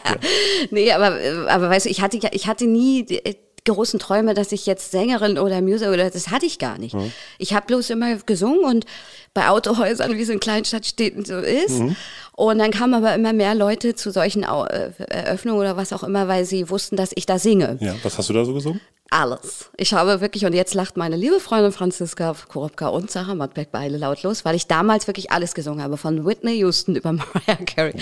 Nee, 0.71 0.93
aber, 0.93 1.17
aber 1.49 1.69
weißt 1.69 1.87
du, 1.87 1.89
ich 1.89 1.99
hatte 1.99 2.15
ja, 2.15 2.29
ich 2.31 2.47
hatte 2.47 2.65
nie 2.67 3.03
die 3.03 3.25
äh, 3.25 3.35
großen 3.67 3.99
Träume, 3.99 4.33
dass 4.33 4.51
ich 4.51 4.65
jetzt 4.65 4.91
Sängerin 4.91 5.37
oder 5.37 5.61
Musiker 5.61 5.91
oder 5.91 6.09
das 6.09 6.29
hatte 6.29 6.45
ich 6.45 6.59
gar 6.59 6.77
nicht. 6.77 6.93
Mhm. 6.93 7.11
Ich 7.37 7.53
habe 7.53 7.65
bloß 7.65 7.89
immer 7.89 8.15
gesungen 8.15 8.63
und 8.63 8.85
bei 9.33 9.49
Autohäusern, 9.49 10.15
wie 10.17 10.21
es 10.21 10.29
in 10.29 10.39
Kleinstadtstädten 10.39 11.25
so 11.25 11.37
ist. 11.39 11.79
Mhm. 11.79 11.95
Und 12.35 12.59
dann 12.59 12.71
kamen 12.71 12.93
aber 12.93 13.15
immer 13.15 13.31
mehr 13.31 13.55
Leute 13.55 13.95
zu 13.95 14.11
solchen 14.11 14.43
äh, 14.43 14.91
Eröffnungen 15.09 15.61
oder 15.61 15.77
was 15.77 15.93
auch 15.93 16.03
immer, 16.03 16.27
weil 16.27 16.45
sie 16.45 16.69
wussten, 16.69 16.97
dass 16.97 17.11
ich 17.15 17.25
da 17.25 17.39
singe. 17.39 17.77
Ja, 17.79 17.95
was 18.03 18.17
hast 18.17 18.29
du 18.29 18.33
da 18.33 18.43
so 18.43 18.53
gesungen? 18.53 18.81
Alles. 19.11 19.69
Ich 19.77 19.93
habe 19.93 20.19
wirklich, 20.19 20.45
und 20.45 20.53
jetzt 20.53 20.73
lacht 20.73 20.97
meine 20.97 21.15
liebe 21.15 21.39
Freundin 21.39 21.71
Franziska 21.71 22.35
Korobka 22.47 22.87
und 22.87 23.11
Sarah 23.11 23.35
Mattbeck 23.35 23.69
beide 23.71 23.97
lautlos, 23.97 24.45
weil 24.45 24.55
ich 24.55 24.65
damals 24.65 25.05
wirklich 25.05 25.31
alles 25.31 25.53
gesungen 25.53 25.83
habe, 25.83 25.95
von 25.95 26.25
Whitney 26.25 26.53
Houston 26.57 26.95
über 26.95 27.11
Mariah 27.13 27.63
Carey. 27.65 27.93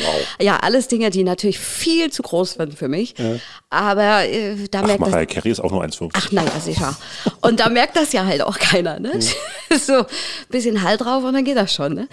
Ja, 0.42 0.58
alles 0.58 0.88
Dinge, 0.88 1.10
die 1.10 1.24
natürlich 1.24 1.60
viel 1.60 2.10
zu 2.10 2.24
groß 2.24 2.54
sind 2.54 2.78
für 2.78 2.88
mich. 2.88 3.16
Ja. 3.18 3.36
Aber 3.70 4.26
äh, 4.26 4.56
da 4.72 4.80
Ach, 4.80 4.88
merkt 4.88 5.02
das, 5.02 5.10
Mariah 5.10 5.26
Carey 5.26 5.52
ist 5.52 5.60
auch 5.60 5.72
nur 5.72 5.84
1,50. 5.84 6.12
Ach 6.14 6.32
nein, 6.32 6.50
sicher. 6.64 6.96
Und 7.42 7.60
da 7.60 7.70
merkt 7.70 7.98
das 7.98 8.14
ja 8.14 8.26
halt 8.26 8.42
auch 8.42 8.58
keiner, 8.58 9.00
ne? 9.00 9.12
so 9.78 9.94
ein 9.94 10.06
bisschen 10.50 10.84
Halt 10.84 11.02
drauf 11.02 11.24
und 11.24 11.34
dann 11.34 11.44
geht 11.44 11.58
das 11.58 11.74
schon, 11.74 11.94
ne? 11.96 12.08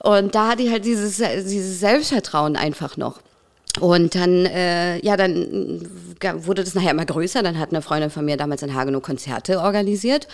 Und 0.00 0.34
da 0.34 0.48
hatte 0.48 0.62
ich 0.62 0.70
halt 0.70 0.84
dieses, 0.84 1.16
dieses 1.16 1.80
Selbstvertrauen 1.80 2.56
einfach 2.56 2.96
noch. 2.96 3.20
Und 3.80 4.14
dann, 4.14 4.46
äh, 4.46 5.04
ja, 5.04 5.16
dann 5.16 6.16
äh, 6.20 6.46
wurde 6.46 6.62
das 6.62 6.74
nachher 6.74 6.92
immer 6.92 7.04
größer. 7.04 7.42
Dann 7.42 7.58
hat 7.58 7.70
eine 7.70 7.82
Freundin 7.82 8.10
von 8.10 8.24
mir 8.24 8.36
damals 8.36 8.62
in 8.62 8.74
Hagenow 8.74 9.02
Konzerte 9.02 9.60
organisiert. 9.60 10.28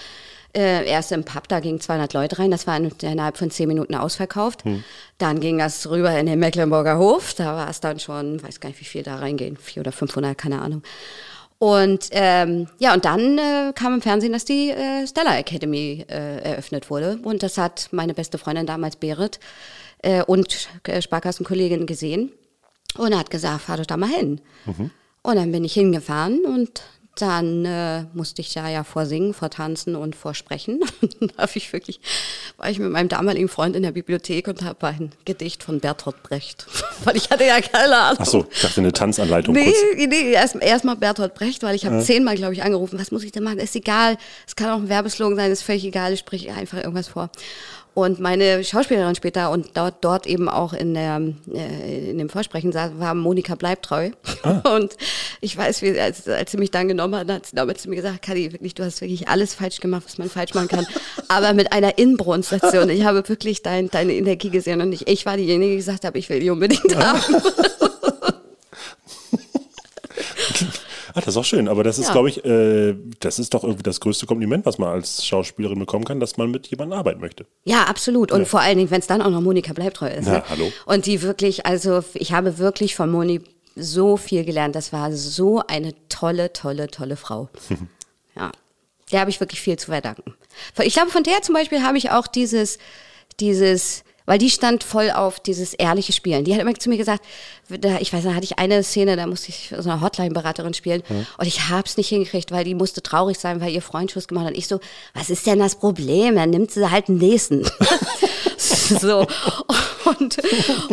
Äh, 0.53 0.85
erst 0.87 1.12
im 1.12 1.24
Pub, 1.24 1.46
da 1.48 1.61
gingen 1.61 1.81
200 1.81 2.12
Leute 2.12 2.38
rein. 2.38 2.50
Das 2.50 2.66
war 2.66 2.76
in, 2.76 2.90
innerhalb 3.03 3.38
von 3.38 3.50
10 3.50 3.68
Minuten 3.68 3.94
ausverkauft. 3.94 4.64
Hm. 4.64 4.85
Dann 5.18 5.40
ging 5.40 5.59
das 5.59 5.88
rüber 5.88 6.16
in 6.18 6.26
den 6.26 6.38
Mecklenburger 6.38 6.98
Hof. 6.98 7.35
Da 7.35 7.57
war 7.57 7.70
es 7.70 7.81
dann 7.81 7.98
schon, 7.98 8.42
weiß 8.42 8.61
gar 8.61 8.68
nicht, 8.68 8.81
wie 8.81 8.85
viel 8.85 9.03
da 9.03 9.16
reingehen. 9.16 9.57
400 9.57 9.87
oder 9.87 9.92
500, 9.96 10.37
keine 10.37 10.61
Ahnung. 10.61 10.83
Und 11.59 12.09
ähm, 12.12 12.68
ja, 12.79 12.94
und 12.94 13.05
dann 13.05 13.38
äh, 13.38 13.72
kam 13.74 13.94
im 13.94 14.03
Fernsehen, 14.03 14.33
dass 14.33 14.44
die 14.44 14.70
äh, 14.70 15.07
Stella 15.07 15.37
Academy 15.38 16.05
äh, 16.09 16.38
eröffnet 16.42 16.90
wurde. 16.90 17.18
Und 17.22 17.42
das 17.42 17.59
hat 17.59 17.88
meine 17.92 18.14
beste 18.14 18.38
Freundin 18.38 18.66
damals, 18.66 18.96
Berit, 18.96 19.38
äh, 20.03 20.22
und 20.22 20.68
äh, 20.85 21.03
Sparkassenkollegin 21.03 21.87
gesehen 21.87 22.33
und 22.96 23.16
hat 23.16 23.31
gesagt, 23.31 23.62
fahr 23.62 23.76
doch 23.79 23.87
da 23.87 23.96
mal 23.96 24.09
hin. 24.11 24.40
Mhm. 24.66 24.90
Und 25.22 25.37
dann 25.37 25.53
bin 25.53 25.64
ich 25.64 25.74
hingefahren 25.74 26.44
und 26.46 26.83
dann 27.16 27.64
äh, 27.66 28.05
musste 28.14 28.40
ich 28.40 28.55
da 28.55 28.68
ja 28.70 28.83
vorsingen, 28.85 29.35
vortanzen 29.35 29.94
und 29.96 30.16
vorsprechen. 30.16 30.81
da 31.20 31.42
hab 31.42 31.55
ich 31.57 31.70
wirklich, 31.72 32.00
war 32.57 32.70
ich 32.70 32.79
mit 32.79 32.90
meinem 32.90 33.09
damaligen 33.11 33.48
Freund 33.48 33.76
in 33.76 33.83
der 33.83 33.90
Bibliothek 33.92 34.48
und 34.48 34.62
habe 34.62 34.87
ein 34.87 35.11
Gedicht 35.26 35.62
von 35.62 35.81
Bertolt 35.81 36.22
Brecht, 36.22 36.66
weil 37.05 37.16
ich 37.16 37.29
hatte 37.29 37.44
ja 37.44 37.61
keine 37.61 37.96
Ahnung. 37.96 38.18
Ach 38.22 38.26
so, 38.26 38.46
ich 38.50 38.62
dachte 38.62 38.81
eine 38.81 38.92
Tanzanleitung 38.92 39.55
Nee, 39.55 39.64
kurz. 39.72 40.07
nee 40.09 40.33
erst, 40.33 40.55
erst 40.61 40.85
mal 40.87 40.94
Bertolt 40.96 41.35
Brecht, 41.35 41.62
weil 41.62 41.74
ich 41.74 41.85
habe 41.85 41.96
Ja. 41.96 42.03
zehnmal, 42.03 42.37
glaube 42.37 42.55
ich, 42.55 42.62
angerufen, 42.62 42.98
was 42.98 43.11
muss 43.11 43.24
ich 43.24 43.33
denn 43.33 43.42
machen? 43.42 43.59
Ist 43.59 43.76
egal, 43.76 44.16
es 44.46 44.57
kann 44.57 44.70
auch 44.70 44.79
ein 44.79 44.88
Werbeslogan 44.88 45.37
sein, 45.37 45.50
ist 45.50 45.62
völlig 45.62 45.85
egal, 45.85 46.14
ich 46.14 46.20
spreche 46.20 46.55
einfach 46.55 46.79
irgendwas 46.79 47.09
vor. 47.09 47.29
Und 47.92 48.20
meine 48.20 48.62
Schauspielerin 48.62 49.14
später 49.14 49.50
und 49.50 49.70
dort, 49.74 50.05
dort 50.05 50.26
eben 50.26 50.48
auch 50.48 50.72
in, 50.72 50.94
der, 50.94 51.20
äh, 51.53 52.11
in 52.11 52.18
dem 52.18 52.29
Vorsprechen 52.29 52.72
war 52.72 53.14
Monika 53.14 53.57
Bleibtreu. 53.57 54.11
Und 54.74 54.96
ich 55.40 55.57
weiß, 55.57 55.83
wie, 55.83 55.98
als, 55.98 56.29
als 56.29 56.53
sie 56.53 56.57
mich 56.59 56.70
dann 56.70 56.87
genommen 56.87 57.16
hat, 57.16 57.29
hat 57.29 57.46
sie 57.46 57.57
damals 57.57 57.83
zu 57.83 57.90
mir 57.90 57.96
gesagt, 57.96 58.22
Kadi, 58.22 58.53
wirklich, 58.53 58.74
du 58.74 58.85
hast 58.85 59.00
wirklich 59.00 59.29
alles 59.29 59.55
falsch 59.55 59.81
gemacht, 59.81 60.05
was 60.07 60.18
man 60.18 60.31
falsch 60.31 60.55
machen 60.55 60.68
kann, 60.68 60.87
aber 61.29 61.53
mit 61.53 61.72
einer 61.72 61.98
Inbrunst-Station. 61.98 62.88
Ich 62.90 63.05
habe 63.05 63.29
wirklich 63.29 63.62
dein, 63.62 63.90
deine 63.90 64.14
Energie 64.14 64.50
gesehen 64.50 64.81
und 64.81 64.92
ich, 64.92 65.09
ich 65.09 65.26
war 65.26 65.37
diejenige, 65.37 65.72
die 65.72 65.76
gesagt 65.76 66.05
habe, 66.05 66.18
ich 66.18 66.29
will 66.29 66.40
die 66.40 66.50
unbedingt 66.50 66.96
haben. 67.05 67.20
Ah, 71.14 71.20
das 71.20 71.29
ist 71.29 71.37
auch 71.37 71.44
schön, 71.44 71.68
aber 71.68 71.85
das 71.85 71.99
ist, 71.99 72.07
Ja. 72.07 72.12
glaube 72.12 72.29
ich, 72.29 72.44
äh, 72.44 72.94
das 73.20 73.38
ist 73.38 73.55
doch 73.55 73.64
irgendwie 73.64 73.83
das 73.83 74.01
größte 74.01 74.27
Kompliment, 74.27 74.66
was 74.66 74.79
man 74.79 74.88
als 74.90 75.25
Schauspielerin 75.25 75.79
bekommen 75.79 76.05
kann, 76.05 76.20
dass 76.20 76.37
man 76.37 76.51
mit 76.51 76.66
jemandem 76.68 76.99
arbeiten 76.99 77.20
möchte. 77.20 77.46
Ja, 77.64 77.85
absolut. 77.85 78.33
Und 78.33 78.40
Ja. 78.40 78.44
vor 78.46 78.61
allen 78.61 78.79
Dingen, 78.79 78.90
wenn 78.90 79.01
es 79.01 79.07
dann 79.07 79.23
auch 79.23 79.31
noch 79.31 79.40
Monika 79.40 79.73
Bleibtreu 79.73 80.09
ist. 80.09 80.27
Ja, 80.27 80.33
ne? 80.38 80.44
hallo. 80.48 80.73
Und 80.87 81.06
die 81.06 81.23
wirklich, 81.23 81.67
also 81.67 82.02
ich 82.15 82.33
habe 82.33 82.58
wirklich 82.58 82.94
von 82.94 83.11
Moni 83.11 83.40
so 83.77 84.17
viel 84.17 84.44
gelernt. 84.44 84.75
Das 84.75 84.92
war 84.92 85.13
so 85.13 85.63
eine 85.67 85.94
tolle, 86.08 86.52
tolle, 86.52 86.88
tolle 86.88 87.17
Frau. 87.17 87.48
Ja, 88.37 88.52
der 89.11 89.21
habe 89.21 89.31
ich 89.31 89.40
wirklich 89.40 89.61
viel 89.61 89.77
zu 89.77 89.87
verdanken. 89.90 90.35
Ich 90.83 90.94
glaube, 90.94 91.11
von 91.11 91.25
der 91.25 91.42
zum 91.42 91.54
Beispiel 91.54 91.83
habe 91.83 91.98
ich 91.98 92.11
auch 92.13 92.29
dieses, 92.29 92.79
dieses 93.40 94.04
Weil 94.27 94.38
die 94.38 94.50
stand 94.50 94.85
voll 94.85 95.10
auf 95.10 95.40
dieses 95.40 95.75
ehrliche 95.75 96.12
Spielen. 96.12 96.44
Die 96.44 96.54
hat 96.54 96.60
immer 96.60 96.75
zu 96.75 96.88
mir 96.88 96.98
gesagt, 96.98 97.25
da, 97.68 97.98
ich 98.00 98.12
weiß, 98.12 98.25
da 98.25 98.35
hatte 98.35 98.44
ich 98.44 98.58
eine 98.58 98.83
Szene, 98.83 99.16
da 99.16 99.27
musste 99.27 99.48
ich 99.48 99.73
so 99.77 99.90
eine 99.90 100.00
Hotline-Beraterin 100.00 100.75
spielen 100.75 101.02
und 101.38 101.46
ich 101.46 101.68
hab's 101.68 101.96
nicht 101.96 102.08
hingekriegt, 102.08 102.52
weil 102.52 102.64
die 102.64 102.75
musste 102.75 103.02
traurig 103.02 103.38
sein, 103.38 103.60
weil 103.60 103.73
ihr 103.73 103.83
Freund 103.83 104.10
Schluss 104.10 104.29
gemacht 104.29 104.46
hat. 104.46 104.52
Und 104.52 104.58
ich 104.58 104.68
so, 104.68 104.81
was 105.14 105.31
ist 105.31 105.46
denn 105.46 105.58
das 105.58 105.77
Problem? 105.77 106.37
Dann 106.37 106.50
nimmt 106.50 106.71
sie 106.71 106.90
halt 106.90 107.08
den 107.08 107.18
nächsten. 107.18 107.64
so. 108.56 109.27
Und, 110.05 110.38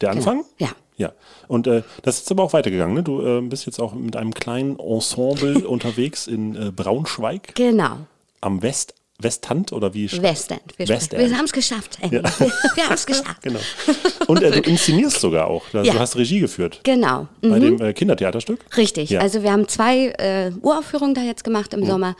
der 0.00 0.10
Anfang. 0.10 0.44
Ja. 0.58 0.68
Ja. 0.96 1.12
Und 1.48 1.66
das 1.66 2.18
ist 2.18 2.30
aber 2.30 2.42
auch 2.42 2.52
weitergegangen. 2.52 2.94
Ne? 2.94 3.02
Du 3.02 3.48
bist 3.48 3.66
jetzt 3.66 3.80
auch 3.80 3.94
mit 3.94 4.16
einem 4.16 4.34
kleinen 4.34 4.78
Ensemble 4.78 5.58
unterwegs 5.68 6.26
in 6.26 6.74
Braunschweig 6.74 7.54
Genau. 7.54 7.98
am 8.40 8.62
West 8.62 8.94
Westhand 9.24 9.72
oder 9.72 9.92
wie? 9.94 10.10
Westend. 10.22 10.60
Wir, 10.76 10.88
Westend. 10.88 11.20
wir 11.28 11.36
haben 11.36 11.46
es 11.46 11.52
geschafft. 11.52 11.98
Ja. 12.02 12.10
Wir, 12.12 12.22
wir 12.22 12.84
haben 12.84 12.94
es 12.94 13.06
geschafft. 13.06 13.42
Genau. 13.42 13.58
Und 14.26 14.42
äh, 14.42 14.50
du 14.50 14.70
inszenierst 14.70 15.18
sogar 15.20 15.46
auch. 15.48 15.64
Also, 15.72 15.86
Ja. 15.86 15.94
Du 15.94 15.98
hast 15.98 16.16
Regie 16.16 16.40
geführt 16.40 16.80
Genau. 16.84 17.26
bei 17.42 17.48
Mhm. 17.58 17.78
dem 17.78 17.80
äh, 17.82 17.92
Kindertheaterstück. 17.92 18.60
Richtig. 18.76 19.10
Ja. 19.10 19.20
Also 19.20 19.42
wir 19.42 19.50
haben 19.52 19.66
zwei 19.68 20.08
äh, 20.18 20.52
Uraufführungen 20.62 21.14
da 21.14 21.22
jetzt 21.22 21.42
gemacht 21.44 21.74
im 21.74 21.84
Sommer. 21.84 22.14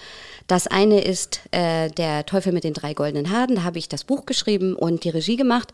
Das 0.46 0.66
eine 0.66 1.00
ist 1.00 1.40
äh, 1.52 1.90
Der 1.90 2.26
Teufel 2.26 2.52
mit 2.52 2.64
den 2.64 2.74
drei 2.74 2.92
goldenen 2.94 3.30
Haaren. 3.30 3.54
Da 3.54 3.62
habe 3.62 3.78
ich 3.78 3.88
das 3.88 4.04
Buch 4.04 4.26
geschrieben 4.26 4.74
und 4.74 5.04
die 5.04 5.10
Regie 5.10 5.36
gemacht. 5.36 5.68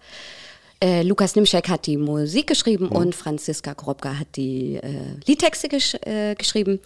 Äh, 0.82 1.02
Lukas 1.02 1.36
Nimschek 1.36 1.68
hat 1.68 1.86
die 1.86 1.96
Musik 1.98 2.46
geschrieben 2.46 2.88
und 2.88 3.14
Franziska 3.14 3.74
Grobka 3.74 4.18
hat 4.18 4.28
die 4.36 4.76
äh, 4.76 4.92
Liedtexte 5.26 5.68
gesch 5.68 5.94
äh, 6.06 6.34
geschrieben. 6.36 6.80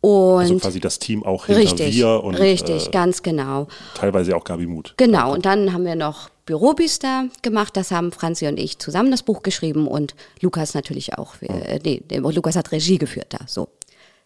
Und 0.00 0.40
Also 0.40 0.58
quasi 0.58 0.80
das 0.80 0.98
Team 0.98 1.24
auch 1.24 1.46
hinter 1.46 1.60
richtig, 1.60 1.96
wir 1.96 2.22
und 2.22 2.36
richtig, 2.36 2.86
äh, 2.86 2.90
ganz 2.90 3.22
genau. 3.22 3.66
teilweise 3.94 4.36
auch 4.36 4.44
Gabi 4.44 4.66
Mut. 4.66 4.94
Genau, 4.96 5.32
und 5.34 5.44
dann 5.44 5.72
haben 5.72 5.84
wir 5.84 5.96
noch 5.96 6.30
Bürobüster 6.46 7.26
gemacht. 7.42 7.76
Das 7.76 7.90
haben 7.90 8.12
Franzi 8.12 8.46
und 8.46 8.58
ich 8.58 8.78
zusammen 8.78 9.10
das 9.10 9.22
Buch 9.22 9.42
geschrieben 9.42 9.88
und 9.88 10.14
Lukas 10.40 10.74
natürlich 10.74 11.18
auch. 11.18 11.34
Äh, 11.42 11.80
nee, 11.84 12.02
nee, 12.08 12.18
Lukas 12.18 12.54
hat 12.54 12.70
Regie 12.70 12.98
geführt 12.98 13.26
da. 13.30 13.40
So. 13.46 13.68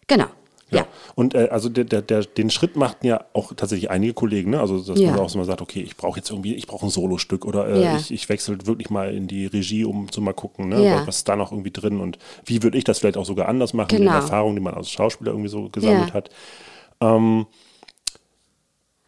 Genau. 0.07 0.27
Ja. 0.75 0.87
Und 1.15 1.35
äh, 1.35 1.49
also 1.51 1.69
der, 1.69 1.83
der, 1.85 2.01
der, 2.01 2.23
den 2.23 2.49
Schritt 2.49 2.75
machten 2.75 3.05
ja 3.07 3.25
auch 3.33 3.53
tatsächlich 3.53 3.89
einige 3.91 4.13
Kollegen, 4.13 4.51
ne? 4.51 4.59
Also 4.59 4.79
dass 4.81 4.99
Ja. 4.99 5.11
man 5.11 5.19
auch 5.19 5.29
so 5.29 5.37
mal 5.37 5.45
sagt, 5.45 5.61
okay, 5.61 5.81
ich 5.81 5.95
brauche 5.97 6.17
jetzt 6.19 6.29
irgendwie, 6.29 6.55
ich 6.55 6.67
brauche 6.67 6.85
ein 6.85 6.89
Solostück 6.89 7.45
oder 7.45 7.67
äh, 7.67 7.83
Ja. 7.83 7.95
ich, 7.95 8.11
ich 8.11 8.27
wechsle 8.29 8.65
wirklich 8.65 8.89
mal 8.89 9.13
in 9.13 9.27
die 9.27 9.45
Regie, 9.45 9.85
um 9.85 10.11
zu 10.11 10.21
mal 10.21 10.33
gucken, 10.33 10.69
ne? 10.69 10.83
Ja. 10.85 11.07
was 11.07 11.17
ist 11.17 11.29
da 11.29 11.35
noch 11.35 11.51
irgendwie 11.51 11.71
drin 11.71 11.99
und 11.99 12.17
wie 12.45 12.63
würde 12.63 12.77
ich 12.77 12.83
das 12.83 12.99
vielleicht 12.99 13.17
auch 13.17 13.25
sogar 13.25 13.47
anders 13.47 13.73
machen, 13.73 13.91
mit 13.93 13.99
Genau. 14.01 14.11
den 14.11 14.21
Erfahrungen, 14.21 14.55
die 14.55 14.61
man 14.61 14.73
als 14.73 14.89
Schauspieler 14.89 15.31
irgendwie 15.31 15.49
so 15.49 15.69
gesammelt 15.69 16.09
Ja. 16.09 16.13
hat. 16.15 16.29
Ähm, 17.01 17.45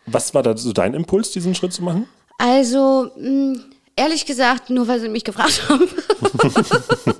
was 0.05 0.33
war 0.33 0.43
da 0.43 0.55
so 0.55 0.71
dein 0.71 0.93
Impuls, 0.93 1.31
diesen 1.31 1.55
Schritt 1.55 1.73
zu 1.73 1.83
machen? 1.83 2.07
Also, 2.37 3.09
mh, 3.17 3.59
ehrlich 3.95 4.25
gesagt, 4.25 4.69
nur 4.69 4.87
weil 4.87 4.99
sie 4.99 5.09
mich 5.09 5.23
gefragt 5.23 5.69
haben. 5.69 5.87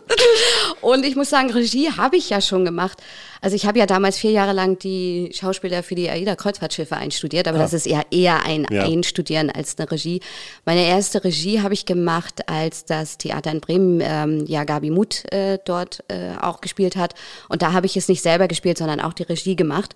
und 0.82 1.06
ich 1.06 1.16
muss 1.16 1.30
sagen, 1.30 1.50
Regie 1.52 1.92
habe 1.92 2.18
ich 2.18 2.30
ja 2.30 2.42
schon 2.42 2.66
gemacht. 2.66 3.02
Also 3.42 3.56
ich 3.56 3.66
habe 3.66 3.78
ja 3.80 3.86
damals 3.86 4.18
vier 4.18 4.32
Jahre 4.32 4.54
lang 4.54 4.80
die 4.80 5.30
Schauspieler 5.34 5.84
für 5.84 5.96
die 5.96 6.10
AIDA-Kreuzfahrtschiffe 6.10 6.96
einstudiert, 6.96 7.48
aber 7.48 7.60
Ah. 7.60 7.62
das 7.62 7.74
ist 7.74 7.86
eher 7.86 8.04
eher 8.12 8.44
ein 8.46 8.66
Ja. 8.72 8.84
Einstudieren 8.84 9.50
als 9.52 9.78
eine 9.78 9.90
Regie. 9.92 10.20
Meine 10.66 10.86
erste 10.86 11.24
Regie 11.24 11.62
habe 11.62 11.74
ich 11.74 11.86
gemacht, 11.86 12.50
als 12.50 12.86
das 12.86 13.18
Theater 13.18 13.52
in 13.52 13.62
Bremen 13.62 14.02
ähm, 14.02 14.46
ja 14.48 14.64
Gabi 14.64 14.90
Muth 14.90 15.32
äh, 15.32 15.60
dort 15.64 16.04
äh, 16.08 16.36
auch 16.42 16.62
gespielt 16.62 16.96
hat. 16.96 17.14
Und 17.50 17.62
da 17.62 17.74
habe 17.74 17.86
ich 17.86 17.96
es 17.98 18.08
nicht 18.08 18.22
selber 18.24 18.48
gespielt, 18.48 18.78
sondern 18.78 19.00
auch 19.00 19.14
die 19.14 19.24
Regie 19.24 19.56
gemacht. 19.56 19.96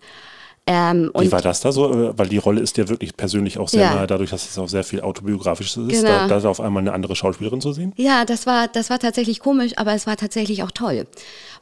Ähm, 0.67 1.11
Wie 1.17 1.31
war 1.31 1.41
das 1.41 1.61
da 1.61 1.71
so? 1.71 2.13
Weil 2.17 2.27
die 2.27 2.37
Rolle 2.37 2.61
ist 2.61 2.77
ja 2.77 2.87
wirklich 2.87 3.17
persönlich 3.17 3.57
auch 3.57 3.69
sehr 3.69 3.83
Ja. 3.85 3.95
nahe, 3.95 4.07
dadurch, 4.07 4.29
dass 4.29 4.47
es 4.47 4.57
auch 4.59 4.69
sehr 4.69 4.83
viel 4.83 5.01
autobiografisches 5.01 5.77
ist, 5.91 6.03
Genau. 6.05 6.27
da, 6.27 6.39
da 6.39 6.47
auf 6.49 6.61
einmal 6.61 6.81
eine 6.81 6.93
andere 6.93 7.15
Schauspielerin 7.15 7.59
zu 7.59 7.73
sehen. 7.73 7.91
Ja, 7.95 8.23
das 8.25 8.45
war, 8.45 8.67
das 8.67 8.89
war 8.91 8.99
tatsächlich 8.99 9.39
komisch, 9.39 9.71
aber 9.77 9.93
es 9.93 10.05
war 10.05 10.15
tatsächlich 10.15 10.61
auch 10.61 10.71
toll, 10.71 11.07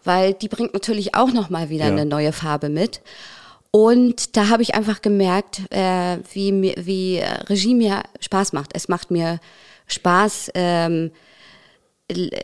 weil 0.04 0.34
die 0.34 0.50
bringt 0.50 0.74
natürlich 0.74 1.16
auch 1.16 1.32
noch 1.32 1.50
mal 1.50 1.70
wieder 1.70 1.86
Ja. 1.86 1.92
eine 1.92 2.06
neue 2.06 2.34
Farbe 2.34 2.68
mit. 2.68 3.02
Und 3.72 4.36
da 4.36 4.50
habe 4.50 4.64
ich 4.64 4.76
einfach 4.76 5.02
gemerkt, 5.02 5.62
äh, 5.72 6.18
wie, 6.34 6.74
wie 6.78 7.18
äh, 7.18 7.26
Regie 7.44 7.76
mir 7.76 8.04
Spaß 8.20 8.52
macht. 8.54 8.72
Es 8.74 8.88
macht 8.90 9.12
mir 9.12 9.40
Spaß, 9.88 10.52
ähm, 10.56 11.12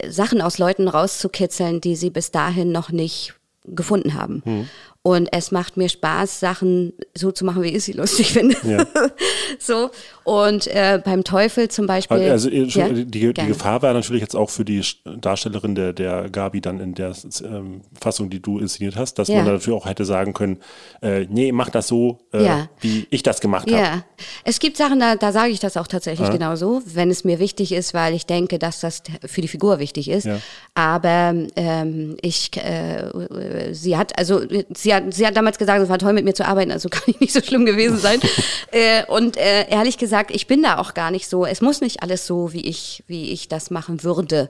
Sachen 0.10 0.41
aus 0.41 0.58
Leuten 0.58 0.88
rauszukitzeln, 0.88 1.80
die 1.82 1.95
sie 1.95 2.10
bis 2.10 2.32
dahin 2.32 2.72
noch 2.72 2.89
nicht 2.91 3.34
gefunden 3.66 4.14
haben. 4.14 4.41
Hm. 4.45 4.70
Und 5.06 5.28
es 5.34 5.51
macht 5.51 5.76
mir 5.76 5.89
Spaß, 5.89 6.39
Sachen 6.39 6.93
so 7.14 7.34
zu 7.34 7.43
machen, 7.43 7.62
wie 7.62 7.68
ich 7.76 7.84
sie 7.84 7.91
lustig 7.91 8.32
finde. 8.32 8.56
Ja. 8.64 8.86
so. 9.60 9.89
Und 10.24 10.68
äh, 10.68 11.01
beim 11.04 11.26
Teufel 11.26 11.68
zum 11.68 11.88
Beispiel. 11.88 12.32
Also 12.32 12.49
schon, 12.49 12.70
Ja, 12.70 12.88
die, 12.89 13.34
die. 13.34 13.45
Gefahr 13.45 13.82
war 13.82 13.91
natürlich 13.93 14.22
jetzt 14.22 14.34
auch 14.38 14.49
für 14.49 14.64
die 14.64 14.82
Darstellerin 15.04 15.76
der, 15.76 15.91
der 15.91 16.30
Gabi 16.30 16.62
dann 16.62 16.80
in 16.80 16.93
der 16.95 17.14
ähm, 17.43 17.82
Fassung, 17.99 18.30
die 18.30 18.41
du 18.41 18.60
inszeniert 18.60 18.95
hast, 18.95 19.16
dass 19.20 19.28
Ja. 19.28 19.36
man 19.43 19.45
natürlich 19.47 19.78
auch 19.78 19.86
hätte 19.86 20.06
sagen 20.06 20.34
können, 20.34 20.60
äh, 21.01 21.26
nee, 21.30 21.51
mach 21.51 21.70
das 21.70 21.89
so, 21.89 22.20
äh, 22.32 22.64
wie 22.80 23.06
ich 23.10 23.24
das 23.24 23.41
gemacht 23.41 23.70
habe. 23.70 23.82
Ja, 23.84 24.06
es 24.45 24.60
gibt 24.60 24.78
Sachen, 24.78 25.01
da, 25.01 25.18
da 25.18 25.34
sage 25.34 25.51
ich 25.51 25.60
das 25.60 25.76
auch 25.76 25.88
tatsächlich 25.88 26.30
Ja. 26.30 26.34
genauso, 26.34 26.82
wenn 26.86 27.12
es 27.12 27.26
mir 27.26 27.39
wichtig 27.39 27.74
ist, 27.74 27.93
weil 27.93 28.14
ich 28.14 28.26
denke, 28.26 28.58
dass 28.58 28.80
das 28.80 29.04
für 29.26 29.41
die 29.41 29.49
Figur 29.49 29.80
wichtig 29.80 30.10
ist. 30.10 30.30
Aber 30.76 31.36
ähm, 31.58 32.16
ich, 32.22 32.56
äh, 32.56 33.74
sie 33.74 33.97
hat, 33.97 34.18
also 34.18 34.41
sie 34.74 34.93
hat, 34.94 35.14
sie 35.14 35.26
hat 35.26 35.36
damals 35.36 35.58
gesagt, 35.58 35.82
es 35.82 35.89
war 35.89 36.00
toll 36.00 36.14
mit 36.14 36.26
mir 36.26 36.34
zu 36.34 36.46
arbeiten, 36.46 36.72
also 36.72 36.89
kann 36.91 37.04
ich 37.08 37.20
nicht 37.20 37.34
so 37.34 37.41
schlimm 37.41 37.66
gewesen 37.66 37.98
sein. 37.98 38.20
äh, 38.72 39.06
und 39.08 39.38
äh, 39.38 39.70
ehrlich 39.70 39.98
gesagt, 39.98 40.32
ich 40.32 40.48
bin 40.48 40.64
da 40.64 40.78
auch 40.78 40.94
gar 40.94 41.12
nicht 41.12 41.28
so. 41.28 41.46
Es 41.46 41.62
muss 41.62 41.82
nicht 41.82 42.04
alles 42.04 42.26
so, 42.26 42.54
wie 42.54 42.66
ich, 42.66 43.04
wie 43.08 43.32
ich 43.32 43.48
das 43.48 43.72
machen 43.72 44.04
würde, 44.04 44.50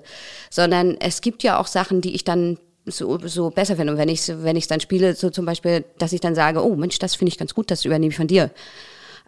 sondern 0.49 0.97
es 0.99 1.21
gibt 1.21 1.43
ja 1.43 1.59
auch 1.59 1.67
Sachen, 1.67 2.01
die 2.01 2.15
ich 2.15 2.23
dann 2.23 2.57
so, 2.85 3.17
so 3.25 3.49
besser 3.49 3.75
finde. 3.75 3.93
Und 3.93 3.99
wenn 3.99 4.09
ich 4.09 4.27
wenn 4.27 4.55
ich 4.55 4.67
dann 4.67 4.79
spiele, 4.79 5.15
so 5.15 5.29
zum 5.29 5.45
Beispiel, 5.45 5.85
dass 5.97 6.13
ich 6.13 6.21
dann 6.21 6.35
sage, 6.35 6.63
oh 6.63 6.75
Mensch, 6.75 6.99
das 6.99 7.15
finde 7.15 7.31
ich 7.31 7.37
ganz 7.37 7.53
gut, 7.53 7.71
das 7.71 7.85
übernehme 7.85 8.11
ich 8.11 8.17
von 8.17 8.27
dir. 8.27 8.51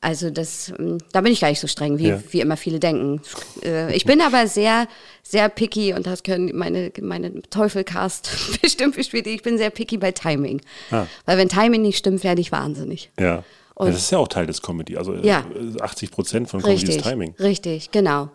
Also 0.06 0.30
das, 0.30 0.72
ähm, 0.78 1.00
da 1.14 1.22
bin 1.22 1.32
ich 1.34 1.40
gar 1.42 1.50
nicht 1.50 1.60
so 1.60 1.66
streng, 1.66 1.98
wie, 1.98 2.10
Ja. 2.10 2.22
wie 2.30 2.40
immer 2.40 2.58
viele 2.58 2.80
denken. 2.80 3.22
Äh, 3.64 3.96
Ich 3.96 4.06
bin 4.06 4.22
aber 4.22 4.46
sehr, 4.46 4.88
sehr 5.24 5.50
picky 5.50 5.94
und 5.94 6.06
das 6.06 6.22
können 6.22 6.52
meine, 6.56 6.92
meine 7.02 7.42
Teufelcast 7.42 8.30
bestimmt 8.62 8.96
bestätigen. 8.96 9.36
Ich 9.36 9.42
bin 9.42 9.58
sehr 9.58 9.72
picky 9.72 9.98
bei 9.98 10.12
Timing. 10.12 10.62
Ah. 10.92 11.08
Weil 11.26 11.40
wenn 11.40 11.50
Timing 11.50 11.82
nicht 11.82 11.98
stimmt, 11.98 12.24
werde 12.24 12.40
ich 12.40 12.52
wahnsinnig. 12.52 13.10
Ja. 13.20 13.26
ja. 13.26 13.44
Und- 13.74 13.88
Das 13.90 13.98
ist 13.98 14.12
ja 14.12 14.20
auch 14.20 14.28
Teil 14.28 14.46
des 14.46 14.62
Comedy. 14.62 14.96
Also 14.96 15.14
äh, 15.16 15.26
Ja. 15.26 15.44
80 15.82 16.12
Prozent 16.12 16.50
von 16.50 16.62
Comedy 16.62 16.82
Richtig, 16.82 16.98
ist 16.98 17.04
Timing. 17.04 17.34
richtig, 17.40 17.90
genau. 17.90 18.30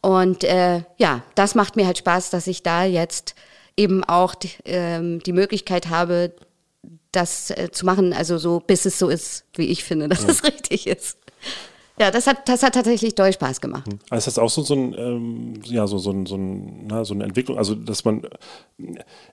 Und 0.00 0.42
äh, 0.44 0.84
ja, 0.96 1.22
das 1.34 1.54
macht 1.54 1.76
mir 1.76 1.84
halt 1.86 1.98
Spaß, 1.98 2.30
dass 2.30 2.46
ich 2.46 2.62
da 2.62 2.84
jetzt 2.84 3.34
eben 3.76 4.02
auch 4.04 4.34
die, 4.34 4.48
ähm, 4.64 5.22
die 5.22 5.34
Möglichkeit 5.34 5.90
habe, 5.90 6.32
das 7.12 7.50
äh, 7.50 7.70
zu 7.70 7.86
machen, 7.86 8.12
also 8.12 8.38
so, 8.38 8.60
bis 8.60 8.84
es 8.84 8.98
so 8.98 9.08
ist, 9.08 9.44
wie 9.54 9.66
ich 9.66 9.84
finde, 9.84 10.08
dass 10.08 10.24
es 10.24 10.44
richtig 10.44 10.86
ist. 10.86 11.18
Ja, 12.00 12.10
das 12.10 12.26
hat, 12.26 12.48
das 12.48 12.62
hat 12.62 12.72
tatsächlich 12.74 13.14
doll 13.14 13.30
Spaß 13.32 13.60
gemacht. 13.60 13.84
Also 14.08 14.18
ist 14.18 14.26
das 14.26 14.38
auch 14.38 14.48
so, 14.48 14.62
so 14.62 14.74
ein, 14.74 14.94
ähm, 14.98 15.54
ja, 15.64 15.86
so, 15.86 15.98
so, 15.98 16.10
ein, 16.10 16.24
so, 16.24 16.34
ein, 16.36 16.86
na, 16.88 17.04
so 17.04 17.12
eine 17.12 17.24
Entwicklung, 17.24 17.58
also 17.58 17.74
dass 17.74 18.04
man 18.06 18.22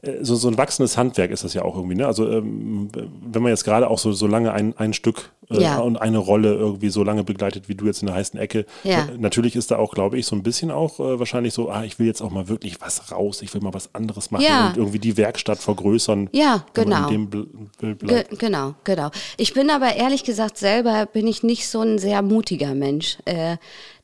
äh, 0.01 0.17
so, 0.23 0.35
so 0.35 0.49
ein 0.49 0.57
wachsendes 0.57 0.97
Handwerk 0.97 1.31
ist 1.31 1.43
das 1.45 1.53
ja 1.53 1.61
auch 1.63 1.75
irgendwie, 1.77 1.95
ne? 1.95 2.05
Also 2.07 2.29
ähm, 2.29 2.89
wenn 2.93 3.41
man 3.41 3.51
jetzt 3.51 3.63
gerade 3.63 3.89
auch 3.89 3.99
so, 3.99 4.11
so 4.11 4.27
lange 4.27 4.51
ein, 4.51 4.77
ein 4.77 4.91
Stück 4.93 5.31
äh, 5.49 5.61
Ja. 5.61 5.79
und 5.79 5.95
eine 5.95 6.17
Rolle 6.17 6.53
irgendwie 6.55 6.89
so 6.89 7.03
lange 7.05 7.23
begleitet, 7.23 7.69
wie 7.69 7.75
du 7.75 7.85
jetzt 7.85 8.01
in 8.01 8.07
der 8.07 8.15
heißen 8.15 8.37
Ecke, 8.37 8.65
Ja. 8.83 9.05
äh, 9.05 9.17
natürlich 9.17 9.55
ist 9.55 9.71
da 9.71 9.77
auch, 9.77 9.93
glaube 9.93 10.17
ich, 10.19 10.25
so 10.25 10.35
ein 10.35 10.43
bisschen 10.43 10.69
auch 10.69 10.99
äh, 10.99 11.19
wahrscheinlich 11.19 11.53
so, 11.53 11.69
ah, 11.69 11.85
ich 11.85 11.99
will 11.99 12.07
jetzt 12.07 12.21
auch 12.21 12.31
mal 12.31 12.49
wirklich 12.49 12.81
was 12.81 13.13
raus, 13.13 13.41
ich 13.41 13.53
will 13.53 13.61
mal 13.61 13.73
was 13.73 13.95
anderes 13.95 14.29
machen 14.29 14.43
Ja. 14.43 14.67
und 14.67 14.75
irgendwie 14.77 14.99
die 14.99 15.15
Werkstatt 15.15 15.59
vergrößern. 15.59 16.29
Ja, 16.33 16.65
genau. 16.73 17.07
Ge 17.07 18.25
genau, 18.37 18.73
genau. 18.83 19.09
Ich 19.37 19.53
bin 19.53 19.69
aber 19.69 19.95
ehrlich 19.95 20.25
gesagt 20.25 20.57
selber 20.57 21.05
bin 21.05 21.27
ich 21.27 21.43
nicht 21.43 21.69
so 21.69 21.79
ein 21.79 21.97
sehr 21.97 22.21
mutiger 22.21 22.56
Mensch. 22.73 23.17
Äh, 23.25 23.57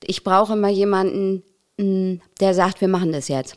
ich 0.03 0.23
brauche 0.23 0.53
immer 0.53 0.69
jemanden, 0.69 1.43
mh, 1.77 2.19
der 2.39 2.53
sagt, 2.53 2.81
wir 2.81 2.87
machen 2.87 3.11
das 3.11 3.27
jetzt. 3.27 3.55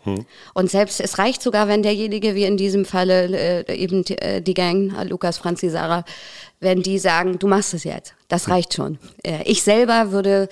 Und 0.54 0.70
selbst 0.70 1.00
es 1.00 1.18
reicht 1.18 1.42
sogar, 1.42 1.68
wenn 1.68 1.82
derjenige, 1.82 2.34
wie 2.34 2.44
in 2.44 2.56
diesem 2.56 2.84
Falle 2.84 3.64
äh, 3.66 3.74
eben 3.74 4.04
die, 4.04 4.18
äh, 4.18 4.40
die 4.40 4.54
Gang, 4.54 4.94
äh, 4.98 5.04
Lukas, 5.04 5.38
Franzi, 5.38 5.68
Sarah, 5.70 6.04
wenn 6.60 6.82
die 6.82 6.98
sagen, 6.98 7.38
du 7.38 7.46
machst 7.46 7.74
es 7.74 7.84
jetzt. 7.84 8.14
Das 8.28 8.48
reicht 8.48 8.74
schon. 8.74 8.98
Äh, 9.22 9.42
ich 9.44 9.62
selber 9.62 10.12
würde 10.12 10.48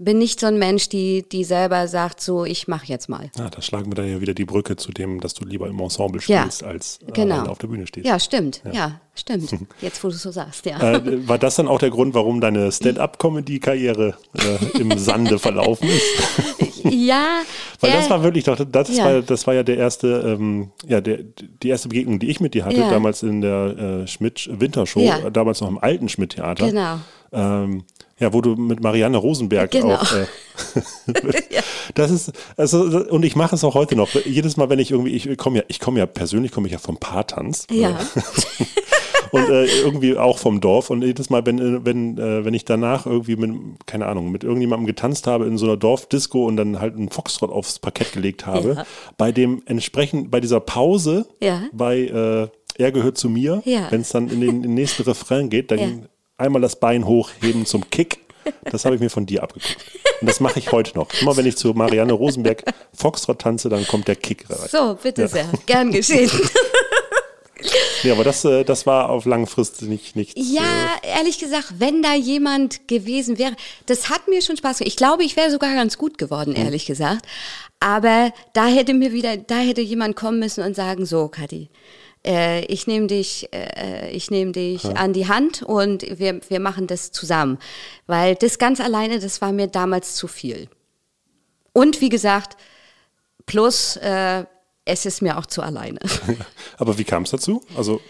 bin 0.00 0.18
nicht 0.18 0.38
so 0.40 0.46
ein 0.46 0.58
Mensch, 0.58 0.88
die 0.88 1.24
die 1.28 1.42
selber 1.44 1.88
sagt, 1.88 2.20
so 2.20 2.44
ich 2.44 2.68
mache 2.68 2.86
jetzt 2.86 3.08
mal. 3.08 3.30
Ah, 3.38 3.48
da 3.50 3.60
schlagen 3.60 3.90
wir 3.90 3.96
dann 3.96 4.08
ja 4.08 4.20
wieder 4.20 4.32
die 4.32 4.44
Brücke 4.44 4.76
zu 4.76 4.92
dem, 4.92 5.20
dass 5.20 5.34
du 5.34 5.44
lieber 5.44 5.66
im 5.66 5.78
Ensemble 5.80 6.20
Ja, 6.26 6.42
spielst, 6.42 6.62
als 6.62 7.00
äh, 7.06 7.12
genau. 7.12 7.42
auf 7.46 7.58
der 7.58 7.66
Bühne 7.66 7.86
stehst. 7.86 8.06
Ja, 8.06 8.18
stimmt. 8.20 8.62
Ja, 8.72 9.00
stimmt. 9.14 9.50
Jetzt, 9.80 10.02
wo 10.04 10.08
du 10.08 10.14
es 10.14 10.22
so 10.22 10.30
sagst, 10.30 10.64
ja. 10.66 10.78
Äh, 10.80 11.26
war 11.28 11.38
das 11.38 11.56
dann 11.56 11.66
auch 11.66 11.80
der 11.80 11.90
Grund, 11.90 12.14
warum 12.14 12.40
deine 12.40 12.70
Stand-up-Comedy-Karriere 12.70 14.14
äh, 14.34 14.78
im 14.80 14.96
Sande 14.98 15.38
verlaufen 15.40 15.88
ist? 15.88 16.84
ja. 16.84 17.40
Weil 17.80 17.92
das 17.92 18.08
war 18.10 18.22
wirklich 18.22 18.44
doch, 18.44 18.56
das, 18.64 18.96
ja. 18.96 19.04
war, 19.04 19.22
das 19.22 19.46
war 19.46 19.54
ja 19.54 19.62
der 19.64 19.76
erste, 19.78 20.36
ähm, 20.38 20.70
ja, 20.86 21.00
der, 21.00 21.18
die 21.62 21.68
erste 21.68 21.88
Begegnung, 21.88 22.18
die 22.18 22.28
ich 22.30 22.40
mit 22.40 22.54
dir 22.54 22.64
hatte, 22.64 22.78
Ja. 22.78 22.90
damals 22.90 23.22
in 23.22 23.40
der 23.40 24.02
äh, 24.02 24.06
Schmidt-Wintershow, 24.06 25.00
Ja. 25.00 25.30
damals 25.30 25.60
noch 25.60 25.68
im 25.68 25.78
alten 25.78 26.08
Schmidt-Theater. 26.08 26.66
Genau. 26.68 26.98
Ähm, 27.32 27.84
ja, 28.18 28.32
wo 28.32 28.40
du 28.40 28.54
mit 28.56 28.80
Marianne 28.82 29.16
Rosenberg 29.16 29.70
Genau. 29.70 29.94
auch. 29.94 30.12
Äh, 30.12 30.26
Das 31.94 32.10
ist, 32.10 32.32
also, 32.56 32.82
und 33.08 33.24
ich 33.24 33.34
mache 33.34 33.54
es 33.54 33.64
auch 33.64 33.74
heute 33.74 33.96
noch. 33.96 34.10
Jedes 34.26 34.56
Mal, 34.58 34.68
wenn 34.68 34.78
ich 34.78 34.90
irgendwie, 34.90 35.12
ich 35.12 35.38
komme 35.38 35.58
ja, 35.58 35.64
ich 35.68 35.80
komme 35.80 35.98
ja 35.98 36.06
persönlich, 36.06 36.52
komme 36.52 36.66
ich 36.66 36.72
ja 36.72 36.78
vom 36.78 36.98
Paartanz. 36.98 37.66
Ja. 37.70 37.98
und 39.32 39.48
äh, 39.48 39.64
irgendwie 39.64 40.16
auch 40.16 40.38
vom 40.38 40.60
Dorf. 40.60 40.90
Und 40.90 41.02
jedes 41.02 41.30
Mal, 41.30 41.44
wenn, 41.46 41.58
äh, 41.58 41.84
wenn, 41.84 42.18
äh, 42.18 42.44
wenn 42.44 42.52
ich 42.54 42.64
danach 42.66 43.06
irgendwie 43.06 43.36
mit, 43.36 43.86
keine 43.86 44.06
Ahnung, 44.06 44.30
mit 44.30 44.44
irgendjemandem 44.44 44.86
getanzt 44.86 45.26
habe 45.26 45.46
in 45.46 45.56
so 45.58 45.66
einer 45.66 45.76
Dorfdisco 45.78 46.44
und 46.46 46.56
dann 46.58 46.78
halt 46.80 46.94
einen 46.96 47.08
Foxtrot 47.10 47.50
aufs 47.50 47.78
Parkett 47.78 48.12
gelegt 48.12 48.46
habe, 48.46 48.74
Ja. 48.76 48.84
bei 49.16 49.32
dem 49.32 49.62
entsprechend, 49.66 50.30
bei 50.30 50.40
dieser 50.40 50.60
Pause, 50.60 51.26
Ja. 51.40 51.62
bei 51.72 52.00
äh, 52.00 52.48
Er 52.80 52.92
gehört 52.92 53.16
zu 53.18 53.28
mir, 53.28 53.62
Ja. 53.64 53.90
wenn 53.90 54.02
es 54.02 54.10
dann 54.10 54.28
in 54.28 54.40
den, 54.40 54.56
in 54.56 54.62
den 54.62 54.74
nächsten 54.74 55.02
Refrain 55.04 55.48
geht, 55.50 55.70
dann 55.70 55.78
Ja. 55.78 55.86
Einmal 56.38 56.62
das 56.62 56.76
Bein 56.76 57.06
hochheben 57.06 57.66
zum 57.66 57.88
Kick. 57.90 58.20
Das 58.64 58.84
habe 58.86 58.94
ich 58.94 59.00
mir 59.00 59.10
von 59.10 59.26
dir 59.26 59.42
abgeguckt. 59.42 59.76
Und 60.20 60.26
das 60.28 60.40
mache 60.40 60.58
ich 60.58 60.72
heute 60.72 60.96
noch. 60.96 61.08
Immer 61.20 61.36
wenn 61.36 61.44
ich 61.44 61.56
zu 61.56 61.74
Marianne 61.74 62.14
Rosenberg 62.14 62.62
Foxtrot 62.94 63.40
tanze, 63.40 63.68
dann 63.68 63.86
kommt 63.86 64.08
der 64.08 64.16
Kick 64.16 64.48
rein. 64.48 64.68
So, 64.70 64.98
bitte 65.02 65.28
sehr. 65.28 65.48
Gern 65.66 65.92
geschehen. 65.92 66.30
Ja, 68.04 68.12
aber 68.12 68.22
das, 68.22 68.44
äh, 68.44 68.64
das 68.64 68.86
war 68.86 69.10
auf 69.10 69.24
langfristig 69.24 69.88
nicht, 69.88 70.14
nichts. 70.14 70.34
Ja, 70.36 70.96
ehrlich 71.02 71.38
gesagt, 71.38 71.74
wenn 71.78 72.02
da 72.02 72.14
jemand 72.14 72.86
gewesen 72.86 73.38
wäre, 73.38 73.56
das 73.86 74.08
hat 74.08 74.28
mir 74.28 74.42
schon 74.42 74.56
Spaß 74.56 74.78
gemacht. 74.78 74.88
Ich 74.88 74.96
glaube, 74.96 75.24
ich 75.24 75.36
wäre 75.36 75.50
sogar 75.50 75.74
ganz 75.74 75.98
gut 75.98 76.18
geworden, 76.18 76.54
ehrlich 76.54 76.86
gesagt. 76.86 77.26
Aber 77.80 78.32
da 78.52 78.66
hätte 78.66 78.94
mir 78.94 79.12
wieder, 79.12 79.36
da 79.36 79.56
hätte 79.56 79.80
jemand 79.80 80.16
kommen 80.16 80.38
müssen 80.38 80.62
und 80.62 80.76
sagen, 80.76 81.06
so, 81.06 81.28
Kathi, 81.28 81.70
äh, 82.28 82.64
ich 82.66 82.86
nehme 82.86 83.06
dich, 83.06 83.48
äh, 83.52 84.10
ich 84.10 84.30
nehme 84.30 84.52
dich 84.52 84.84
an 84.84 85.12
die 85.14 85.26
Hand 85.28 85.62
und 85.62 86.02
wir, 86.18 86.40
wir 86.48 86.60
machen 86.60 86.86
das 86.86 87.10
zusammen. 87.10 87.58
Weil 88.06 88.34
das 88.36 88.58
ganz 88.58 88.80
alleine, 88.80 89.18
das 89.18 89.40
war 89.40 89.50
mir 89.52 89.66
damals 89.66 90.14
zu 90.14 90.28
viel. 90.28 90.68
Und 91.72 92.00
wie 92.00 92.10
gesagt, 92.10 92.56
plus, 93.46 93.96
äh, 93.96 94.44
es 94.84 95.06
ist 95.06 95.22
mir 95.22 95.38
auch 95.38 95.46
zu 95.46 95.62
alleine. 95.62 96.00
Aber 96.78 96.98
wie 96.98 97.04
kam 97.04 97.22
es 97.24 97.30
dazu? 97.30 97.62
Also, 97.76 98.00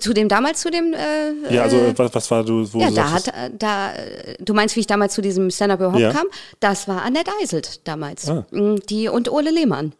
zu 0.00 0.14
dem 0.14 0.28
damals, 0.28 0.60
zu 0.62 0.70
dem 0.70 0.94
äh, 0.94 1.54
ja, 1.54 1.62
also 1.64 1.92
was, 1.96 2.14
was 2.14 2.30
war 2.30 2.42
du, 2.44 2.72
wo 2.72 2.80
Ja, 2.80 2.88
du 2.88 2.94
da 2.94 3.10
hat, 3.10 3.28
äh, 3.28 3.50
da, 3.58 3.92
äh, 3.94 4.36
du 4.40 4.54
meinst, 4.54 4.74
wie 4.76 4.80
ich 4.80 4.86
damals 4.86 5.12
zu 5.14 5.20
diesem 5.20 5.50
Stand-Up 5.50 5.80
überhaupt 5.80 6.00
Ja. 6.00 6.12
kam? 6.12 6.26
Das 6.60 6.88
war 6.88 7.02
Annette 7.02 7.30
Eiselt 7.42 7.86
damals. 7.86 8.28
Ah. 8.28 8.46
Mm, 8.52 8.76
Die 8.88 9.08
und 9.08 9.30
Ole 9.30 9.50
Lehmann. 9.50 9.92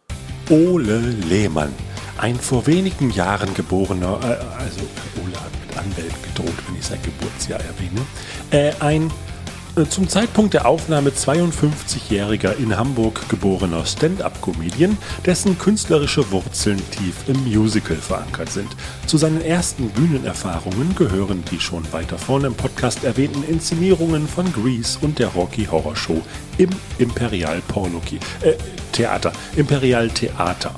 Ole 0.49 0.97
Lehmann. 1.29 1.71
Ein 2.17 2.35
vor 2.35 2.67
wenigen 2.67 3.09
Jahren 3.11 3.53
geborener, 3.53 4.19
äh, 4.21 4.61
also 4.61 4.81
Ole 5.23 5.35
hat 5.35 5.51
mit 5.67 5.77
Anwälten 5.77 6.21
gedroht, 6.21 6.55
wenn 6.67 6.77
ich 6.77 6.85
sein 6.85 6.99
Geburtsjahr 7.01 7.59
erwähne, 7.59 8.01
äh, 8.51 8.73
ein 8.79 9.11
äh, 9.75 9.85
zum 9.85 10.07
Zeitpunkt 10.07 10.53
der 10.53 10.67
Aufnahme 10.67 11.09
52-jähriger 11.09 12.55
in 12.57 12.77
Hamburg 12.77 13.27
geborener 13.29 13.85
Stand-up-Comedian, 13.85 14.97
dessen 15.25 15.57
künstlerische 15.57 16.31
Wurzeln 16.31 16.77
tief 16.91 17.27
im 17.27 17.43
Musical 17.43 17.97
verankert 17.97 18.51
sind. 18.51 18.75
Zu 19.07 19.17
seinen 19.17 19.41
ersten 19.41 19.89
Bühnenerfahrungen 19.89 20.93
gehören 20.95 21.43
die 21.49 21.59
schon 21.59 21.91
weiter 21.91 22.19
vorne 22.19 22.47
im 22.47 22.55
Podcast 22.55 23.03
erwähnten 23.03 23.43
Inszenierungen 23.43 24.27
von 24.27 24.51
Grease 24.53 24.99
und 25.01 25.17
der 25.17 25.29
Rocky 25.29 25.65
Horror 25.65 25.95
Show 25.95 26.21
im 26.59 26.69
Imperial 26.99 27.61
Porno 27.67 27.99
äh, 28.41 28.53
Theater, 28.91 29.33
Imperial 29.55 30.09
Theater. 30.09 30.75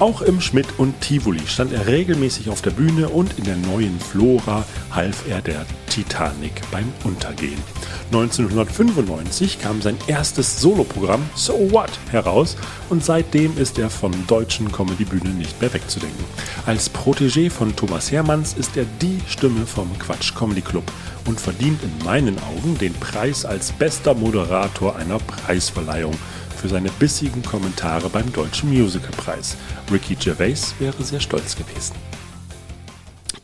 Auch 0.00 0.22
im 0.22 0.40
Schmidt 0.40 0.66
und 0.78 0.98
Tivoli 1.02 1.46
stand 1.46 1.74
er 1.74 1.86
regelmäßig 1.86 2.48
auf 2.48 2.62
der 2.62 2.70
Bühne 2.70 3.10
und 3.10 3.36
in 3.36 3.44
der 3.44 3.56
neuen 3.56 4.00
Flora 4.00 4.64
half 4.90 5.28
er 5.28 5.42
der 5.42 5.66
Titanic 5.90 6.52
beim 6.70 6.90
Untergehen. 7.04 7.62
1995 8.06 9.60
kam 9.60 9.82
sein 9.82 9.98
erstes 10.06 10.58
Soloprogramm 10.58 11.20
So 11.34 11.70
What 11.70 11.90
heraus 12.10 12.56
und 12.88 13.04
seitdem 13.04 13.58
ist 13.58 13.78
er 13.78 13.90
von 13.90 14.12
deutschen 14.26 14.72
Comedybühnen 14.72 15.36
nicht 15.36 15.60
mehr 15.60 15.74
wegzudenken. 15.74 16.24
Als 16.64 16.90
Protégé 16.90 17.50
von 17.50 17.76
Thomas 17.76 18.10
Hermanns 18.10 18.54
ist 18.54 18.78
er 18.78 18.86
die 19.02 19.20
Stimme 19.28 19.66
vom 19.66 19.98
Quatsch 19.98 20.34
Comedy 20.34 20.62
Club 20.62 20.90
und 21.26 21.38
verdient 21.38 21.82
in 21.82 22.04
meinen 22.06 22.38
Augen 22.38 22.78
den 22.78 22.94
Preis 22.94 23.44
als 23.44 23.70
bester 23.72 24.14
Moderator 24.14 24.96
einer 24.96 25.18
Preisverleihung 25.18 26.14
für 26.60 26.68
seine 26.68 26.90
bissigen 26.98 27.42
Kommentare 27.42 28.10
beim 28.10 28.30
Deutschen 28.32 28.70
Musicalpreis. 28.70 29.56
Ricky 29.90 30.14
Gervais 30.14 30.74
wäre 30.78 31.02
sehr 31.02 31.20
stolz 31.20 31.56
gewesen. 31.56 31.94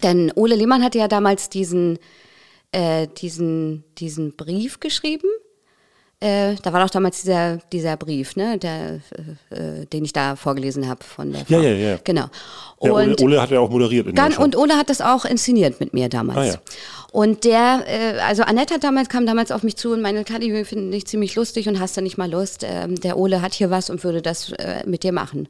Denn 0.03 0.31
Ole 0.35 0.55
Lehmann 0.55 0.85
hatte 0.85 0.99
ja 0.99 1.09
damals 1.09 1.49
diesen, 1.49 1.99
äh, 2.73 3.09
diesen, 3.09 3.85
diesen 3.97 4.37
Brief 4.37 4.81
geschrieben. 4.81 5.29
Äh, 6.21 6.55
da 6.63 6.73
war 6.73 6.83
doch 6.83 6.91
damals 6.91 7.23
dieser, 7.23 7.59
dieser 7.73 7.97
Brief, 7.97 8.37
ne, 8.37 8.59
der, 8.59 9.01
äh, 9.51 9.81
äh, 9.81 9.87
den 9.87 10.05
ich 10.05 10.13
da 10.13 10.35
vorgelesen 10.35 10.89
habe 10.89 11.05
von 11.05 11.33
der 11.33 11.45
Frau. 11.45 11.61
Ja, 11.61 11.63
ja, 11.63 11.91
ja. 11.91 11.99
Genau. 12.05 12.27
Ja, 12.81 12.93
Ole, 12.93 13.11
Und 13.11 13.21
Ole 13.21 13.43
hat 13.43 13.51
ja 13.51 13.61
auch 13.61 13.71
moderiert 13.71 14.07
in 14.07 14.33
Show. 14.33 14.43
und 14.43 14.57
Ole 14.57 14.77
hat 14.77 14.89
das 14.89 15.01
auch 15.01 15.25
inszeniert 15.25 15.79
mit 15.79 15.93
mir 15.93 16.09
damals. 16.09 16.39
Ah, 16.39 16.45
ja. 16.45 16.55
Und 17.17 17.45
der, 17.45 17.85
äh, 17.87 18.19
also 18.21 18.43
Annette 18.43 18.75
hat 18.75 18.85
damals, 18.85 19.09
kam 19.09 19.25
damals 19.25 19.51
auf 19.51 19.63
mich 19.63 19.77
zu 19.77 19.91
und 19.91 20.03
meinte, 20.03 20.23
Kathi, 20.23 20.53
wir 20.53 20.67
finden 20.67 20.91
dich 20.91 21.07
ziemlich 21.07 21.35
lustig 21.35 21.67
und 21.67 21.81
hast 21.81 21.97
du 21.97 22.03
nicht 22.03 22.19
mal 22.19 22.31
Lust. 22.31 22.63
Ähm, 22.63 23.01
der 23.01 23.17
Ole 23.17 23.41
hat 23.41 23.55
hier 23.55 23.71
was 23.71 23.89
und 23.89 24.05
würde 24.05 24.21
das 24.21 24.53
äh, 24.53 24.83
mit 24.85 25.03
dir 25.03 25.13
machen. 25.13 25.49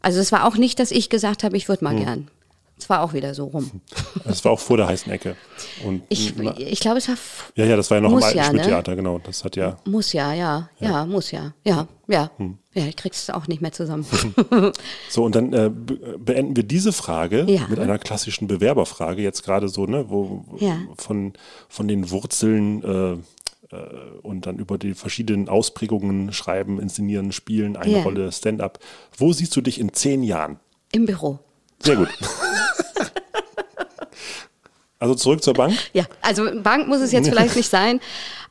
Also 0.00 0.18
es 0.18 0.32
war 0.32 0.44
auch 0.44 0.56
nicht, 0.56 0.80
dass 0.80 0.90
ich 0.90 1.08
gesagt 1.08 1.44
habe, 1.44 1.56
ich 1.56 1.68
würde 1.68 1.84
mal 1.84 1.94
Hm. 1.94 2.04
gern. 2.04 2.28
Es 2.76 2.88
war 2.88 3.02
auch 3.02 3.12
wieder 3.12 3.34
so 3.34 3.44
rum. 3.44 3.82
Das 4.24 4.44
war 4.44 4.50
auch 4.50 4.58
vor 4.58 4.78
der 4.78 4.88
heißen 4.88 5.12
Ecke. 5.12 5.36
Und 5.84 6.02
Ich, 6.08 6.36
ich 6.58 6.80
glaube, 6.80 6.98
es 6.98 7.06
war 7.06 7.14
ja, 7.54 7.66
ja, 7.66 7.76
das 7.76 7.88
war 7.88 7.98
ja 7.98 8.00
noch 8.00 8.10
im 8.10 8.20
alten 8.20 8.36
ja, 8.38 8.42
ne? 8.42 8.48
Schmidt-Theater, 8.48 8.96
genau. 8.96 9.20
Das 9.20 9.44
hat 9.44 9.54
ja. 9.54 9.76
muss 9.84 10.12
ja, 10.12 10.34
ja, 10.34 10.70
ja, 10.80 11.06
muss 11.06 11.30
ja, 11.30 11.54
ja, 11.62 11.86
ja. 12.08 12.32
Hm. 12.36 12.58
Ja, 12.78 12.84
ich 12.84 12.96
krieg's 12.96 13.30
auch 13.30 13.46
nicht 13.48 13.62
mehr 13.62 13.72
zusammen. 13.72 14.04
So, 15.08 15.24
und 15.24 15.34
dann 15.34 15.52
äh, 15.54 15.70
be- 15.70 16.18
beenden 16.18 16.56
wir 16.56 16.62
diese 16.62 16.92
Frage 16.92 17.46
Ja. 17.48 17.66
mit 17.68 17.78
einer 17.78 17.98
klassischen 17.98 18.48
Bewerberfrage, 18.48 19.22
jetzt 19.22 19.42
gerade 19.44 19.68
so, 19.70 19.86
ne, 19.86 20.04
wo 20.10 20.44
Ja. 20.58 20.78
von, 20.98 21.32
von 21.70 21.88
den 21.88 22.10
Wurzeln 22.10 22.82
äh, 22.84 23.12
äh, 23.74 23.78
und 24.22 24.44
dann 24.46 24.58
über 24.58 24.76
die 24.76 24.92
verschiedenen 24.92 25.48
Ausprägungen 25.48 26.34
schreiben, 26.34 26.78
inszenieren, 26.78 27.32
spielen, 27.32 27.76
eine 27.76 27.92
Ja. 27.98 28.02
Rolle, 28.02 28.30
Stand-up. 28.30 28.78
Wo 29.16 29.32
siehst 29.32 29.56
du 29.56 29.62
dich 29.62 29.80
in 29.80 29.94
zehn 29.94 30.22
Jahren? 30.22 30.60
Im 30.92 31.06
Büro. 31.06 31.38
Sehr 31.82 31.96
gut. 31.96 32.08
also 34.98 35.14
zurück 35.14 35.42
zur 35.42 35.54
Bank. 35.54 35.74
Ja, 35.92 36.04
also 36.22 36.44
Bank 36.62 36.88
muss 36.88 37.00
es 37.00 37.12
jetzt 37.12 37.28
vielleicht 37.28 37.56
nicht 37.56 37.70
sein, 37.70 38.00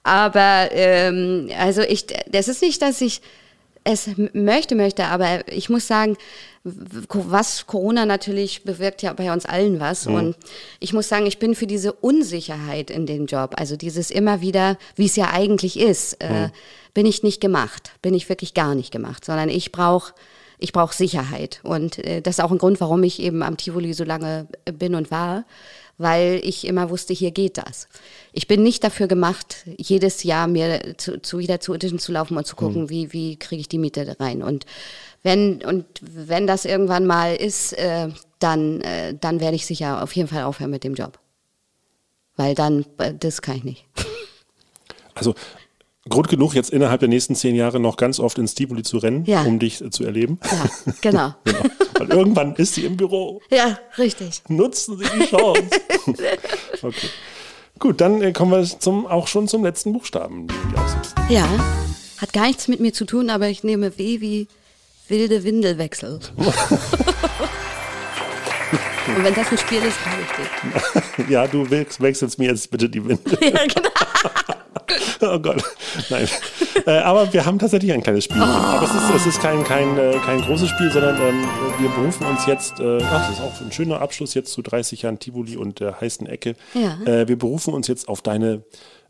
aber 0.04 0.70
ähm, 0.72 1.50
also 1.58 1.82
ich, 1.82 2.08
das 2.28 2.48
ist 2.48 2.62
nicht, 2.62 2.82
dass 2.82 3.02
ich 3.02 3.22
es 3.86 4.10
möchte, 4.34 4.76
möchte, 4.76 5.06
aber 5.06 5.48
ich 5.48 5.70
muss 5.70 5.88
sagen, 5.88 6.18
was 6.64 7.68
Corona 7.68 8.08
natürlich 8.08 8.64
bewirkt 8.64 9.04
ja 9.04 9.14
bei 9.14 9.32
uns 9.32 9.46
allen 9.46 9.80
was. 9.80 10.08
Und 10.08 10.36
ich 10.80 10.92
muss 10.92 11.08
sagen, 11.08 11.28
ich 11.28 11.38
bin 11.38 11.54
für 11.54 11.68
diese 11.68 11.94
Unsicherheit 11.94 12.90
in 12.90 13.06
dem 13.06 13.28
Job, 13.28 13.54
also 13.58 13.78
dieses 13.78 14.10
immer 14.10 14.42
wieder, 14.42 14.78
wie 14.96 15.06
es 15.06 15.16
ja 15.16 15.30
eigentlich 15.32 15.80
ist, 15.80 16.14
äh, 16.22 16.50
bin 16.96 17.06
ich 17.06 17.22
nicht 17.22 17.40
gemacht, 17.40 17.92
bin 18.02 18.16
ich 18.16 18.28
wirklich 18.28 18.56
gar 18.56 18.74
nicht 18.74 18.92
gemacht, 18.92 19.24
sondern 19.24 19.50
ich 19.50 19.72
brauche 19.72 20.14
ich 20.58 20.72
brauch 20.72 20.94
Sicherheit. 20.94 21.60
Und 21.64 22.00
äh, 22.00 22.22
das 22.22 22.40
ist 22.40 22.44
auch 22.44 22.52
ein 22.52 22.58
Grund, 22.58 22.80
warum 22.80 23.04
ich 23.04 23.22
eben 23.22 23.44
am 23.44 23.58
Tivoli 23.58 23.94
so 23.94 24.04
lange 24.04 24.48
äh, 24.64 24.72
bin 24.72 24.96
und 24.96 25.12
war, 25.12 25.44
weil 25.98 26.42
ich 26.44 26.68
immer 26.68 26.90
wusste, 26.90 27.14
hier 27.14 27.32
geht 27.32 27.58
das. 27.58 27.88
Ich 28.34 28.48
bin 28.48 28.64
nicht 28.64 28.84
dafür 28.84 29.08
gemacht, 29.08 29.64
jedes 29.78 30.24
Jahr 30.24 30.48
mir 30.48 30.96
zu, 30.98 31.22
zu 31.22 31.40
wieder 31.40 31.60
zu 31.60 31.74
Audition 31.74 32.00
zu 32.00 32.12
laufen 32.12 32.38
und 32.38 32.46
zu 32.46 32.56
gucken, 32.56 32.90
wie, 32.90 33.14
wie 33.14 33.38
kriege 33.38 33.62
ich 33.62 33.70
die 33.70 33.78
Miete 33.78 34.16
rein. 34.20 34.44
Und 34.44 34.66
wenn, 35.24 35.64
und 35.64 35.86
wenn 36.02 36.48
das 36.48 36.66
irgendwann 36.66 37.06
mal 37.06 37.36
ist, 37.36 37.74
äh, 37.74 38.10
dann, 38.40 38.82
äh, 38.82 39.16
dann 39.20 39.40
werde 39.40 39.56
ich 39.56 39.66
sicher 39.66 40.04
auf 40.04 40.16
jeden 40.16 40.28
Fall 40.28 40.44
aufhören 40.44 40.72
mit 40.72 40.84
dem 40.84 40.96
Job. 40.96 41.20
Weil 42.36 42.54
dann, 42.56 42.86
äh, 42.98 43.14
das 43.14 43.42
kann 43.42 43.58
ich 43.58 43.64
nicht. 43.64 43.86
Also 45.16 45.34
Grund 46.08 46.30
genug, 46.30 46.54
jetzt 46.54 46.70
innerhalb 46.70 47.00
der 47.00 47.10
nächsten 47.10 47.34
zehn 47.36 47.56
Jahre 47.56 47.80
noch 47.80 47.98
ganz 47.98 48.20
oft 48.20 48.38
ins 48.38 48.54
Tivoli 48.54 48.84
zu 48.84 49.00
rennen, 49.00 49.26
Ja. 49.26 49.42
um 49.42 49.58
dich 49.58 49.82
äh, 49.84 49.90
zu 49.90 50.04
erleben. 50.06 50.40
Ja, 50.44 50.70
genau. 51.02 51.34
Genau. 51.46 51.64
Weil 51.98 52.10
irgendwann 52.10 52.56
ist 52.56 52.76
sie 52.76 52.86
im 52.86 52.96
Büro. 52.98 53.42
ja, 53.50 53.80
richtig. 53.98 54.44
Nutzen 54.50 54.98
Sie 55.00 55.06
die 55.18 55.26
Chance. 55.26 55.64
okay. 56.84 57.08
Gut, 57.80 58.02
dann 58.02 58.22
äh, 58.22 58.34
kommen 58.34 58.52
wir 58.52 58.64
zum, 58.80 59.08
auch 59.08 59.28
schon 59.28 59.48
zum 59.48 59.64
letzten 59.64 59.94
Buchstaben. 59.94 60.48
Ja, 61.30 61.48
hat 62.20 62.34
gar 62.34 62.46
nichts 62.48 62.68
mit 62.68 62.80
mir 62.82 62.94
zu 62.94 63.06
tun, 63.06 63.30
aber 63.32 63.48
ich 63.48 63.64
nehme 63.64 63.98
W 63.98 64.20
wie 64.22 64.48
wilde 65.08 65.44
Windelwechsel. 65.44 66.20
Und 69.08 69.24
wenn 69.24 69.34
das 69.36 69.52
ein 69.52 69.58
Spiel 69.58 69.82
ist, 69.84 69.98
habe 70.06 70.22
ich 70.22 70.28
dich. 71.18 71.30
Ja, 71.30 71.48
du 71.48 71.70
wechs- 71.70 72.00
wechselst 72.02 72.38
mir 72.40 72.50
jetzt 72.50 72.70
bitte 72.72 72.90
die 72.90 73.04
Windel. 73.08 73.38
Ja, 73.42 73.66
genau. 73.66 73.90
Oh 75.22 75.40
Gott, 75.40 75.64
nein. 76.10 76.28
Äh, 76.86 76.98
aber 77.00 77.32
wir 77.34 77.46
haben 77.46 77.58
tatsächlich 77.58 77.92
ein 77.94 78.04
kleines 78.04 78.26
Spiel. 78.26 78.42
Aber 78.42 78.86
es 78.86 78.94
ist, 78.94 79.16
es 79.16 79.26
ist 79.36 79.42
kein, 79.42 79.64
kein, 79.64 79.98
äh, 79.98 80.18
kein 80.24 80.42
großes 80.42 80.70
Spiel, 80.70 80.92
sondern 80.92 81.16
ähm, 81.22 81.44
wir 81.80 81.90
berufen 81.90 82.26
uns 82.28 82.46
jetzt, 82.46 82.80
äh, 82.80 83.00
ach, 83.02 83.28
das 83.30 83.38
ist 83.38 83.42
auch 83.42 83.60
ein 83.62 83.72
schöner 83.72 84.02
Abschluss 84.02 84.34
jetzt 84.34 84.52
zu 84.52 84.62
30 84.62 85.02
Jahren 85.04 85.18
Tivoli 85.20 85.58
und 85.58 85.80
der 85.80 86.00
heißen 86.02 86.28
Ecke. 86.28 86.56
Ja. 86.74 87.00
Äh, 87.12 87.28
wir 87.28 87.38
berufen 87.40 87.74
uns 87.74 87.88
jetzt 87.88 88.08
auf 88.08 88.22
deine, 88.22 88.64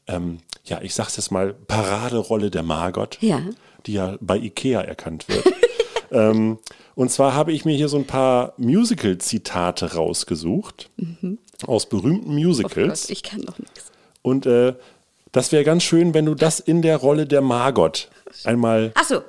ähm, 0.07 0.37
ja, 0.63 0.79
ich 0.81 0.93
sag's 0.93 1.17
jetzt 1.17 1.31
mal, 1.31 1.53
Paraderolle 1.53 2.51
der 2.51 2.63
Margot, 2.63 3.17
Ja. 3.21 3.41
die 3.85 3.93
ja 3.93 4.15
bei 4.21 4.37
Ikea 4.37 4.81
erkannt 4.81 5.27
wird. 5.27 5.43
ähm, 6.11 6.59
und 6.93 7.11
zwar 7.11 7.33
habe 7.33 7.51
ich 7.51 7.65
mir 7.65 7.75
hier 7.75 7.89
so 7.89 7.97
ein 7.97 8.07
paar 8.07 8.53
Musical-Zitate 8.57 9.95
rausgesucht 9.95 10.89
aus 11.65 11.87
berühmten 11.87 12.29
Oh 12.29 12.33
Musicals. 12.33 13.01
Gott, 13.03 13.09
ich 13.09 13.23
kann 13.23 13.41
doch 13.41 13.59
nichts. 13.59 13.91
Und 14.21 14.45
äh, 14.47 14.73
das 15.35 15.51
wäre 15.51 15.63
ganz 15.63 15.83
schön, 15.83 16.13
wenn 16.13 16.25
du 16.25 16.33
das 16.35 16.59
in 16.59 16.81
der 16.81 16.97
Rolle 16.97 17.25
der 17.25 17.41
Margot 17.41 18.09
einmal, 18.43 18.91
Ach 18.95 19.03
so, 19.03 19.21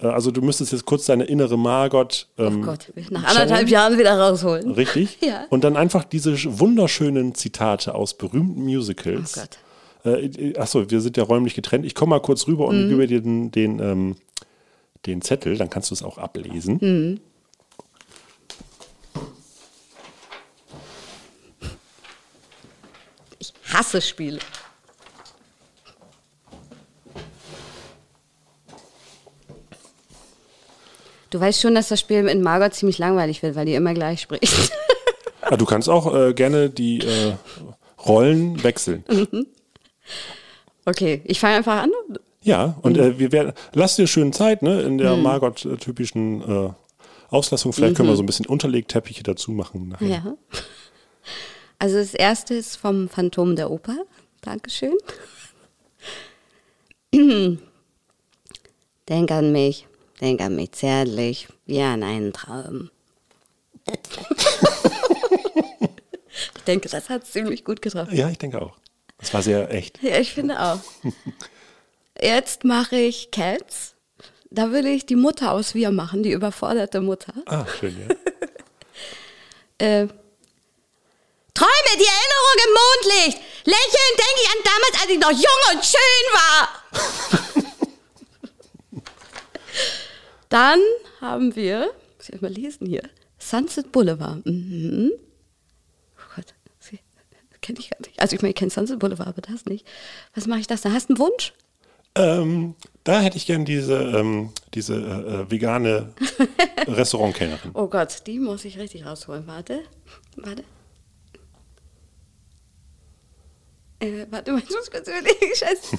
äh, 0.00 0.06
also 0.08 0.30
du 0.30 0.42
müsstest 0.42 0.72
jetzt 0.72 0.84
kurz 0.84 1.06
deine 1.06 1.24
innere 1.24 1.56
Margot. 1.56 2.28
Ähm, 2.38 2.60
oh 2.62 2.66
Gott, 2.66 2.92
nach 3.10 3.24
anderthalb. 3.24 3.68
Jahren 3.68 3.96
wieder 3.98 4.18
rausholen. 4.18 4.70
Richtig? 4.72 5.18
Ja. 5.26 5.46
Und 5.50 5.64
dann 5.64 5.76
einfach 5.76 6.04
diese 6.04 6.32
sch- 6.32 6.58
wunderschönen 6.58 7.34
Zitate 7.34 7.94
aus 7.94 8.14
berühmten 8.14 8.64
Musicals. 8.64 9.36
Oh 9.36 9.40
Gott. 9.40 9.58
Äh, 10.20 10.56
achso, 10.58 10.88
wir 10.90 11.00
sind 11.00 11.16
ja 11.16 11.22
räumlich 11.24 11.54
getrennt. 11.54 11.84
Ich 11.86 11.94
komme 11.94 12.10
mal 12.10 12.20
kurz 12.20 12.46
rüber 12.46 12.66
und 12.66 12.88
gebe 12.88 13.06
dir 13.06 13.20
den, 13.20 13.50
den, 13.50 13.78
ähm, 13.80 14.16
den 15.06 15.22
Zettel, 15.22 15.56
dann 15.56 15.70
kannst 15.70 15.90
du 15.90 15.94
es 15.94 16.02
auch 16.02 16.18
ablesen. 16.18 17.20
Ich 23.38 23.52
hasse 23.72 24.00
Spiele. 24.00 24.38
Du 31.36 31.40
weißt 31.42 31.60
schon, 31.60 31.74
dass 31.74 31.88
das 31.88 32.00
Spiel 32.00 32.28
in 32.28 32.40
Margot 32.40 32.72
ziemlich 32.72 32.96
langweilig 32.96 33.42
wird, 33.42 33.56
weil 33.56 33.66
die 33.66 33.74
immer 33.74 33.92
gleich 33.92 34.22
spricht. 34.22 34.72
Ah, 35.48 35.56
du 35.56 35.64
kannst 35.64 35.88
auch 35.88 36.12
äh, 36.12 36.32
gerne 36.34 36.70
die 36.70 36.98
äh, 37.02 37.34
Rollen 38.04 38.64
wechseln. 38.64 39.04
Okay, 40.84 41.20
ich 41.24 41.38
fange 41.38 41.54
einfach 41.58 41.82
an. 41.84 41.92
Ja, 42.42 42.74
und 42.82 42.96
Mhm. 42.96 43.02
äh, 43.02 43.18
wir 43.20 43.30
werden, 43.30 43.52
lass 43.72 43.94
dir 43.94 44.08
schön 44.08 44.32
Zeit, 44.32 44.62
ne, 44.62 44.80
in 44.82 44.98
der 44.98 45.14
Margot-typischen 45.16 46.42
äh, 46.42 46.70
Auslassung. 47.28 47.72
Vielleicht 47.72 47.94
können 47.96 48.08
wir 48.08 48.16
so 48.16 48.24
ein 48.24 48.26
bisschen 48.26 48.46
Unterlegteppiche 48.46 49.22
dazu 49.22 49.52
machen. 49.52 49.90
Nachher. 49.90 50.04
Mhm. 50.04 50.10
Ja. 50.10 50.36
Also 51.78 51.98
das 51.98 52.14
erste 52.14 52.54
ist 52.54 52.74
vom 52.74 53.08
Phantom 53.08 53.54
der 53.54 53.70
Oper. 53.70 53.98
Dankeschön. 54.40 54.94
Denk 59.08 59.30
an 59.30 59.52
mich, 59.52 59.86
denk 60.20 60.40
an 60.40 60.56
mich 60.56 60.72
zärtlich, 60.72 61.48
wie 61.66 61.80
an 61.82 62.02
einen 62.02 62.32
Traum. 62.32 62.90
ich 66.54 66.62
denke, 66.66 66.88
das 66.88 67.08
hat 67.08 67.26
ziemlich 67.26 67.64
gut 67.64 67.82
getroffen. 67.82 68.14
Ja, 68.16 68.28
ich 68.28 68.38
denke 68.38 68.60
auch. 68.60 68.76
Das 69.18 69.32
war 69.32 69.42
sehr 69.42 69.70
echt. 69.72 70.02
Ja, 70.02 70.18
ich 70.18 70.32
finde 70.34 70.60
auch. 70.60 70.80
Jetzt 72.20 72.64
mache 72.64 72.96
ich 72.96 73.30
Cats. 73.30 73.94
Da 74.50 74.72
will 74.72 74.86
ich 74.86 75.06
die 75.06 75.16
Mutter 75.16 75.52
aus 75.52 75.74
Wir 75.74 75.90
machen, 75.90 76.22
die 76.22 76.32
überforderte 76.32 77.00
Mutter. 77.00 77.34
Ah, 77.46 77.66
schön, 77.78 77.96
ja. 78.08 78.14
Äh, 79.78 80.06
Träume, 81.52 81.92
die 81.98 82.06
Erinnerung 82.06 82.56
im 82.64 82.72
Mondlicht. 82.72 83.38
Lächeln 83.66 84.14
denke 84.16 84.40
ich 84.42 84.48
an 84.48 84.62
damals, 84.64 85.02
als 85.02 85.10
ich 85.10 85.18
noch 85.18 85.32
jung 85.32 85.62
und 85.74 85.84
schön 85.84 86.26
war. 86.32 87.65
Dann 90.48 90.78
haben 91.20 91.56
wir, 91.56 91.90
muss 92.16 92.28
ich 92.28 92.32
erst 92.32 92.42
mal 92.42 92.52
lesen 92.52 92.86
hier, 92.86 93.02
Sunset 93.38 93.92
Boulevard. 93.92 94.44
Mhm. 94.46 95.12
Oh 96.16 96.34
Gott, 96.36 96.54
kenne 97.60 97.78
ich 97.78 97.90
gar 97.90 98.00
nicht. 98.00 98.20
Also 98.20 98.36
ich 98.36 98.42
meine, 98.42 98.50
ich 98.50 98.56
kenne 98.56 98.70
Sunset 98.70 98.98
Boulevard, 98.98 99.28
aber 99.28 99.42
das 99.42 99.64
nicht. 99.66 99.86
Was 100.34 100.46
mache 100.46 100.60
ich 100.60 100.66
das? 100.66 100.82
Da 100.82 100.92
hast 100.92 101.08
du 101.08 101.14
einen 101.14 101.18
Wunsch? 101.18 101.52
ähm, 102.16 102.74
da 103.04 103.20
hätte 103.20 103.36
ich 103.36 103.46
gern 103.46 103.64
diese, 103.64 103.94
ähm, 103.94 104.52
diese 104.74 104.94
äh, 104.94 105.42
äh, 105.42 105.50
vegane 105.50 106.14
Restaurantkellnerin. 106.86 107.72
Oh 107.74 107.88
Gott, 107.88 108.26
die 108.26 108.38
muss 108.38 108.64
ich 108.64 108.78
richtig 108.78 109.04
rausholen. 109.04 109.46
Warte, 109.46 109.82
warte. 110.36 110.64
Äh, 114.00 114.26
warte 114.30 114.52
mal, 114.52 114.62
ich 114.62 114.70
muss 114.70 114.90
kurz 114.90 115.08
überlegen. 115.08 115.54
Scheiße. 115.54 115.98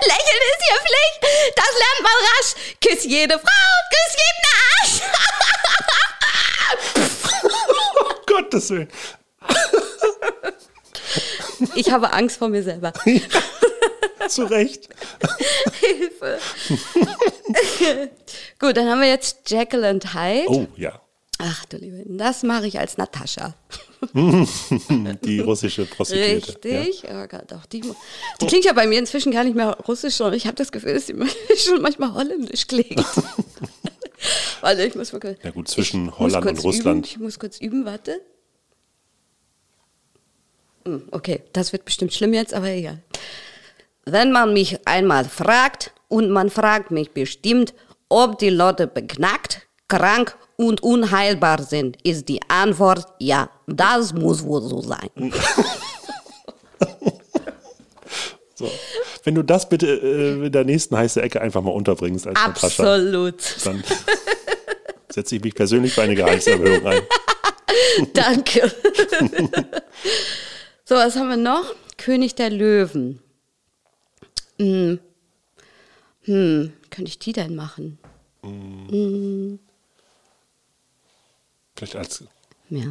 Lächeln 0.00 0.42
ist 0.50 0.62
hier 0.66 0.78
Pflicht. 0.80 1.18
Das 1.56 1.72
lernt 1.78 2.02
man 2.02 2.16
rasch. 2.30 2.54
Küss 2.80 3.04
jede 3.04 3.38
Frau, 3.38 3.72
küss 3.92 4.16
jeden 4.22 4.44
Arsch. 4.80 4.96
Oh 7.44 8.14
Gottes 8.26 8.70
Willen. 8.70 8.88
Ich 11.74 11.90
habe 11.90 12.12
Angst 12.12 12.38
vor 12.38 12.48
mir 12.48 12.62
selber. 12.62 12.92
Zu 14.28 14.44
Recht. 14.44 14.88
Hilfe. 15.80 16.38
Gut, 18.58 18.76
dann 18.76 18.88
haben 18.88 19.00
wir 19.00 19.08
jetzt 19.08 19.50
Jekyll 19.50 19.84
and 19.84 20.14
Hyde. 20.14 20.48
Oh, 20.48 20.66
ja. 20.76 21.00
Ach 21.38 21.64
du 21.66 21.76
Liebe, 21.76 22.04
das 22.06 22.42
mache 22.42 22.66
ich 22.66 22.78
als 22.78 22.96
Natascha. 22.98 23.54
Die 25.24 25.40
russische 25.40 25.86
Prostituierte. 25.86 26.68
Richtig. 26.68 27.04
Oh 27.08 27.26
Gott, 27.28 27.44
doch, 27.50 27.66
die, 27.66 27.82
die 28.40 28.46
klingt 28.46 28.64
ja 28.64 28.72
bei 28.72 28.86
mir 28.86 28.98
inzwischen 28.98 29.32
gar 29.32 29.44
nicht 29.44 29.54
mehr 29.54 29.76
russisch, 29.86 30.14
sondern 30.14 30.34
ich 30.34 30.46
habe 30.46 30.56
das 30.56 30.72
Gefühl, 30.72 30.94
dass 30.94 31.06
sie 31.06 31.14
schon 31.56 31.80
manchmal 31.80 32.12
holländisch 32.14 32.66
klingt. 32.66 33.04
Warte, 34.60 34.84
ich 34.84 34.94
muss 34.94 35.12
mal 35.12 35.20
kurz. 35.20 35.38
Ja 35.42 35.50
gut, 35.50 35.68
zwischen 35.68 36.08
ich 36.08 36.18
Holland 36.18 36.46
und 36.46 36.64
Russland. 36.64 37.06
Üben. 37.06 37.10
Ich 37.10 37.18
muss 37.18 37.38
kurz 37.38 37.60
üben, 37.60 37.84
warte. 37.84 38.20
Hm, 40.84 41.08
Okay, 41.10 41.42
das 41.52 41.72
wird 41.72 41.84
bestimmt 41.84 42.12
schlimm 42.12 42.32
jetzt, 42.32 42.54
aber 42.54 42.68
egal. 42.68 43.02
Wenn 44.04 44.30
man 44.32 44.52
mich 44.52 44.86
einmal 44.86 45.24
fragt, 45.24 45.92
und 46.12 46.28
man 46.28 46.50
fragt 46.50 46.90
mich 46.90 47.12
bestimmt, 47.12 47.72
ob 48.10 48.38
die 48.38 48.50
Leute 48.50 48.86
beknackt, 48.86 49.66
krank 49.88 50.36
und 50.56 50.82
unheilbar 50.82 51.62
sind, 51.62 51.96
ist 52.02 52.28
die 52.28 52.40
Antwort 52.48 53.06
ja. 53.18 53.50
Das 53.66 54.12
muss 54.12 54.44
wohl 54.44 54.62
so 54.62 54.80
sein. 54.80 55.10
So. 58.62 58.70
Wenn 59.24 59.34
du 59.34 59.42
das 59.42 59.68
bitte 59.68 59.86
äh, 59.88 60.46
in 60.46 60.52
der 60.52 60.64
nächsten 60.64 60.96
heiße 60.96 61.20
Ecke 61.20 61.40
einfach 61.40 61.62
mal 61.62 61.70
unterbringst 61.70 62.26
als 62.28 62.34
Natascha, 62.34 62.82
Absolut. 62.82 63.56
dann 63.64 63.82
setze 65.08 65.36
ich 65.36 65.42
mich 65.42 65.54
persönlich 65.54 65.92
für 65.94 66.02
eine 66.02 66.14
Gehaltserhöhung 66.14 66.86
ein. 66.86 67.02
Danke. 68.14 68.70
so, 70.84 70.94
was 70.94 71.16
haben 71.16 71.28
wir 71.28 71.36
noch? 71.36 71.74
König 71.96 72.34
der 72.36 72.50
Löwen. 72.50 73.20
Hm. 74.58 75.00
Hm, 76.22 76.72
könnte 76.90 77.08
ich 77.08 77.18
die 77.18 77.32
denn 77.32 77.56
machen? 77.56 77.98
Hm, 78.42 79.58
Vielleicht 81.82 81.96
als 81.96 82.24
ja. 82.70 82.86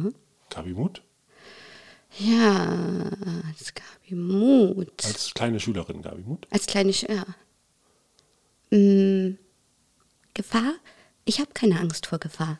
Gabi 0.50 0.74
Mut? 0.74 1.00
Ja, 2.18 3.08
als 3.48 3.72
Gabi 3.72 4.14
Mut. 4.14 5.02
Als 5.02 5.32
kleine 5.32 5.58
Schülerin 5.58 6.02
Gabi 6.02 6.20
Mut? 6.20 6.46
Als 6.50 6.66
kleine 6.66 6.92
Sch 6.92 7.04
ja. 7.08 7.24
Hm, 8.70 9.38
Gefahr? 10.34 10.74
Ich 11.24 11.40
habe 11.40 11.54
keine 11.54 11.80
Angst 11.80 12.04
vor 12.04 12.18
Gefahr. 12.18 12.58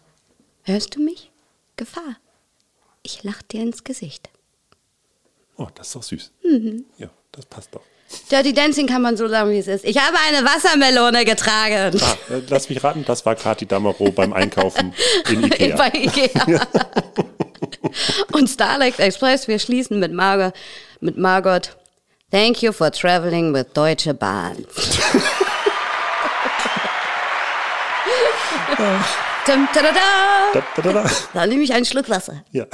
Hörst 0.63 0.97
du 0.97 1.01
mich? 1.05 1.31
Gefahr. 1.77 2.17
Ich 3.03 3.23
lach 3.25 3.43
dir 3.43 3.61
ins 3.61 3.85
Gesicht. 3.85 4.31
Oh, 5.59 5.69
das 5.75 5.89
ist 5.89 5.97
doch 5.97 6.03
süß. 6.03 6.33
Mhm. 6.45 6.87
Ja, 6.97 7.11
das 7.33 7.45
passt 7.45 7.75
doch. 7.75 7.85
Dirty 8.31 8.53
Dancing 8.53 8.87
kann 8.87 9.03
man 9.03 9.17
so 9.17 9.29
sagen, 9.29 9.51
wie 9.51 9.59
es 9.59 9.67
ist. 9.67 9.85
Ich 9.85 9.99
habe 9.99 10.17
eine 10.29 10.45
Wassermelone 10.47 11.25
getragen. 11.25 11.99
Ah, 12.01 12.33
äh, 12.33 12.43
lass 12.49 12.69
mich 12.69 12.83
raten, 12.83 13.05
das 13.07 13.25
war 13.27 13.35
Kati 13.35 13.67
Damaro 13.67 14.11
beim 14.11 14.33
Einkaufen 14.33 14.95
in 15.31 15.45
Ikea. 15.47 15.77
Bei 15.77 15.89
Ikea. 15.89 16.31
Und 18.33 18.49
Starlight 18.49 18.99
Express, 18.99 19.49
wir 19.49 19.59
schließen 19.59 19.99
mit 19.99 20.13
Margot, 20.13 20.53
mit 21.01 21.17
Margot. 21.19 21.77
Thank 22.31 22.63
you 22.63 22.73
for 22.73 22.91
traveling 22.91 23.53
with 23.53 23.67
Deutsche 23.75 24.15
Bahn. 24.15 24.65
Tum, 29.45 29.69
tada, 29.75 29.93
Da, 30.55 30.63
da, 30.77 30.83
da, 30.83 30.93
da. 31.03 31.11
Da 31.35 31.47
nehme 31.47 31.63
ich 31.63 31.73
einen 31.73 31.85
Schluck 31.85 32.09
Wasser. 32.09 32.45
Ja. 32.53 32.65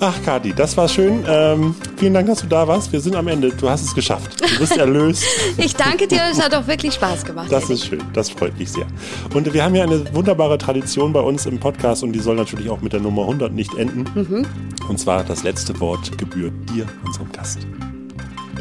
Ach, 0.00 0.14
Kati, 0.24 0.52
das 0.52 0.76
war 0.76 0.88
schön. 0.88 1.24
Ähm, 1.26 1.74
vielen 1.96 2.14
Dank, 2.14 2.26
dass 2.28 2.40
du 2.42 2.46
da 2.46 2.66
warst. 2.68 2.92
Wir 2.92 3.00
sind 3.00 3.16
am 3.16 3.26
Ende. 3.28 3.50
Du 3.50 3.68
hast 3.68 3.82
es 3.82 3.94
geschafft. 3.94 4.40
Du 4.40 4.58
bist 4.58 4.76
erlöst. 4.76 5.24
Ich 5.56 5.74
danke 5.74 6.06
dir, 6.06 6.20
es 6.30 6.40
hat 6.42 6.54
auch 6.54 6.66
wirklich 6.66 6.94
Spaß 6.94 7.24
gemacht. 7.24 7.50
Das 7.50 7.70
ist 7.70 7.86
schön, 7.86 8.02
das 8.12 8.30
freut 8.30 8.58
mich 8.58 8.70
sehr. 8.70 8.86
Und 9.34 9.52
wir 9.52 9.64
haben 9.64 9.74
ja 9.74 9.84
eine 9.84 10.14
wunderbare 10.14 10.58
Tradition 10.58 11.12
bei 11.12 11.20
uns 11.20 11.46
im 11.46 11.58
Podcast 11.58 12.02
und 12.02 12.12
die 12.12 12.20
soll 12.20 12.36
natürlich 12.36 12.68
auch 12.70 12.80
mit 12.80 12.92
der 12.92 13.00
Nummer 13.00 13.22
100 13.22 13.52
nicht 13.52 13.74
enden. 13.74 14.04
Mhm. 14.14 14.46
Und 14.88 14.98
zwar 14.98 15.24
das 15.24 15.42
letzte 15.42 15.78
Wort 15.80 16.16
gebührt 16.18 16.52
dir, 16.74 16.86
unserem 17.04 17.30
Gast. 17.32 17.58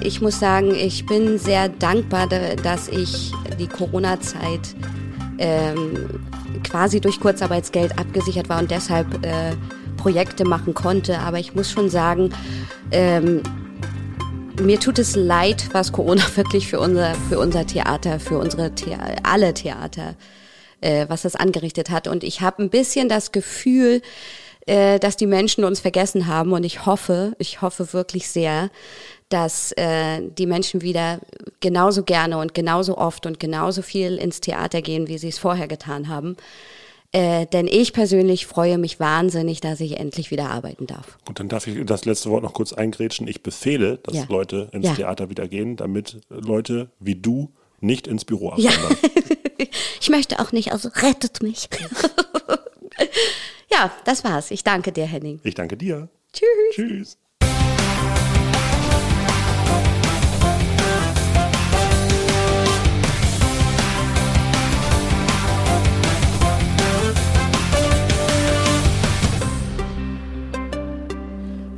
Ich 0.02 0.22
muss 0.22 0.40
sagen, 0.40 0.74
ich 0.76 1.06
bin 1.06 1.38
sehr 1.38 1.70
dankbar, 1.70 2.28
da- 2.28 2.56
dass 2.56 2.88
ich 2.88 3.32
die 3.60 3.68
Corona-Zeit 3.68 4.76
ähm, 5.38 6.10
quasi 6.64 7.02
durch 7.02 7.20
Kurzarbeitsgeld 7.20 7.98
abgesichert 8.00 8.50
war 8.50 8.60
und 8.60 8.70
deshalb 8.72 9.26
äh, 9.26 9.52
Projekte 10.04 10.44
machen 10.44 10.74
konnte. 10.74 11.20
Aber 11.20 11.40
ich 11.40 11.56
muss 11.56 11.72
schon 11.72 11.90
sagen, 11.90 12.34
ähm, 12.92 13.42
mir 14.62 14.80
tut 14.80 15.00
es 15.00 15.16
leid, 15.16 15.70
was 15.72 15.94
Corona 15.94 16.24
wirklich 16.36 16.68
für 16.68 16.80
unser, 16.80 17.16
für 17.30 17.40
unser 17.40 17.66
Theater, 17.66 18.20
für 18.20 18.38
unsere 18.38 18.76
Thea 18.76 19.00
alle 19.24 19.54
Theater, 19.54 20.16
äh, 20.82 21.06
was 21.08 21.22
das 21.22 21.38
angerichtet 21.38 21.90
hat. 21.90 22.08
Und 22.10 22.26
ich 22.26 22.42
habe 22.42 22.62
ein 22.62 22.70
bisschen 22.70 23.08
das 23.08 23.32
Gefühl, 23.32 24.02
äh, 24.66 25.00
dass 25.00 25.16
die 25.16 25.26
Menschen 25.26 25.64
uns 25.64 25.80
vergessen 25.80 26.28
haben. 26.28 26.52
Und 26.52 26.66
ich 26.66 26.86
hoffe, 26.86 27.34
ich 27.40 27.62
hoffe 27.62 27.94
wirklich 27.94 28.28
sehr, 28.28 28.72
dass 29.30 29.72
äh, 29.78 30.22
die 30.38 30.46
Menschen 30.46 30.82
wieder 30.82 31.20
genauso 31.62 32.04
gerne 32.04 32.40
und 32.40 32.54
genauso 32.54 32.98
oft 32.98 33.26
und 33.26 33.40
genauso 33.40 33.82
viel 33.82 34.18
ins 34.18 34.42
Theater 34.42 34.82
gehen, 34.82 35.08
wie 35.08 35.18
sie 35.18 35.30
es 35.30 35.40
vorher 35.40 35.70
getan 35.70 36.10
haben. 36.10 36.36
Äh, 37.16 37.46
denn 37.46 37.68
ich 37.68 37.94
persönlich 37.94 38.48
freue 38.48 38.78
mich 38.80 39.00
wahnsinnig, 39.00 39.62
dass 39.62 39.80
ich 39.80 39.98
endlich 40.00 40.32
wieder 40.32 40.50
arbeiten 40.50 40.88
darf. 40.88 41.20
Und 41.28 41.40
dann 41.40 41.48
darf 41.48 41.68
ich 41.68 41.86
das 41.86 42.06
letzte 42.06 42.32
Wort 42.32 42.42
noch 42.42 42.54
kurz 42.54 42.74
eingrätschen. 42.74 43.28
Ich 43.28 43.44
befehle, 43.44 44.00
dass 44.00 44.16
Ja. 44.16 44.26
Leute 44.30 44.70
ins 44.74 44.88
Ja. 44.88 44.96
Theater 44.96 45.30
wieder 45.30 45.48
gehen, 45.48 45.76
damit 45.76 46.22
Leute 46.30 46.90
wie 47.00 47.16
du 47.16 47.52
nicht 47.82 48.08
ins 48.08 48.26
Büro 48.26 48.54
Ja. 48.58 48.72
abwandern. 48.72 48.98
Ich 50.02 50.10
möchte 50.10 50.40
auch 50.42 50.52
nicht, 50.52 50.74
also 50.74 50.90
rettet 50.90 51.42
mich. 51.42 51.70
ja, 53.72 53.90
das 54.04 54.26
war's. 54.26 54.52
Ich 54.52 54.66
danke 54.66 54.92
dir, 54.92 55.06
Henning. 55.06 55.40
Ich 55.44 55.56
danke 55.56 55.78
dir. 55.78 56.10
Tschüss. 56.34 56.76
Tschüss. 56.76 57.18